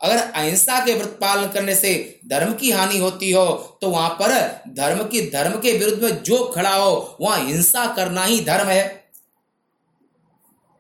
अगर 0.04 0.16
अहिंसा 0.16 0.78
के 0.84 0.94
व्रत 0.94 1.16
पालन 1.20 1.48
करने 1.48 1.74
से 1.74 1.92
धर्म 2.28 2.52
की 2.54 2.70
हानि 2.70 2.98
होती 2.98 3.30
हो 3.30 3.44
तो 3.80 3.90
वहाँ 3.90 4.10
पर 4.10 4.32
धर्म 4.74 5.02
की, 5.04 5.20
धर्म 5.30 5.58
के 5.60 5.72
विरुद्ध 5.78 6.02
में 6.02 6.22
जो 6.22 6.44
खड़ा 6.46 6.74
हो, 6.74 7.16
वहाँ 7.20 7.38
हिंसा 7.38 7.86
करना 7.86 8.24
ही 8.24 8.40
धर्म 8.40 8.68
है। 8.68 9.04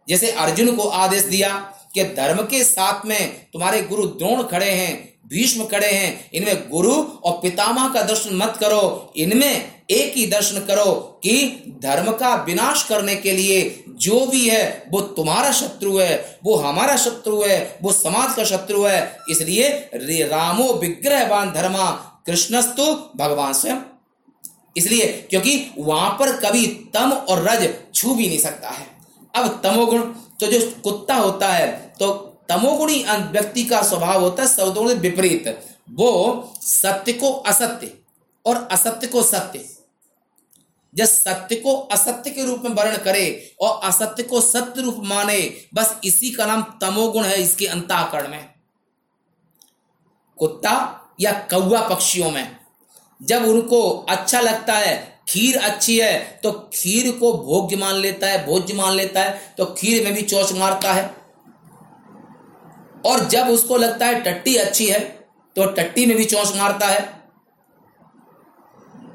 जैसे 0.08 0.30
अर्जुन 0.30 0.74
को 0.76 0.88
आदेश 0.88 1.22
दिया 1.22 1.48
कि 1.94 2.04
धर्म 2.04 2.42
के 2.42 2.62
साथ 2.64 3.06
में 3.06 3.50
तुम्हारे 3.52 3.82
गुरु 3.82 4.06
द्रोण 4.06 4.42
खड़े 4.42 4.70
हैं 4.70 5.13
भीष्म 5.30 5.64
खड़े 5.64 5.86
हैं। 5.86 6.30
इनमें 6.34 6.68
गुरु 6.70 6.94
और 6.94 7.32
पितामह 7.32 7.88
का 7.88 8.02
दर्शन 8.02 8.36
मत 8.36 8.56
करो। 8.60 9.12
इनमें 9.16 9.72
एक 9.90 10.16
ही 10.16 10.26
दर्शन 10.26 10.58
करो 10.58 10.92
कि 11.22 11.36
धर्म 11.82 12.10
का 12.12 12.34
विनाश 12.44 12.82
करने 12.82 13.14
के 13.16 13.32
लिए 13.32 13.84
जो 13.88 14.26
भी 14.26 14.48
है, 14.48 14.84
वो 14.90 15.00
तुम्हारा 15.00 15.50
शत्रु 15.52 15.96
है, 15.98 16.38
वो 16.44 16.54
हमारा 16.56 16.96
शत्रु 16.96 17.42
है, 17.42 17.78
वो 17.82 17.92
समाज 17.92 18.34
का 18.34 18.44
शत्रु 18.44 18.82
है। 18.82 19.16
इसलिए 19.30 19.68
रामो 20.24 20.72
विग्रहवान 20.72 21.52
धर्मा, 21.52 21.90
कृष्णस्तु 22.26 22.84
भगवान 23.16 23.52
स्वयं। 23.52 23.76
इसलिए 24.76 25.06
क्योंकि 25.30 25.70
वहाँ 25.78 26.10
पर 26.10 26.32
कभी 26.40 26.66
तम 26.94 27.10
और 27.12 27.42
रज 27.42 27.68
छू 27.94 28.14
भी 28.14 28.26
नहीं 28.28 28.38
सकता 28.38 28.68
है। 28.68 28.86
अब 29.34 29.60
तमोगुण 29.64 30.00
तो 30.40 30.46
जो 30.46 30.60
कुत्ता 30.84 31.14
होता 31.14 31.48
है 31.48 31.66
तो 32.00 32.12
तमोगुणी 32.48 33.04
व्यक्ति 33.08 33.64
का 33.64 33.82
स्वभाव 33.82 34.20
होता 34.20 34.42
है 34.42 34.48
सौदों 34.48 34.86
विपरीत। 34.86 35.48
वो 35.90 36.52
सत्य 36.62 37.12
को 37.12 37.32
असत्य 37.32 37.92
और 38.46 38.68
असत्य 38.72 39.06
को 39.06 39.22
सत्य। 39.22 39.64
जब 40.94 41.04
सत्य 41.04 41.56
को 41.56 41.74
असत्य 41.92 42.30
के 42.30 42.44
रूप 42.44 42.62
में 42.64 42.70
वर्ण 42.70 42.96
करे 42.96 43.54
और 43.60 43.80
असत्य 43.84 44.22
को 44.22 44.40
सत्य 44.40 44.82
रूप 44.82 44.96
माने, 44.98 45.38
बस 45.74 45.94
इसी 46.04 46.30
का 46.30 46.46
नाम 46.46 46.62
तमोगुण 46.80 47.24
है 47.24 47.42
इसके 47.42 47.66
अंताकरण 47.66 48.28
में। 48.28 48.48
कुत्ता 50.38 51.00
या 51.20 51.32
कौआ 51.50 51.80
पक्षियों 51.88 52.30
में। 52.30 52.56
जब 53.20 53.44
उनको 53.44 53.82
अच्छा 54.08 54.40
लगता 54.40 54.72
है, 54.72 55.22
खीर 55.28 55.56
अच्छी 55.58 55.98
है 55.98 56.40
तो 56.42 56.52
खीर 56.74 57.10
को 57.12 57.32
भोग्य 57.34 57.76
मान 57.76 57.94
लेता 57.94 58.26
है, 58.26 58.46
भोज्य 58.46 58.74
मान 58.74 58.92
लेता 58.92 59.22
है 59.22 59.54
तो 59.58 59.64
खीर 59.74 60.04
में 60.04 60.14
भी 60.14 60.22
चोच 60.22 60.52
मारता 60.52 60.92
है। 60.92 61.23
और 63.04 63.24
जब 63.28 63.48
उसको 63.48 63.76
लगता 63.76 64.06
है 64.06 64.20
टट्टी 64.22 64.56
अच्छी 64.56 64.86
है 64.86 65.00
तो 65.56 65.64
टट्टी 65.72 66.06
में 66.06 66.16
भी 66.16 66.24
चौंस 66.24 66.54
मारता 66.56 66.86
है। 66.86 67.02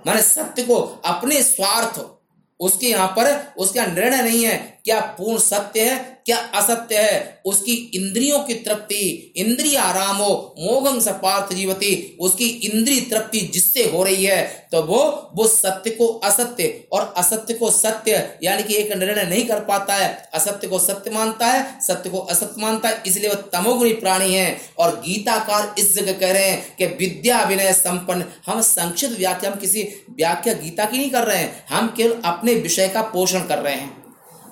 माने 0.08 0.22
सत्य 0.22 0.64
को, 0.64 0.76
अपने 1.06 1.42
स्वार्थ, 1.44 2.00
उसके 2.60 2.88
यहाँ 2.88 3.08
पर 3.08 3.54
उसका 3.58 3.86
निर्णय 3.86 4.22
नहीं 4.22 4.44
है। 4.46 4.79
क्या 4.90 5.00
पूर्ण 5.18 5.40
सत्य 5.40 5.82
है, 5.82 5.98
क्या 6.26 6.38
असत्य 6.56 6.98
है? 6.98 7.42
उसकी 7.46 7.74
इंद्रियों 7.96 8.40
की 8.40 8.54
तृप्ति, 8.56 9.34
इंद्रिय 9.38 9.76
आराम 9.78 10.16
हो 10.16 10.56
मोगंग 10.60 11.02
सपार्थ 11.02 11.54
जीवती, 11.54 12.18
उसकी 12.20 12.48
इंद्रिय 12.48 13.00
तृप्ति 13.02 13.40
जिससे 13.54 13.84
हो 13.86 14.04
रही 14.04 14.26
है 14.26 14.68
तो 14.72 14.82
वो 14.84 15.00
वो 15.36 15.48
सत्य 15.48 15.90
को 15.92 16.08
असत्य 16.24 16.88
और 16.92 17.14
असत्य 17.18 17.54
को 17.54 17.70
सत्य 17.72 18.18
यानी 18.44 18.64
कि 18.64 18.76
एक 18.76 18.92
निर्णय 18.94 19.24
नहीं 19.24 19.46
कर 19.46 19.60
पाता 19.66 19.96
है। 19.96 20.10
असत्य 20.34 20.68
को 20.68 20.80
सत्य 20.80 21.12
मानता 21.12 21.46
है, 21.46 21.64
सत्य 21.82 22.10
को 22.10 22.20
असत्य 22.20 22.62
मानता 22.62 22.90
है, 22.90 23.02
इसलिए 23.08 23.30
वो 23.30 23.36
तमोगुणी 23.54 23.94
प्राणी 23.96 24.34
है। 24.34 24.58
और 24.80 24.96
गीताकार 25.06 25.74
इस 25.80 25.94
जगह 25.96 26.20
कह 26.20 26.32
रहे 26.32 26.50
हैं 26.50 26.76
कि 26.78 26.86
विद्या 26.98 27.44
विनय 27.44 27.74
संपन्न, 27.74 28.26
हम 28.48 28.62
संक्षिप्त 28.64 29.18
व्याख्या, 29.18 29.52
हम 29.52 29.60
किसी 29.60 29.88
व्याख्या 30.12 30.54
गीता 30.56 30.86
की 30.86 30.98
नहीं 30.98 31.10
कर 31.10 31.24
रहे 31.24 31.38
हैं, 31.38 31.66
हम 31.70 31.94
केवल 31.98 32.22
अपने 32.26 32.54
विषय 32.58 32.88
का 32.88 33.02
पोषण 33.04 33.48
कर 33.48 33.58
रहे 33.60 33.76
हैं। 33.76 33.98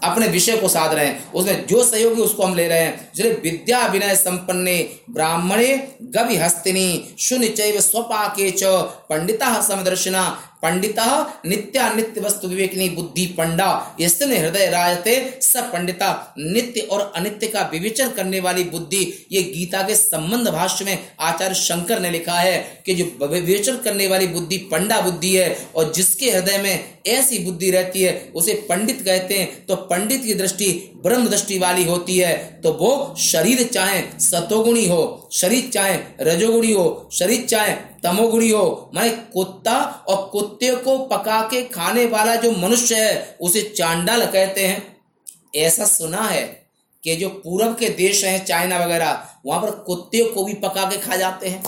अपने 0.03 0.27
विषय 0.27 0.57
को 0.57 0.67
साध 0.67 0.93
रहे 0.93 1.05
हैं। 1.05 1.31
उसमें 1.31 1.67
जो 1.67 1.83
सहयोगी 1.83 2.21
उसको 2.21 2.43
हम 2.43 2.55
ले 2.55 2.67
रहे 2.67 2.79
हैं। 2.79 3.11
जिन्हें 3.15 3.41
विद्या 3.41 3.85
विनय 3.87 4.15
संपन्ने, 4.15 4.89
ब्राह्मणे 5.09 5.87
गवि 6.01 6.35
हस्तिनी 6.35 7.15
शून्य 7.19 7.47
चैव 7.47 7.79
स्वपाके 7.79 8.51
च, 8.51 8.63
पंडिता 9.09 9.61
समदर्शिना 9.61 10.46
पंडित 10.63 10.99
नित्या 11.45 11.89
नित्य 11.93 12.21
वस्तु 12.21 12.47
विवेकनी 12.47 12.87
बुद्धि 12.89 13.25
पंडा। 13.37 13.95
इसने 13.99 14.37
हृदय 14.37 14.65
राजते 14.67 15.15
स 15.41 15.61
पंडिता। 15.73 16.09
नित्य 16.37 16.81
और 16.81 17.11
अनित्य 17.15 17.47
का 17.47 17.61
विवेचन 17.73 18.09
करने 18.09 18.39
वाली 18.39 18.63
बुद्धि। 18.65 19.01
ये 19.31 19.41
गीता 19.43 19.81
के 19.81 19.95
संबंध 19.95 20.47
भाष्य 20.49 20.85
में 20.85 20.97
आचार्य 21.21 21.55
शंकर 21.55 21.99
ने 21.99 22.09
लिखा 22.11 22.39
है 22.39 22.57
कि 22.85 22.95
जो 22.95 23.27
विवेचन 23.27 23.77
करने 23.77 24.07
वाली 24.07 24.27
बुद्धि 24.27 24.57
पंडा 24.71 24.99
बुद्धि 25.01 25.35
है 25.35 25.55
और 25.75 25.91
जिसके 25.93 26.31
हृदय 26.31 26.57
में 26.57 26.97
ऐसी 27.07 27.39
बुद्धि 27.39 27.69
रहती 27.71 28.01
है, 28.01 28.31
उसे 28.35 28.53
पंडित 28.69 29.01
कहते 29.01 29.33
हैं 29.33 29.65
तो 29.65 29.75
पंडित 29.85 30.23
की 30.23 30.33
दृष्टि 30.33 30.71
ब्रह्म 31.03 31.27
दृष्टि 31.27 31.57
वाली 31.59 31.83
होती 31.83 32.17
है। 32.17 32.35
तो 32.61 32.71
वो 32.73 33.15
शरीर 33.19 33.63
चाहे 33.63 34.01
सतोगुणी 34.21 34.87
हो, 34.87 35.29
शरीर 35.33 35.69
चाहे 35.73 35.97
रजोगुणी 36.21 36.71
हो, 36.71 37.09
शरीर 37.13 37.45
चाहे 37.45 37.75
तमोगुणी 38.03 38.49
हो। 38.49 38.91
मैं 38.95 39.31
कुत्ता 39.31 40.05
और 40.07 40.29
कुत्ते 40.29 40.75
को 40.75 40.97
पका 40.97 41.41
के 41.41 41.63
खाने 41.63 42.05
वाला 42.05 42.35
जो 42.35 42.51
मनुष्य 42.51 42.95
है, 42.95 43.37
उसे 43.41 43.61
चांडाल 43.61 44.25
कहते 44.25 44.67
हैं। 44.67 44.97
ऐसा 45.55 45.85
सुना 45.85 46.21
है 46.21 46.69
कि 47.03 47.15
जो 47.15 47.29
पूर्व 47.29 47.73
के 47.73 47.89
देश 47.89 48.23
हैं, 48.23 48.45
चाइना 48.45 48.77
वगैरह, 48.77 49.27
वहाँ 49.45 49.61
पर 49.61 49.71
कुत्ते 49.71 50.23
को 50.23 50.43
भी 50.43 50.53
पका 50.53 50.89
के 50.89 50.97
खा 50.97 51.15
जाते 51.15 51.47
हैं। 51.47 51.63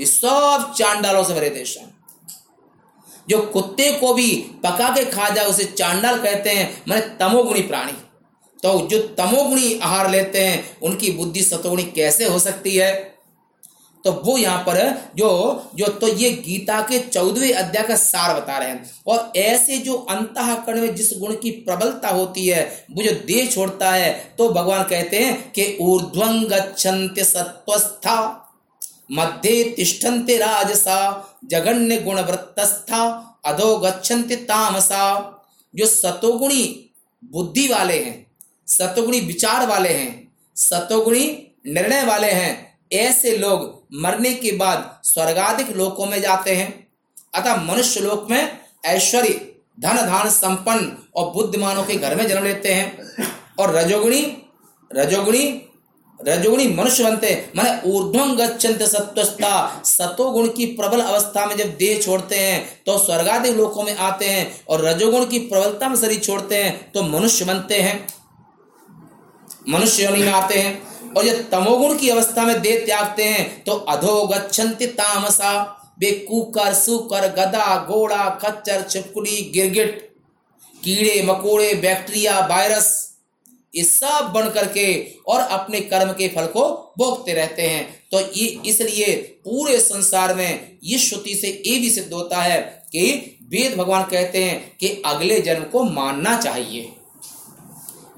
ये 0.00 0.06
सब 0.06 0.74
चांडालों 0.78 1.24
से 1.24 1.34
भरे 1.34 1.50
देश 1.50 1.78
हैं। 1.78 1.98
जो 3.28 3.40
कुत्ते 3.40 3.92
को 3.92 4.14
भी 4.14 4.36
पका 4.64 4.94
के 4.94 5.04
खा 5.04 5.28
जाए, 5.28 5.44
उसे 5.44 5.64
चांडाल 5.64 6.22
कहते 6.22 6.50
हैं। 6.50 6.82
मैंने 6.88 7.08
तमोगुणी 7.08 7.62
प्राणी। 7.62 7.92
तो 8.62 8.86
जो 8.86 8.98
तमोगुणी 8.98 9.80
आहार 9.80 10.10
लेते 10.10 10.40
हैं, 10.44 10.80
उनकी 10.80 11.12
बुद्धि 11.12 11.42
सतोगुणी 11.42 11.84
कैसे 11.84 12.24
हो 12.24 12.38
सकती 12.38 12.76
है? 12.76 13.17
तो 14.04 14.12
वो 14.24 14.36
यहाँ 14.38 14.62
पर 14.62 14.78
जो 15.16 15.28
जो 15.74 15.86
तो 15.92 16.08
ये 16.08 16.30
गीता 16.38 16.80
के 16.80 16.98
चौदहवें 17.00 17.52
अध्याय 17.52 17.86
का 17.86 17.96
सार 17.96 18.34
बता 18.34 18.58
रहे 18.58 18.68
हैं। 18.68 18.90
और 19.06 19.32
ऐसे 19.36 19.78
जो 19.78 19.94
अंतकरण 20.10 20.80
में 20.80 20.94
जिस 20.94 21.12
गुण 21.18 21.34
की 21.34 21.50
प्रबलता 21.50 22.08
होती 22.08 22.46
है, 22.46 22.86
वो 22.90 23.02
जो 23.02 23.10
देह 23.26 23.46
छोड़ता 23.46 23.90
है 23.90 24.12
तो 24.38 24.48
भगवान 24.50 24.82
कहते 24.84 25.18
हैं 25.18 25.50
कि 25.52 25.76
ऊर्ध्वं 25.80 26.44
सत्वस्था, 27.24 28.44
मध्य 29.12 29.62
तिष्ठन्ते 29.76 30.36
राजसा 30.38 31.00
जगन्य 31.44 31.96
गुण 31.98 32.20
वृत्तस्था 32.20 33.02
अधो 33.46 33.76
गच्छन्ति 33.78 34.36
तामसा। 34.36 35.34
जो 35.74 35.86
सतोगुणी 35.86 36.64
बुद्धि 37.22 37.66
वाले 37.68 37.98
हैं, 37.98 38.26
सतोगुणी 38.68 39.20
विचार 39.20 39.66
वाले 39.66 39.88
हैं, 39.88 40.32
सतोगुणी 40.56 41.26
निर्णय 41.66 42.04
वाले 42.04 42.30
हैं 42.30 42.67
ऐसे 42.92 43.36
लोग 43.38 43.86
मरने 43.94 44.32
के 44.34 44.52
बाद 44.52 45.00
स्वर्गाधिक 45.04 45.76
लोकों 45.76 46.06
में 46.06 46.20
जाते 46.20 46.54
हैं। 46.56 46.88
अतः 47.34 47.62
मनुष्य 47.62 48.00
लोक 48.00 48.26
में 48.30 48.58
ऐश्वर्य 48.86 49.54
धन 49.80 49.96
धान 50.06 50.30
संपन्न 50.30 50.96
और 51.16 51.30
बुद्धिमानों 51.32 51.84
के 51.84 51.94
घर 51.94 52.14
में 52.16 52.26
जन्म 52.28 52.44
लेते 52.44 52.74
हैं। 52.74 53.26
और 53.58 53.74
रजोगुणी 53.74 54.20
रजोगुणी 54.90 55.64
रजोगुणी 56.18 56.66
मनुष्य 56.68 57.04
बनते 57.04 57.52
माने 57.56 57.80
ऊर्ध्वं 57.86 58.36
गच्छन्त 58.38 58.82
सत्वस्था 58.82 59.82
सतोगुण 59.84 60.48
की 60.48 60.66
प्रबल 60.66 61.00
अवस्था 61.00 61.46
में 61.46 61.56
जब 61.56 61.76
देह 61.76 61.98
छोड़ते 61.98 62.38
हैं 62.38 62.82
तो 62.86 62.98
स्वर्गादि 62.98 63.52
लोकों 63.52 63.82
में 63.82 63.96
आते 63.96 64.24
हैं। 64.24 64.60
और 64.68 64.84
रजोगुण 64.84 65.24
की 65.26 65.38
प्रबलता 65.38 65.88
में 65.88 65.96
शरीर 65.96 66.18
छोड़ते 66.18 66.56
हैं 66.56 66.90
तो 66.92 67.02
मनुष्य 67.02 67.44
बनते 67.44 67.80
हैं। 67.80 68.06
मनुष्य 69.68 70.08
में 70.10 70.28
आते 70.28 70.58
हैं। 70.58 70.97
और 71.16 71.24
जब 71.24 71.48
तमोगुण 71.50 71.96
की 71.98 72.08
अवस्था 72.08 72.44
में 72.44 72.60
देह 72.62 72.84
त्यागते 72.86 73.24
हैं 73.24 73.64
तो 73.64 73.72
अधो 73.72 74.30
तामसा। 74.78 75.74
वे 76.00 76.10
कुकर 76.28 76.74
सुकर, 76.74 77.26
गदा 77.28 77.86
घोड़ा 77.86 78.28
खच्चर, 78.42 78.82
छिपकुली, 78.82 79.36
गिरगिट, 79.54 79.96
कीड़े, 80.82 81.22
मकोड़े, 81.22 81.72
बैक्टीरिया, 81.74 82.38
वायरस, 82.46 82.90
ये 83.74 83.84
सब 83.84 84.30
बन 84.34 84.48
करके 84.50 84.86
और 85.28 85.40
अपने 85.40 85.80
कर्म 85.80 86.12
के 86.12 86.28
फल 86.28 86.46
को 86.46 86.68
भोगते 86.98 87.32
रहते 87.32 87.62
हैं। 87.62 87.82
तो 88.12 88.20
ये 88.36 88.46
इसलिए 88.66 89.16
पूरे 89.44 89.78
संसार 89.80 90.34
में 90.34 90.78
ये 90.84 90.98
श्रुति 90.98 91.34
से 91.34 91.48
ये 91.66 91.78
भी 91.78 91.90
सिद्ध 91.90 92.12
होता 92.12 92.42
है 92.42 92.60
कि 92.92 93.02
वेद 93.50 93.76
भगवान 93.76 94.04
कहते 94.04 94.44
हैं 94.44 94.76
कि 94.80 94.88
अगले 95.06 95.40
जन्म 95.40 95.64
को 95.64 95.82
मानना 95.82 96.36
चाहिए। 96.40 96.92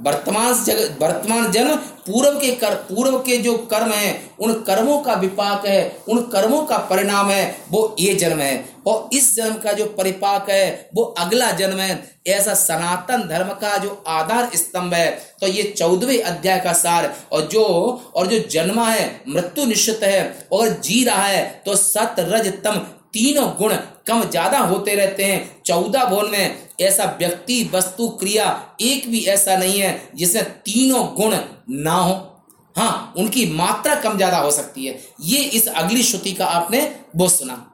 वर्तमान 0.01 0.65
जगत 0.65 0.99
वर्तमान 1.01 1.51
जन्म 1.53 1.77
पूर्व 2.07 2.39
के 2.39 2.51
कर, 2.53 2.75
पूर्व 2.75 3.19
के 3.19 3.37
जो 3.39 3.57
कर्म 3.71 3.91
है, 3.91 4.31
उन 4.41 4.53
कर्मों 4.67 4.99
का 4.99 5.15
विपाक 5.15 5.67
है, 5.67 5.81
उन 6.09 6.21
कर्मों 6.33 6.63
का 6.63 6.79
परिणाम 6.91 7.31
है, 7.31 7.57
वो 7.71 7.97
ये 8.01 8.15
जन्म 8.15 8.39
है। 8.39 8.69
और 8.87 9.09
इस 9.13 9.35
जन्म 9.37 9.55
का 9.55 9.73
जो 9.73 9.85
परिपाक 9.99 10.51
है, 10.51 10.91
वो 10.95 11.03
अगला 11.19 11.51
जन्म 11.53 11.79
है। 11.79 11.99
ऐसा 12.29 12.55
सनातन 12.55 13.27
धर्म 13.29 13.49
का 13.55 13.77
जो 13.79 14.03
आधार 14.09 14.51
स्तंभ 14.55 14.95
है 14.95 15.11
तो 15.41 15.47
ये 15.47 15.63
चौदहवें 15.79 16.23
अध्याय 16.23 16.59
का 16.61 16.73
सार। 16.75 17.13
और 17.33 17.43
जो 17.43 17.63
और 18.15 18.27
जो 18.27 18.39
जन्मा 18.51 18.89
है, 18.89 19.21
मृत्यु 19.29 19.65
निश्चित 19.65 20.03
है, 20.03 20.49
और 20.53 20.69
जी 20.69 21.05
रहा 21.05 21.25
है 21.25 21.63
तो 21.67 21.77
सत 21.77 22.17
रज 22.21 22.53
तम 22.65 22.77
तीनों 23.13 23.49
गुण 23.59 23.75
कम 24.11 24.23
ज़्यादा 24.25 24.59
होते 24.61 24.95
रहते 24.95 25.25
हैं। 25.25 25.63
चौदह 25.67 26.05
भुवन 26.05 26.31
में 26.31 26.69
ऐसा 26.81 27.05
व्यक्ति, 27.19 27.63
वस्तु, 27.75 28.09
क्रिया, 28.11 28.77
एक 28.81 29.11
भी 29.11 29.25
ऐसा 29.27 29.57
नहीं 29.57 29.81
है 29.81 30.11
जिसमें 30.15 30.45
तीनों 30.61 31.07
गुण 31.15 31.37
ना 31.71 31.95
हो। 31.95 32.15
हाँ 32.75 33.13
उनकी 33.19 33.45
मात्रा 33.53 33.95
कम 33.95 34.17
ज़्यादा 34.17 34.39
हो 34.39 34.51
सकती 34.51 34.87
है। 34.87 34.99
ये 35.23 35.43
इस 35.51 35.67
अगली 35.69 36.03
श्रुति 36.03 36.33
का 36.33 36.47
आपने 36.47 36.81
बहुत 37.17 37.33
सुना। 37.33 37.67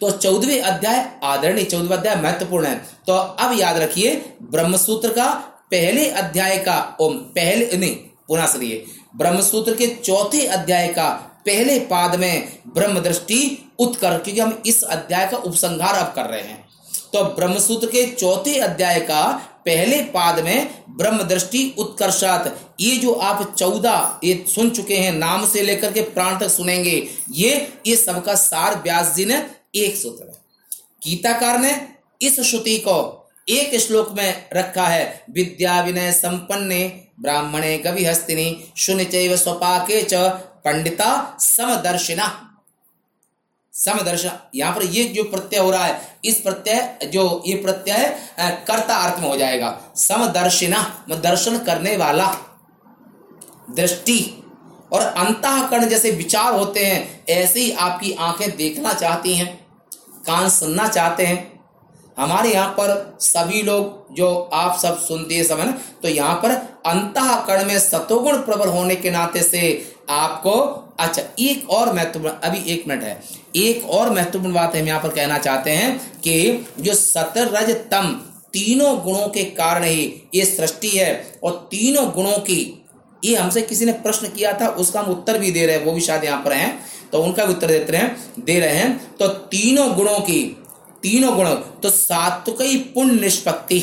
तो 0.00 0.10
चौदहवें 0.10 0.60
अध्याय, 0.60 1.04
आदरणीय 1.24 1.64
चौदहवें 1.64 1.96
अध्याय 1.96 2.16
महत्वपूर्ण 2.16 2.66
है। 2.66 2.76
तो 3.06 3.12
अब 3.12 3.58
याद 3.58 3.76
रखिए, 3.76 4.14
ब्रह्मसूत्र 4.42 5.10
का 5.10 5.32
पहले 5.70 6.08
अध्याय 6.10 6.56
का, 6.58 6.96
ओम, 7.00 7.14
पहले, 7.14 7.76
नहीं, 7.76 7.94
पुनः 8.28 8.46
सुनिए। 8.46 8.84
ब्रह्मसूत्र 9.16 9.74
के 9.74 9.86
चौथे 9.96 10.44
अध्याय 10.48 10.88
का 10.88 11.08
पहले 11.46 11.78
पाद 11.86 12.14
में 12.14 12.48
ब्रह्म 12.74 13.00
दृष्टि 13.00 13.40
उत्कर, 13.78 14.18
क्योंकि 14.18 14.40
हम 14.40 14.62
इस 14.66 14.82
अध्याय 14.84 15.26
का 15.26 15.36
उपसंहार 15.38 15.94
अब 15.96 16.12
कर 16.14 16.30
रहे 16.30 16.40
हैं। 16.40 16.64
तो 17.12 17.22
ब्रह्मसूत्र 17.36 17.86
के 17.86 18.06
चौथे 18.12 18.58
अध्याय 18.60 19.00
का 19.00 19.22
पहले 19.66 20.00
पाद 20.10 20.38
में 20.40 20.68
ब्रह्म 20.98 21.22
दृष्टि 21.22 21.62
उत्कर्षात, 21.78 22.56
ये 22.80 22.96
जो 22.96 23.12
आप 23.12 23.54
चौदह, 23.54 24.18
ये 24.24 24.44
सुन 24.48 24.70
चुके 24.70 24.96
हैं, 24.96 25.12
नाम 25.12 25.46
से 25.46 25.62
लेकर 25.62 25.92
के 25.92 26.02
प्राण 26.02 26.38
तक 26.38 26.48
सुनेंगे, 26.48 27.08
ये 27.32 27.72
ये 27.86 27.96
सबका 27.96 28.34
सार 28.36 28.80
व्यास 28.82 29.14
जी 29.16 29.24
ने 29.24 29.44
एक 29.76 29.96
सूत्र 29.96 30.32
गीताकार 31.04 31.58
ने 31.58 31.74
इस 32.22 32.40
श्रुति 32.40 32.76
को 32.78 33.22
एक 33.48 33.78
श्लोक 33.80 34.12
में 34.12 34.48
रखा 34.54 34.86
है, 34.86 35.24
विद्या 35.30 35.80
विनय 35.80 36.12
संपन्ने, 36.12 36.84
ब्राह्मणे 37.20 37.76
कवि 37.78 38.04
हस्तिनी 38.04 38.72
शून्य 38.76 39.36
स्वपाके 39.36 40.00
च 40.02 40.14
पंडिता 40.66 41.36
समदर्शिना। 41.40 42.26
समदर्शन। 43.74 44.30
यहाँ 44.54 44.74
पर 44.74 44.82
ये 44.84 45.04
जो 45.06 45.22
प्रत्यय 45.24 45.60
हो 45.60 45.70
रहा 45.70 45.84
है, 45.84 46.00
इस 46.24 46.40
प्रत्यय, 46.40 46.98
जो 47.04 47.42
ये 47.46 47.54
प्रत्यय 47.56 48.04
कर्ता 48.68 48.94
अर्थ 48.98 49.20
में 49.20 49.28
हो 49.28 49.36
जाएगा। 49.36 49.70
समदर्शिना 49.98 50.80
दर्शन 51.12 51.58
करने 51.58 51.96
वाला। 51.96 52.26
दृष्टि 53.70 54.18
और 54.92 55.02
अंतकरण 55.02 55.88
जैसे 55.88 56.10
विचार 56.12 56.54
होते 56.54 56.84
हैं, 56.86 57.24
ऐसे 57.30 57.60
ही 57.60 57.70
आपकी 57.72 58.12
आँखें 58.14 58.56
देखना 58.56 58.92
चाहती 58.94 59.34
हैं, 59.34 59.54
कान 60.26 60.48
सुनना 60.50 60.88
चाहते 60.88 61.26
हैं। 61.26 61.54
हमारे 62.18 62.52
यहाँ 62.52 62.68
पर 62.70 63.18
सभी 63.20 63.62
लोग, 63.62 64.14
जो 64.14 64.28
आप 64.54 64.78
सब 64.78 64.98
सुनते 64.98 65.34
हैं 65.34 65.44
समय 65.44 65.72
तो 66.02 66.08
यहाँ 66.08 66.34
पर 66.36 66.50
अंतकरण 66.86 67.64
में 67.64 67.78
सतोगुण 67.78 68.36
प्रबल 68.38 68.68
होने 68.68 68.96
के 68.96 69.10
नाते 69.10 69.42
से 69.42 69.60
आपको 70.08 70.52
अच्छा 71.00 71.22
एक 71.40 71.70
और 71.70 71.92
महत्वपूर्ण, 71.94 72.34
अभी 72.34 72.58
एक 72.72 72.86
मिनट 72.88 73.02
है। 73.02 73.20
एक 73.56 73.84
और 73.86 74.10
महत्वपूर्ण 74.10 74.54
बात 74.54 74.76
हम 74.76 74.86
यहाँ 74.86 75.00
पर 75.02 75.08
कहना 75.10 75.38
चाहते 75.38 75.70
हैं 75.70 75.98
कि 76.20 76.66
जो 76.80 76.94
सतर 76.94 77.50
रज 77.52 77.70
तम, 77.90 78.12
तीनों 78.52 78.98
गुणों 79.04 79.28
के 79.28 79.44
कारण 79.44 79.84
ही 79.84 80.28
ये 80.34 80.44
सृष्टि 80.44 80.88
है 80.88 81.38
और 81.44 81.66
तीनों 81.70 82.10
गुणों 82.10 82.38
की, 82.40 82.82
ये 83.22 83.36
हमसे 83.36 83.62
किसी 83.62 83.84
ने 83.84 83.92
प्रश्न 83.94 84.28
किया 84.28 84.52
था, 84.60 84.68
उसका 84.68 85.00
हम 85.00 85.10
उत्तर 85.10 85.38
भी 85.38 85.50
दे 85.50 85.66
रहे 85.66 85.76
हैं, 85.76 85.84
वो 85.84 85.92
भी 85.92 86.00
शायद 86.00 86.24
यहाँ 86.24 86.42
पर 86.44 86.52
हैं 86.52 86.78
तो 87.12 87.22
उनका 87.22 87.44
भी 87.44 87.54
उत्तर 87.54 87.68
देते 87.68 87.96
हैं, 87.96 88.16
दे 88.40 88.58
रहे 88.60 88.74
हैं। 88.74 89.16
तो 89.16 89.28
तीनों 89.28 89.94
गुणों 89.94 90.18
की, 90.20 90.42
तीनों 91.02 91.34
गुणों 91.36 91.54
तो 91.82 91.90
सात्विक 91.90 92.92
पुण्य 92.94 93.20
निष्पत्ति 93.20 93.80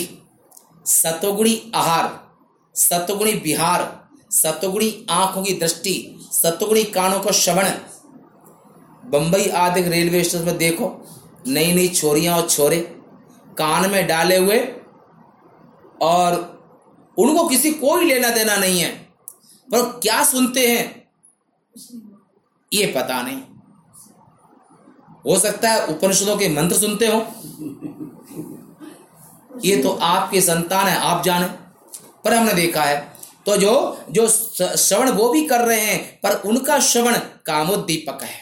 सतोगुणी 0.85 1.71
आहार 1.75 2.09
सतोगुणी 2.75 3.33
बिहार 3.33 3.91
सतोगुणी 4.31 5.05
आँखों 5.09 5.43
की 5.43 5.53
दृष्टि 5.53 6.12
सतोगुणी 6.43 6.83
कानों 6.83 7.19
का 7.19 7.31
श्रवण। 7.31 7.69
बंबई 9.09 9.49
आदि 9.49 9.81
रेलवे 9.81 10.23
स्टेशन 10.23 10.45
में 10.45 10.57
देखो 10.57 11.07
नई 11.47 11.73
नई 11.73 11.87
छोरियाँ 11.87 12.37
और 12.37 12.49
छोरे 12.49 12.79
कान 13.57 13.89
में 13.91 14.07
डाले 14.07 14.37
हुए 14.37 14.59
और 16.01 16.33
उनको 17.17 17.47
किसी 17.47 17.71
कोई 17.71 18.05
लेना 18.05 18.29
देना 18.29 18.55
नहीं 18.55 18.79
है। 18.79 18.89
पर 19.71 19.81
क्या 19.81 20.23
सुनते 20.23 20.67
हैं? 20.67 21.09
ये 22.73 22.85
पता 22.85 23.21
नहीं। 23.21 23.41
हो 25.25 25.39
सकता 25.39 25.69
है 25.69 25.87
उपनिषदों 25.87 26.37
के 26.37 26.49
मंत्र 26.49 26.75
सुनते 26.75 27.07
हो। 27.07 27.25
ये 29.65 29.77
तो 29.77 29.89
आपके 29.89 30.41
संतान 30.41 30.87
है, 30.87 30.97
आप 30.97 31.23
जाने। 31.23 31.45
पर 32.23 32.33
हमने 32.33 32.53
देखा 32.53 32.83
है 32.83 33.12
तो 33.45 33.55
जो 33.57 33.73
जो 34.11 34.27
श्रवण 34.27 35.09
वो 35.11 35.29
भी 35.29 35.45
कर 35.47 35.61
रहे 35.61 35.81
हैं, 35.81 35.99
पर 36.23 36.41
उनका 36.45 36.79
श्रवण 36.81 37.17
कामोद्दीपक 37.45 38.23
है। 38.23 38.41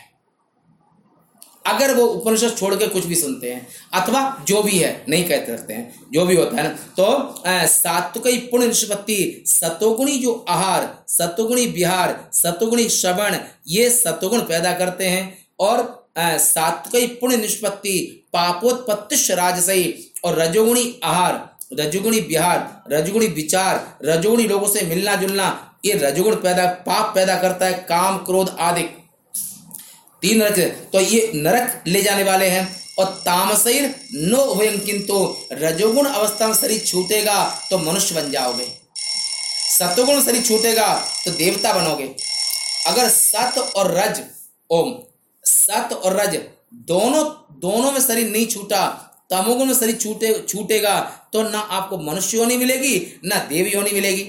अगर 1.66 1.94
वो 1.96 2.06
उपनिषद 2.06 2.56
छोड़ 2.58 2.74
के 2.76 2.88
कुछ 2.88 3.06
भी 3.06 3.16
सुनते 3.16 3.52
हैं, 3.52 3.68
अथवा 3.94 4.22
जो 4.48 4.62
भी 4.64 4.78
है, 4.78 5.06
नहीं 5.10 5.24
कहते 5.24 5.58
सकते 5.58 5.74
हैं, 5.74 5.94
जो 6.14 6.26
भी 6.26 6.36
होता 6.36 6.58
है 6.58 6.64
ना 6.64 6.70
तो 6.98 7.68
सात्विक 7.68 8.50
पुण्य 8.52 8.68
निष्पत्ति 8.68 9.44
सतोगुणी 9.48 10.18
जो 10.18 10.34
आहार 10.50 10.88
सतोगुणी 11.10 11.66
बिहार 11.68 12.20
सतोगुणी 12.34 12.88
श्रवण, 12.90 13.38
ये 13.68 13.90
सतोगुण 13.90 14.40
पैदा 14.44 14.74
करते 14.74 15.06
हैं। 15.06 15.38
और 15.60 16.10
सात्विक 16.18 17.20
पुण्य 17.22 17.38
निष्पत्ति 17.38 18.00
पापोत्पत्ति 18.34 19.16
राजसही 19.34 19.94
और 20.26 20.40
रजोगुणी 20.40 21.00
आहार 21.04 21.34
रजोगुणी 21.72 22.20
बिहार 22.22 22.84
रजोगुणी 22.92 23.28
विचार, 23.30 23.98
रजोगुणी 24.06 24.48
लोगों 24.48 24.68
से 24.68 24.82
मिलना 24.86 25.16
जुलना, 25.16 25.78
ये 25.86 25.94
रजोगुण 25.94 26.36
पैदा, 26.38 26.66
पाप 26.66 27.14
पैदा 27.16 27.36
करता 27.42 27.66
है, 27.66 27.74
काम, 27.90 28.18
क्रोध 28.18 28.56
आदि। 28.60 28.84
तीन 30.24 30.38
नरक 30.38 30.90
तो 30.94 31.00
ये 31.00 31.32
नरक 31.36 31.84
ले 31.88 32.02
जाने 32.02 32.24
वाले 32.24 32.48
हैं, 32.48 32.66
और 33.00 33.06
तामसैर 33.26 33.84
नो 34.14 34.44
वयम 34.56 34.78
किंतु 34.80 35.16
रजोगुण 35.54 36.08
अवस्था 36.08 36.48
में 36.48 36.54
शरीर 36.56 36.80
छूटेगा 36.80 37.44
तो 37.70 37.78
मनुष्य 37.80 38.16
बन 38.16 38.30
जाओगे। 38.32 38.66
सतोगुण 39.72 40.22
शरीर 40.22 40.44
छूटेगा 40.44 40.94
तो 41.26 41.32
देवता 41.34 41.74
बनोगे। 41.74 42.16
अगर 42.88 43.08
सत 43.10 43.58
और 43.76 43.92
रज, 43.92 44.22
ओम 44.70 44.94
सत 45.44 45.94
और 45.96 46.20
रज 46.20 46.36
दोनों 46.88 47.24
दोनों 47.62 47.92
में 47.92 48.00
शरीर 48.02 48.30
नहीं 48.30 48.46
छूटा 48.48 48.84
तमोगुण 49.32 49.66
में 49.66 49.74
शरीर 49.74 49.96
छूटे, 49.96 50.34
छूटेगा 50.50 51.00
तो 51.34 51.42
ना 51.44 51.60
आपको 51.60 51.98
मनुष्य 52.00 52.38
होनी 52.38 52.58
मिलेगी, 52.58 52.96
ना 53.26 53.36
देवी 53.50 53.72
होनी 53.72 53.92
मिलेगी। 53.92 54.24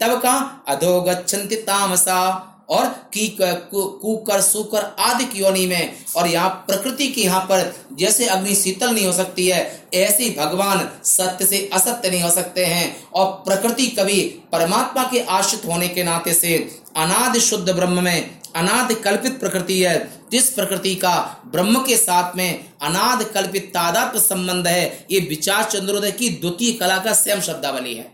तब 0.00 0.20
कहा 0.20 0.38
अधोगछन्ति 0.68 1.56
तामसा, 1.58 2.46
और 2.70 2.86
की 3.14 3.26
कुकर, 3.40 4.40
सुकर 4.40 4.84
आदि 5.00 5.24
योनि 5.36 5.66
में, 5.66 5.94
और 6.16 6.26
यहाँ 6.28 6.48
प्रकृति 6.66 7.08
की 7.08 7.22
यहाँ 7.22 7.40
पर 7.42 7.72
जैसे 7.98 8.26
अग्नि 8.26 8.54
शीतल 8.54 8.94
नहीं 8.94 9.06
हो 9.06 9.12
सकती 9.12 9.46
है, 9.46 9.88
ऐसे 9.94 10.28
भगवान 10.38 10.88
सत्य 11.04 11.46
से 11.46 11.68
असत्य 11.72 12.10
नहीं 12.10 12.22
हो 12.22 12.30
सकते 12.30 12.64
हैं, 12.66 12.96
और 13.12 13.26
प्रकृति 13.46 13.86
कभी 13.98 14.20
परमात्मा 14.52 15.04
के 15.04 15.20
आश्रित 15.30 15.66
होने 15.66 15.88
के 15.88 16.04
नाते 16.04 16.34
से 16.34 16.58
अनाद 16.96 17.38
शुद्ध 17.38 17.70
ब्रह्म 17.70 18.02
में 18.02 18.30
अनाद 18.56 18.92
कल्पित 18.94 19.38
प्रकृति 19.40 19.80
है 19.82 19.96
जिस 20.32 20.48
प्रकृति 20.50 20.94
का 20.94 21.16
ब्रह्म 21.52 21.82
के 21.84 21.96
साथ 21.96 22.36
में 22.36 22.64
अनाद 22.82 23.22
कल्पित 23.24 23.70
तादात्म 23.74 24.18
संबंध 24.18 24.66
है 24.66 25.06
ये 25.10 25.20
विचार 25.28 25.64
चंद्रोदय 25.64 26.10
की 26.10 26.30
द्वितीय 26.40 26.72
कला 26.72 26.98
का 26.98 27.12
स्वयं 27.12 27.40
शब्दावली 27.40 27.94
है, 27.94 28.10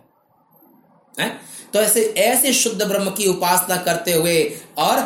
है? 1.15 1.29
तो 1.73 1.81
ऐसे 1.81 2.03
ऐसे 2.19 2.53
शुद्ध 2.53 2.83
ब्रह्म 2.83 3.11
की 3.11 3.27
उपासना 3.29 3.77
करते 3.77 4.13
हुए 4.13 4.43
और 4.79 5.01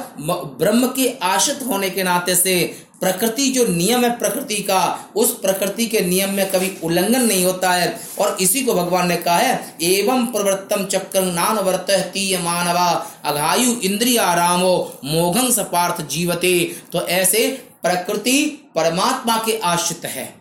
ब्रह्म 0.59 0.87
के 0.97 1.09
आश्रित 1.23 1.63
होने 1.67 1.91
के 1.91 2.03
नाते 2.03 2.35
से 2.35 2.55
प्रकृति 3.01 3.49
जो 3.49 3.67
नियम 3.67 4.05
है 4.05 4.19
प्रकृति 4.19 4.55
का, 4.55 5.05
उस 5.17 5.41
प्रकृति 5.41 5.87
के 5.87 6.01
नियम 6.01 6.31
में 6.31 6.51
कभी 6.51 6.77
उल्लंघन 6.85 7.23
नहीं 7.23 7.45
होता 7.45 7.71
है। 7.71 8.01
और 8.19 8.37
इसी 8.41 8.63
को 8.63 8.75
भगवान 8.75 9.09
ने 9.09 9.17
कहा 9.17 9.37
है, 9.37 9.77
एवं 9.83 10.27
प्रवृत्तम 10.27 10.85
चक्र 10.85 11.23
नान 11.23 11.59
वर्त 11.59 12.13
मानवा, 12.45 13.11
अघायु 13.25 13.73
इंद्रिया 13.73 14.35
रामो, 14.35 15.01
मोघं 15.05 15.51
सपार्थ 15.51 16.07
जीवते। 16.07 16.77
तो 16.93 17.07
ऐसे 17.07 17.49
प्रकृति 17.83 18.71
परमात्मा 18.75 19.43
के 19.47 19.59
आश्रित 19.59 20.05
है। 20.05 20.35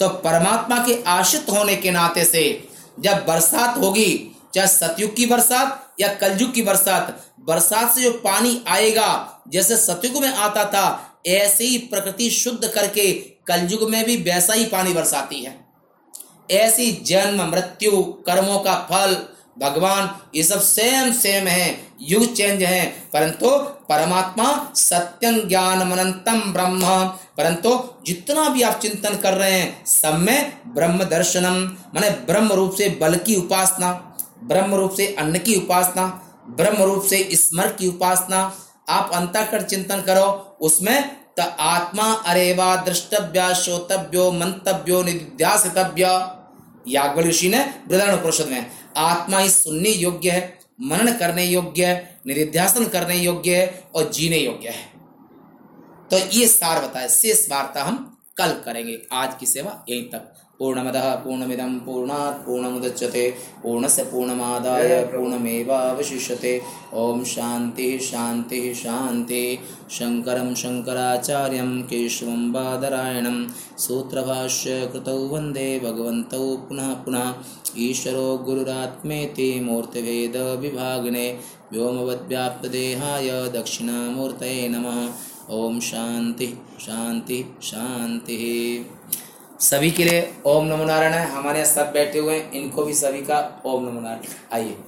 तो 0.00 0.08
परमात्मा 0.08 0.76
के 0.78 1.02
आश्रित 1.06 1.46
होने 1.50 1.76
के 1.76 1.90
नाते 1.90 2.24
से 2.24 2.68
जब 3.00 3.24
बरसात 3.28 3.78
होगी, 3.78 4.36
चाहे 4.54 4.68
सतयुग 4.68 5.16
की 5.16 5.26
बरसात 5.26 5.94
या 6.00 6.08
कलयुग 6.08 6.52
की 6.52 6.62
बरसात 6.62 7.22
बरसात 7.40 7.94
से 7.94 8.02
जो 8.02 8.10
पानी 8.10 8.64
आएगा, 8.68 9.42
जैसे 9.48 9.76
सतयुग 9.76 10.22
में 10.22 10.34
आता 10.34 10.64
था 10.64 11.05
ऐसे 11.26 11.64
ही 11.64 11.78
प्रकृति 11.78 12.30
शुद्ध 12.30 12.68
करके 12.68 13.12
कलयुग 13.46 13.90
में 13.90 14.04
भी 14.04 14.16
वैसा 14.16 14.52
ही 14.52 14.64
पानी 14.64 14.92
बरसाती 14.92 15.42
है। 15.42 15.66
ऐसी 16.50 16.92
जन्म, 16.92 17.42
मृत्यु, 17.42 18.02
कर्मों 18.02 18.58
का 18.58 18.74
फल, 18.74 19.26
भगवान, 19.58 20.18
ये 20.34 20.42
सब 20.42 20.60
सेम 20.60 21.12
सेम 21.12 21.46
है। 21.46 21.86
युग 22.02 22.34
चेंज 22.34 22.62
है। 22.62 22.86
परंतु 23.12 23.50
परमात्मा 23.58 24.72
सत्यम 24.76 25.48
ज्ञान 25.48 25.88
मनंतम 25.88 26.52
ब्रह्म। 26.52 27.04
परंतु 27.36 27.88
जितना 28.06 28.48
भी 28.48 28.62
आप 28.62 28.80
चिंतन 28.80 29.16
कर 29.16 29.32
रहे 29.32 29.52
हैं, 29.52 29.86
सब 29.86 30.14
में 30.14 30.60
ब्रह्म 30.66 31.04
दर्शनम। 31.04 31.54
माने 31.64 32.10
ब्रह्म 32.10 32.52
रूप 32.52 32.74
से 32.74 32.88
बल 32.88 33.16
की 33.16 33.36
उपासना, 33.36 34.18
ब्रह्म 34.44 34.74
रूप 34.74 34.94
से 34.94 35.14
अन्न 35.18 35.38
की 35.38 35.56
उपासना, 35.56 36.22
ब्रह्म 36.48 36.82
रूप 36.82 37.04
से 37.04 37.28
स्मर 37.32 37.66
की 37.66 37.88
उपासना 37.88 38.58
आप 38.88 39.10
अंतकर 39.14 39.62
चिंतन 39.62 40.00
करो, 40.00 40.58
उसमें 40.60 41.16
त 41.38 41.56
आत्मा 41.60 42.12
अरेवा 42.12 42.76
दृष्टव्य 42.76 43.54
श्रोतव्यो 43.54 44.30
मंतव्यो, 44.32 45.02
निध्यासितव्य। 45.02 46.04
याग्वल 46.88 47.24
ऋषि 47.24 47.48
ने 47.48 47.58
वृदारण 47.88 48.16
परिषद 48.16 48.46
में, 48.46 48.70
आत्मा 48.96 49.38
ही 49.38 49.50
सुनने 49.50 49.90
योग्य 49.90 50.30
है, 50.30 50.58
मनन 50.80 51.12
करने 51.16 51.44
योग्य 51.44 51.86
है 51.86 52.20
निधिध्यासन 52.26 52.86
करने 52.86 53.16
योग्य 53.16 53.56
है 53.56 53.84
और 53.94 54.10
जीने 54.12 54.38
योग्य 54.38 54.68
है। 54.68 54.84
तो 56.10 56.18
ये 56.36 56.48
सार 56.48 56.86
बताए, 56.86 57.08
शेष 57.08 57.46
वार्ता 57.50 57.84
हम 57.84 58.18
कल 58.36 58.52
करेंगे। 58.64 58.98
आज 59.12 59.36
की 59.40 59.46
सेवा 59.46 59.84
यहीं 59.88 60.10
तक। 60.10 60.35
पूर्णमदः 60.58 61.14
पूर्णमिदं 61.14 61.78
पूर्णात् 61.78 62.46
पूर्णमुदच्यते 62.46 63.30
पूर्णस्य 63.62 64.02
पूर्णमादाय 64.02 65.04
पूर्णमेवावशिष्यते। 65.04 66.62
ॐ 66.94 67.24
शान्तिः 67.24 67.98
शान्तिः 67.98 68.74
शान्तिः। 68.74 69.90
शङ्करं 69.90 70.54
शङ्कराचार्यं 70.54 71.82
केशवं 71.82 72.52
बादरायणं। 72.52 73.48
सूत्रभाष्य 73.78 74.90
कृतौ 74.92 75.18
वन्दे 75.18 75.80
भगवन्तौ 75.84 76.56
पुनः 76.56 76.94
पुनः। 76.94 77.34
ईश्वरो 77.78 78.38
गुरुरात्मेति 78.38 79.60
मूर्तिभेदविभागिने 79.60 81.38
व्योमवद्व्याप्तदेहाय 81.72 83.30
दक्षिणामूर्तये 83.30 84.68
नमः। 84.68 85.08
ॐ 85.50 85.80
शान्तिः 85.80 86.52
शान्तिः 86.80 87.60
शान्तिः 87.62 88.95
सभी 89.60 89.90
के 89.90 90.04
लिए 90.04 90.34
ओम 90.46 90.66
नमो 90.66 90.84
नारायण 90.84 91.12
है। 91.12 91.30
हमारे 91.30 91.60
यहाँ 91.60 91.70
सब 91.70 91.92
बैठे 91.92 92.18
हुए 92.18 92.38
हैं। 92.38 92.52
इनको 92.52 92.84
भी 92.84 92.94
सभी 92.94 93.22
का 93.22 93.62
ओम 93.66 93.88
नमो 93.88 94.00
नारायण। 94.00 94.20
आइए। 94.52 94.78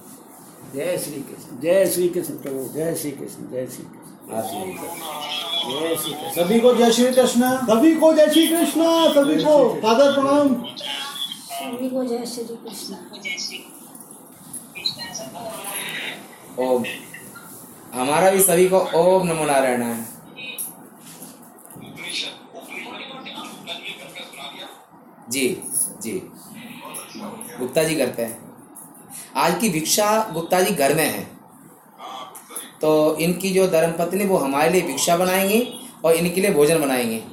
जय 0.75 0.97
श्री 0.97 1.21
कृष्ण। 1.21 1.59
जय 1.59 1.85
श्री 1.85 2.09
कृष्ण 2.09 2.33
प्रभु। 2.33 2.73
जय 2.73 2.95
श्री 2.95 3.11
कृष्ण। 3.11 3.51
जय 3.51 3.65
श्री 3.65 3.83
कृष्ण। 3.83 4.29
जय 5.79 5.95
श्री 5.95 6.13
कृष्ण। 6.13 6.43
सभी 6.43 6.59
को 6.59 6.75
जय 6.75 6.91
श्री 6.91 7.11
कृष्ण। 7.11 7.57
सभी 7.57 7.95
को 7.95 8.13
जय 8.13 8.29
श्री 8.29 8.47
कृष्ण। 8.47 8.81
सभी 9.13 9.43
को 9.43 9.75
सादर 9.75 10.13
प्रणाम। 10.13 10.65
सभी 11.45 11.89
को 11.89 12.05
जय 12.05 12.25
श्री 12.25 12.43
कृष्ण। 12.43 12.95
ओम। 16.59 16.83
हमारा 17.93 18.31
भी 18.31 18.41
सभी 18.41 18.69
को 18.69 18.79
ओम 18.79 19.27
नमो 19.27 19.45
नारायण 19.45 19.81
है। 19.81 20.08
जी 25.31 25.63
जी। 26.01 26.11
गुप्ता 27.59 27.83
जी 27.83 27.95
करते 27.95 28.21
हैं। 28.21 28.37
आज 29.35 29.57
की 29.61 29.69
भिक्षा 29.69 30.29
गुप्ता 30.33 30.61
जी 30.61 30.73
घर 30.75 30.95
में 30.95 31.05
है। 31.05 31.23
तो 32.81 33.17
इनकी 33.17 33.49
जो 33.49 33.67
धर्मपत्नी 33.67 34.25
वो 34.25 34.37
हमारे 34.37 34.69
लिए 34.69 34.81
भिक्षा 34.81 35.17
बनाएँगी 35.17 35.79
और 36.05 36.13
इनके 36.13 36.41
लिए 36.41 36.51
भोजन 36.51 36.81
बनाएँगे। 36.81 37.23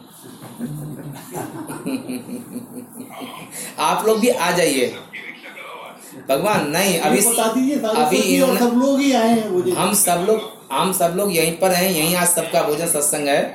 आप 3.78 4.06
लोग 4.06 4.20
भी 4.20 4.28
आ 4.28 4.50
जाइए। 4.50 4.94
भगवान 6.28 6.70
नहीं 6.70 6.98
अभी 6.98 7.18
अभी 7.18 7.72
अभी 7.72 8.16
इन्होंने 8.16 8.60
सब 8.60 8.72
लोग 8.76 9.00
ही 9.00 9.12
आए 9.12 9.28
हैं 9.28 9.76
हम 9.76 9.94
सब 9.94 10.24
लोग 10.28 10.40
हम 10.72 10.92
सब 10.92 11.14
लोग 11.16 11.36
यहीं 11.36 11.52
पर 11.58 11.70
हैं 11.70 11.90
यहीं 11.90 12.16
आज 12.16 12.28
सबका 12.28 12.62
भोजन 12.62 12.86
सत्संग 12.86 13.28
है। 13.28 13.54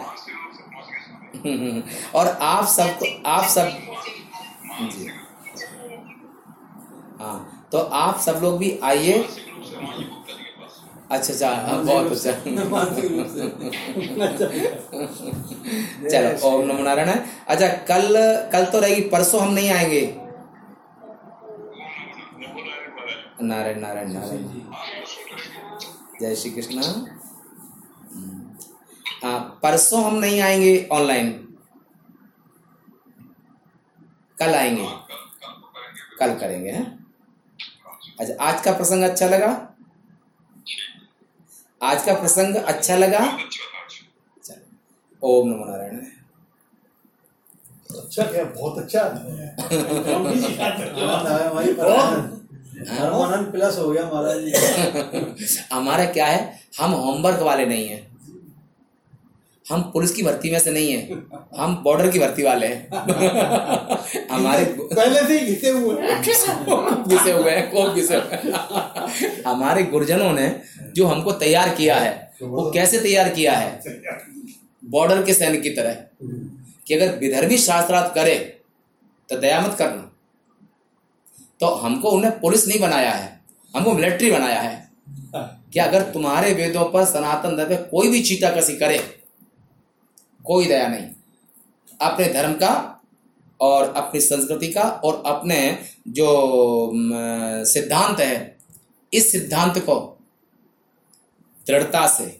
और 2.15 2.27
आप 2.27 2.65
सबको 2.67 3.29
आप 3.29 3.45
सब 3.45 3.90
जी 4.79 5.07
हाँ 7.19 7.67
तो 7.71 7.77
आप 7.77 8.19
सब 8.19 8.39
लोग 8.43 8.57
भी 8.59 8.77
आइए। 8.83 9.13
अच्छा 11.11 11.33
अच्छा 11.33 11.81
बहुत 11.83 12.11
अच्छा 12.11 12.31
चलो 16.09 16.29
ओम 16.49 16.65
नमो 16.67 16.83
नारायण। 16.83 17.09
अच्छा 17.47 17.67
कल 17.91 18.15
कल 18.53 18.65
तो 18.71 18.79
रहेगी 18.79 19.01
परसों 19.09 19.41
हम 19.41 19.53
नहीं 19.53 19.69
आएँगे। 19.71 20.01
नारायण 23.41 23.79
नारायण 23.79 24.11
नारायण। 24.13 24.43
जय 26.21 26.35
श्री 26.35 26.51
कृष्ण। 26.51 26.81
हाँ 29.23 29.39
परसों 29.63 30.03
हम 30.03 30.15
नहीं 30.19 30.41
आएँगे 30.41 30.87
ऑनलाइन। 30.91 31.47
कल 34.41 34.53
आएँगे। 34.55 34.87
कल 36.19 36.33
करेंगे। 36.35 36.71
हैं। 36.71 37.05
अच्छा 38.19 38.43
आज 38.43 38.61
का 38.61 38.71
प्रसंग 38.71 39.03
अच्छा 39.03 39.27
लगा? 39.27 39.49
आज 41.83 42.05
का 42.05 42.13
प्रसंग 42.13 42.55
अच्छा 42.55 42.95
लगा? 42.95 43.19
ओम 45.23 45.49
नमो 45.49 45.65
नारायण। 45.65 45.99
अच्छा 47.99 48.23
क्या 48.23 48.43
बहुत 48.43 48.77
अच्छा 48.77 49.03
परमानंद 52.91 53.51
प्लस 53.51 53.77
हो 53.77 53.89
गया 53.91 54.03
महाराज 54.05 54.37
जी। 54.39 55.57
हमारा 55.75 56.05
क्या 56.05 56.25
है 56.25 56.61
हम 56.79 56.91
होमवर्क 56.91 57.39
वाले 57.39 57.65
नहीं 57.65 57.87
हैं। 57.87 58.11
हम 59.65 59.81
पुलिस 59.81 60.11
की 60.11 60.23
भर्ती 60.23 60.51
में 60.51 60.59
से 60.59 60.71
नहीं 60.71 60.93
है। 60.93 61.13
हम 61.57 61.75
बॉर्डर 61.83 62.11
की 62.11 62.19
भर्ती 62.19 62.43
वाले 62.43 62.67
हैं। 62.67 62.89
हमारे 64.31 64.65
पहले 64.79 65.27
से 65.27 65.39
ही 65.39 65.55
घिसे 65.55 65.69
हुए 65.69 65.95
घिसे 67.07 67.31
हुए 67.31 67.51
हैं 67.51 67.71
खूब 67.71 67.95
घिसे 67.95 68.15
हुए 68.15 68.51
हमारे 69.47 69.83
गुरुजनों 69.83 70.33
ने 70.33 70.61
जो 70.95 71.07
हमको 71.07 71.31
तैयार 71.31 71.75
किया 71.75 71.95
है 71.95 72.31
वो 72.41 72.71
कैसे 72.71 72.99
तैयार 72.99 73.29
किया 73.29 73.53
है? 73.53 73.83
बॉर्डर 74.85 75.23
के 75.23 75.33
सैनिक 75.33 75.61
की 75.61 75.69
तरह। 75.69 75.93
कि 76.87 76.93
अगर 76.93 77.17
विधर्मी 77.17 77.57
शास्त्रार्थ 77.57 78.15
करे 78.15 78.35
तो 79.29 79.37
दया 79.37 79.61
मत 79.61 79.75
करना। 79.79 80.11
तो 81.59 81.65
हमको 81.65 82.09
उन्हें 82.09 82.39
पुलिस 82.39 82.67
नहीं 82.67 82.79
बनाया 82.79 83.11
है 83.11 83.41
हमको 83.75 83.93
मिलिट्री 83.93 84.31
बनाया 84.31 84.61
है। 84.61 84.91
कि 85.73 85.79
अगर 85.79 86.01
तुम्हारे 86.01 86.53
वेदों 86.53 86.85
पर 86.85 87.05
सनातन 87.05 87.57
धर्म 87.57 87.75
कोई 87.75 88.07
भी 88.07 88.21
चीटा 88.21 88.49
कसी 88.49 88.77
करे 88.77 88.97
कोई 90.45 90.65
दया 90.65 90.87
नहीं। 90.87 91.07
अपने 92.01 92.27
धर्म 92.33 92.53
का 92.53 93.00
और 93.61 93.93
अपनी 93.93 94.21
संस्कृति 94.21 94.67
का 94.67 94.83
और 94.83 95.21
अपने 95.25 95.59
जो 96.09 96.27
सिद्धांत 97.65 98.19
है, 98.19 98.57
इस 99.11 99.31
सिद्धांत 99.31 99.77
को 99.79 99.95
दृढ़ता 101.67 102.07
से, 102.07 102.39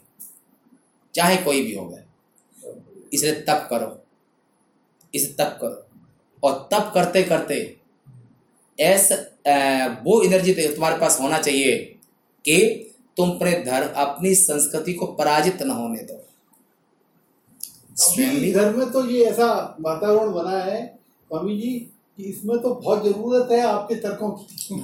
चाहे 1.15 1.37
कोई 1.37 1.63
भी 1.63 1.75
हो 1.75 1.85
गए 1.85 2.03
इसे 3.13 3.31
तप 3.41 3.67
करो, 3.69 3.97
इसे 5.13 5.33
तप 5.33 5.57
करो। 5.61 5.87
और 6.43 6.53
तप 6.71 6.91
करते 6.93 7.23
करते, 7.23 7.55
ऐसा 8.79 9.15
वो 10.03 10.21
एनर्जी 10.23 10.53
तुम्हारे 10.53 10.97
पास 10.97 11.19
होना 11.21 11.37
चाहिए 11.39 11.77
कि 12.45 12.57
तुम 13.17 13.29
अपने 13.31 13.51
धर्म, 13.63 13.87
अपनी 13.95 14.33
संस्कृति 14.35 14.93
को 14.93 15.05
पराजित 15.13 15.61
न 15.61 15.69
होने 15.71 16.03
दो। 16.03 16.17
घर 18.51 18.75
में 18.75 18.91
तो 18.91 19.05
ये 19.05 19.25
ऐसा 19.25 19.77
वातावरण 19.81 20.31
बना 20.33 20.57
है 20.61 21.00
स्वामी 21.31 21.57
जी 21.57 21.69
कि 22.17 22.23
इसमें 22.23 22.57
तो 22.59 22.73
बहुत 22.75 23.03
ज़रूरत 23.03 23.51
है 23.51 23.59
आपके 23.61 23.95
तर्कों 23.95 24.29
की। 24.31 24.79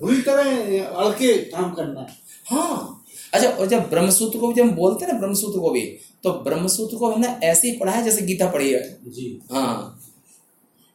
पूरी 0.00 0.20
तरह 0.22 0.84
अड़ 0.84 1.12
के 1.14 1.32
काम 1.44 1.72
करना। 1.72 2.00
है। 2.00 2.16
हाँ 2.50 3.04
अच्छा 3.34 3.48
और 3.48 3.66
जब 3.66 3.88
ब्रह्मसूत्र 3.90 4.38
को 4.38 4.48
भी 4.48 4.54
जब 4.54 4.62
हम 4.62 4.70
बोलते 4.70 5.04
हैं 5.04 5.12
ना 5.12 5.18
ब्रह्मसूत्र 5.18 5.60
को 5.60 5.70
भी 5.70 5.80
तो 6.24 6.32
ब्रह्मसूत्र 6.44 6.96
को 6.96 7.10
हमने 7.10 7.28
ऐसे 7.46 7.70
ही 7.70 7.76
पढ़ा 7.78 7.92
है 7.92 8.02
जैसे 8.04 8.22
गीता 8.26 8.50
पढ़ी 8.50 8.72
है? 8.72 8.82
जी। 9.06 9.42
हाँ। 9.52 10.00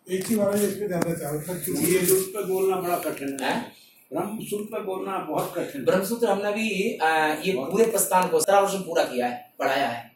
एक 0.08 0.28
ही 0.28 0.36
बार 0.36 0.56
इसमें 0.56 0.90
क्योंकि 0.90 1.96
ये 1.96 2.06
सूत्र 2.06 2.40
पे 2.40 2.46
बोलना 2.48 2.76
बड़ा 2.76 2.98
कठिन 2.98 3.38
है। 3.42 3.50
हैं? 3.50 3.72
ब्रह्म 4.14 4.86
बोलना 4.86 5.18
बहुत 5.30 5.54
कठिन 5.58 5.82
है। 5.82 5.86
ब्रह्मसूत्र 5.86 6.28
हमने 6.28 6.52
भी 6.52 6.98
आ, 6.98 7.28
ये 7.34 7.54
पूरे 7.54 7.86
प्रस्थान 7.86 8.28
को 8.28 8.40
सत्रह 8.40 8.60
वर्ष 8.60 8.74
पूरा 8.74 9.04
किया 9.04 9.28
है 9.28 9.54
पढ़ाया 9.60 9.88
है। 9.88 10.12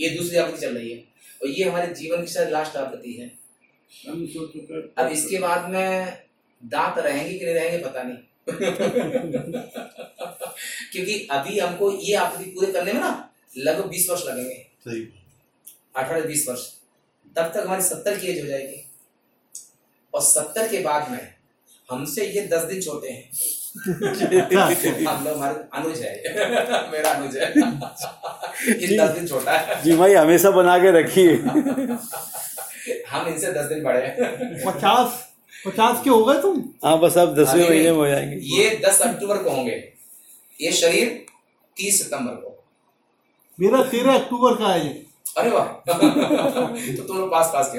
ये 0.00 0.10
दूसरी 0.10 0.38
आवृत्ति 0.38 0.60
चल 0.60 0.74
रही 0.74 0.90
है। 0.90 0.98
और 1.42 1.48
ये 1.48 1.64
हमारे 1.64 1.94
जीवन 1.94 2.22
की 2.22 2.32
शायद 2.32 2.50
लास्ट 2.50 2.76
आवृत्ति 2.76 3.12
है। 3.12 3.45
अब 4.98 5.08
इसके 5.12 5.38
बाद 5.38 5.70
में 5.70 6.18
दांत 6.64 6.98
रहेंगे 6.98 7.38
कि 7.38 7.44
नहीं 7.44 7.54
रहेंगे 7.54 7.78
पता 7.78 8.02
नहीं। 8.02 8.18
क्योंकि 10.92 11.28
अभी 11.30 11.58
हमको 11.58 11.92
ये 11.92 12.14
आवृत्ति 12.14 12.50
पूरे 12.50 12.72
करने 12.72 12.92
में 12.92 13.00
ना 13.00 13.30
लगभग 13.58 13.86
बीस 13.86 14.10
वर्ष 14.10 14.22
लगेंगे। 14.26 14.66
अठारह 15.96 16.20
बीस 16.20 16.48
वर्ष। 16.48 16.60
तब 17.36 17.42
तक 17.42 17.62
हमारी 17.66 17.82
सत्तर 17.82 18.18
की 18.18 18.26
एज 18.26 18.42
हो 18.42 18.46
जाएगी। 18.46 18.90
और 20.14 20.20
सत्तर 20.20 20.68
के 20.68 20.78
बाद 20.78 21.10
में 21.10 21.34
हमसे 21.90 22.26
ये 22.26 22.46
दस 22.46 22.62
दिन 22.62 22.80
छोटे 22.80 23.08
हैं। 23.08 23.30
हम 25.06 25.24
लोग 25.24 25.36
हमारे 25.36 25.80
अनुज 25.80 26.00
है। 26.00 26.22
मेरा 26.92 27.10
अनुज 27.10 27.36
है। 27.36 27.48
ये 28.80 28.98
दस 28.98 29.10
दिन 29.10 29.28
छोटा 29.28 29.52
है। 29.52 29.82
जी 29.82 29.92
भाई 29.92 30.14
हमेशा 30.14 30.50
बना 30.50 30.78
के 30.78 30.90
रखिए। 30.90 31.34
हम 33.10 33.28
इनसे 33.28 33.52
दस 33.52 33.64
दिन 33.64 33.82
बड़े 33.84 34.00
हैं। 34.00 34.14
पचास 34.64 35.22
पचास 35.66 36.02
के 36.04 36.10
हो 36.10 36.24
गए 36.24 36.40
तुम? 36.42 36.62
हाँ 36.84 36.98
बस 37.00 37.16
अब 37.18 37.34
दसवें 37.34 37.68
महीने 37.68 37.90
में 37.90 37.98
हो 37.98 38.06
जाएँगे। 38.06 38.36
ये 38.56 38.68
दस 38.84 39.00
अक्टूबर 39.02 39.42
को 39.42 39.50
होंगे। 39.50 39.72
ये 40.60 40.72
शरीर 40.72 41.08
तीस 41.76 42.02
सितंबर 42.02 42.32
को। 42.34 42.52
मेरा 43.58 43.82
तेरह 43.84 44.14
अक्टूबर 44.14 44.54
का 44.54 44.68
है 44.68 44.86
ये। 44.86 45.04
अरे 45.38 45.50
वाह। 45.50 45.66
तो 45.86 47.02
तुम 47.02 47.18
लोग 47.18 47.30
पास 47.32 47.50
पास 47.54 47.72
के 47.74 47.78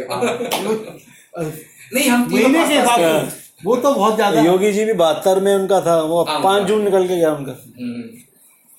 नहीं 1.94 2.10
हम 2.10 2.28
महीने 2.32 2.68
के 2.68 2.74
हिसाब 2.74 3.00
से। 3.00 3.36
वो 3.66 3.76
तो 3.76 3.94
बहुत 3.94 4.16
ज़्यादा। 4.16 4.42
योगी 4.42 4.72
जी 4.72 4.86
भी 4.86 4.94
बहत्तर 4.94 5.40
में 5.40 5.54
उनका 5.56 5.80
था 5.82 6.00
वो 6.04 6.24
पाँच 6.24 6.68
जून 6.68 6.84
निकल 6.84 7.08
के 7.08 7.16
गया 7.16 7.32
उनका। 7.34 7.52
हम्म। 7.80 8.04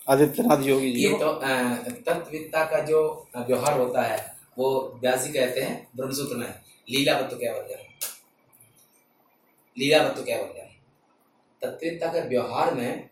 आदित्यनाथ 0.08 0.62
योगी 0.66 0.90
जी। 0.92 1.02
ये 1.02 1.08
तो 1.14 1.32
तत्वविद्ता 1.32 2.64
का 2.64 2.78
जो 2.82 3.00
व्यवहार 3.38 3.78
होता 3.78 4.02
है 4.02 4.18
वो 4.58 4.98
व्यास 5.00 5.20
जी 5.20 5.32
कहते 5.32 5.60
हैं, 5.60 5.88
ब्रह्मसूत्र 5.96 6.36
में 6.36 6.62
लीलावत्व 6.90 7.36
क्या 7.36 7.52
बन 7.52 7.66
गया 7.66 7.78
लीलावत्व 9.76 10.22
क्या 10.24 10.42
बन 10.42 10.52
गया 10.52 10.64
तत्वविद्ता 11.62 12.12
के 12.12 12.20
व्यवहार 12.28 12.74
में 12.74 13.10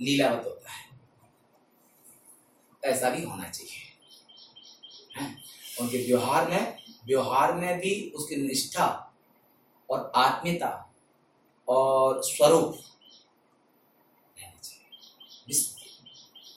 लीलावत 0.00 0.44
होता 0.46 0.70
है। 0.70 0.82
ऐसा 2.84 3.10
भी 3.10 3.22
होना 3.24 3.48
चाहिए। 3.48 3.82
हैं? 5.16 5.36
उनके 5.80 5.98
व्यवहार 6.06 6.50
में 6.50 6.78
व्यवहार 7.06 7.52
में 7.52 7.78
भी 7.80 8.10
उसकी 8.16 8.36
निष्ठा 8.36 8.86
और 9.90 10.12
आत्मीयता 10.16 10.70
और 11.68 12.22
स्वरूप 12.24 12.80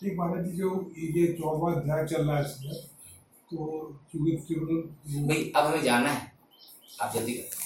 एक 0.04 0.18
महाराज 0.18 0.46
जी, 0.46 0.52
जो 0.52 0.92
ये 0.98 1.28
चौवा 1.34 1.72
अध्याय 1.74 2.06
चल 2.08 2.28
रहा 2.28 2.38
है 2.38 2.46
इसमें 2.46 2.97
तो 3.52 3.58
भाई 5.28 5.52
अब 5.56 5.66
हमें 5.66 5.84
जाना 5.84 6.10
है। 6.10 6.32
आप 7.02 7.14
जल्दी 7.14 7.34
करें। 7.34 7.58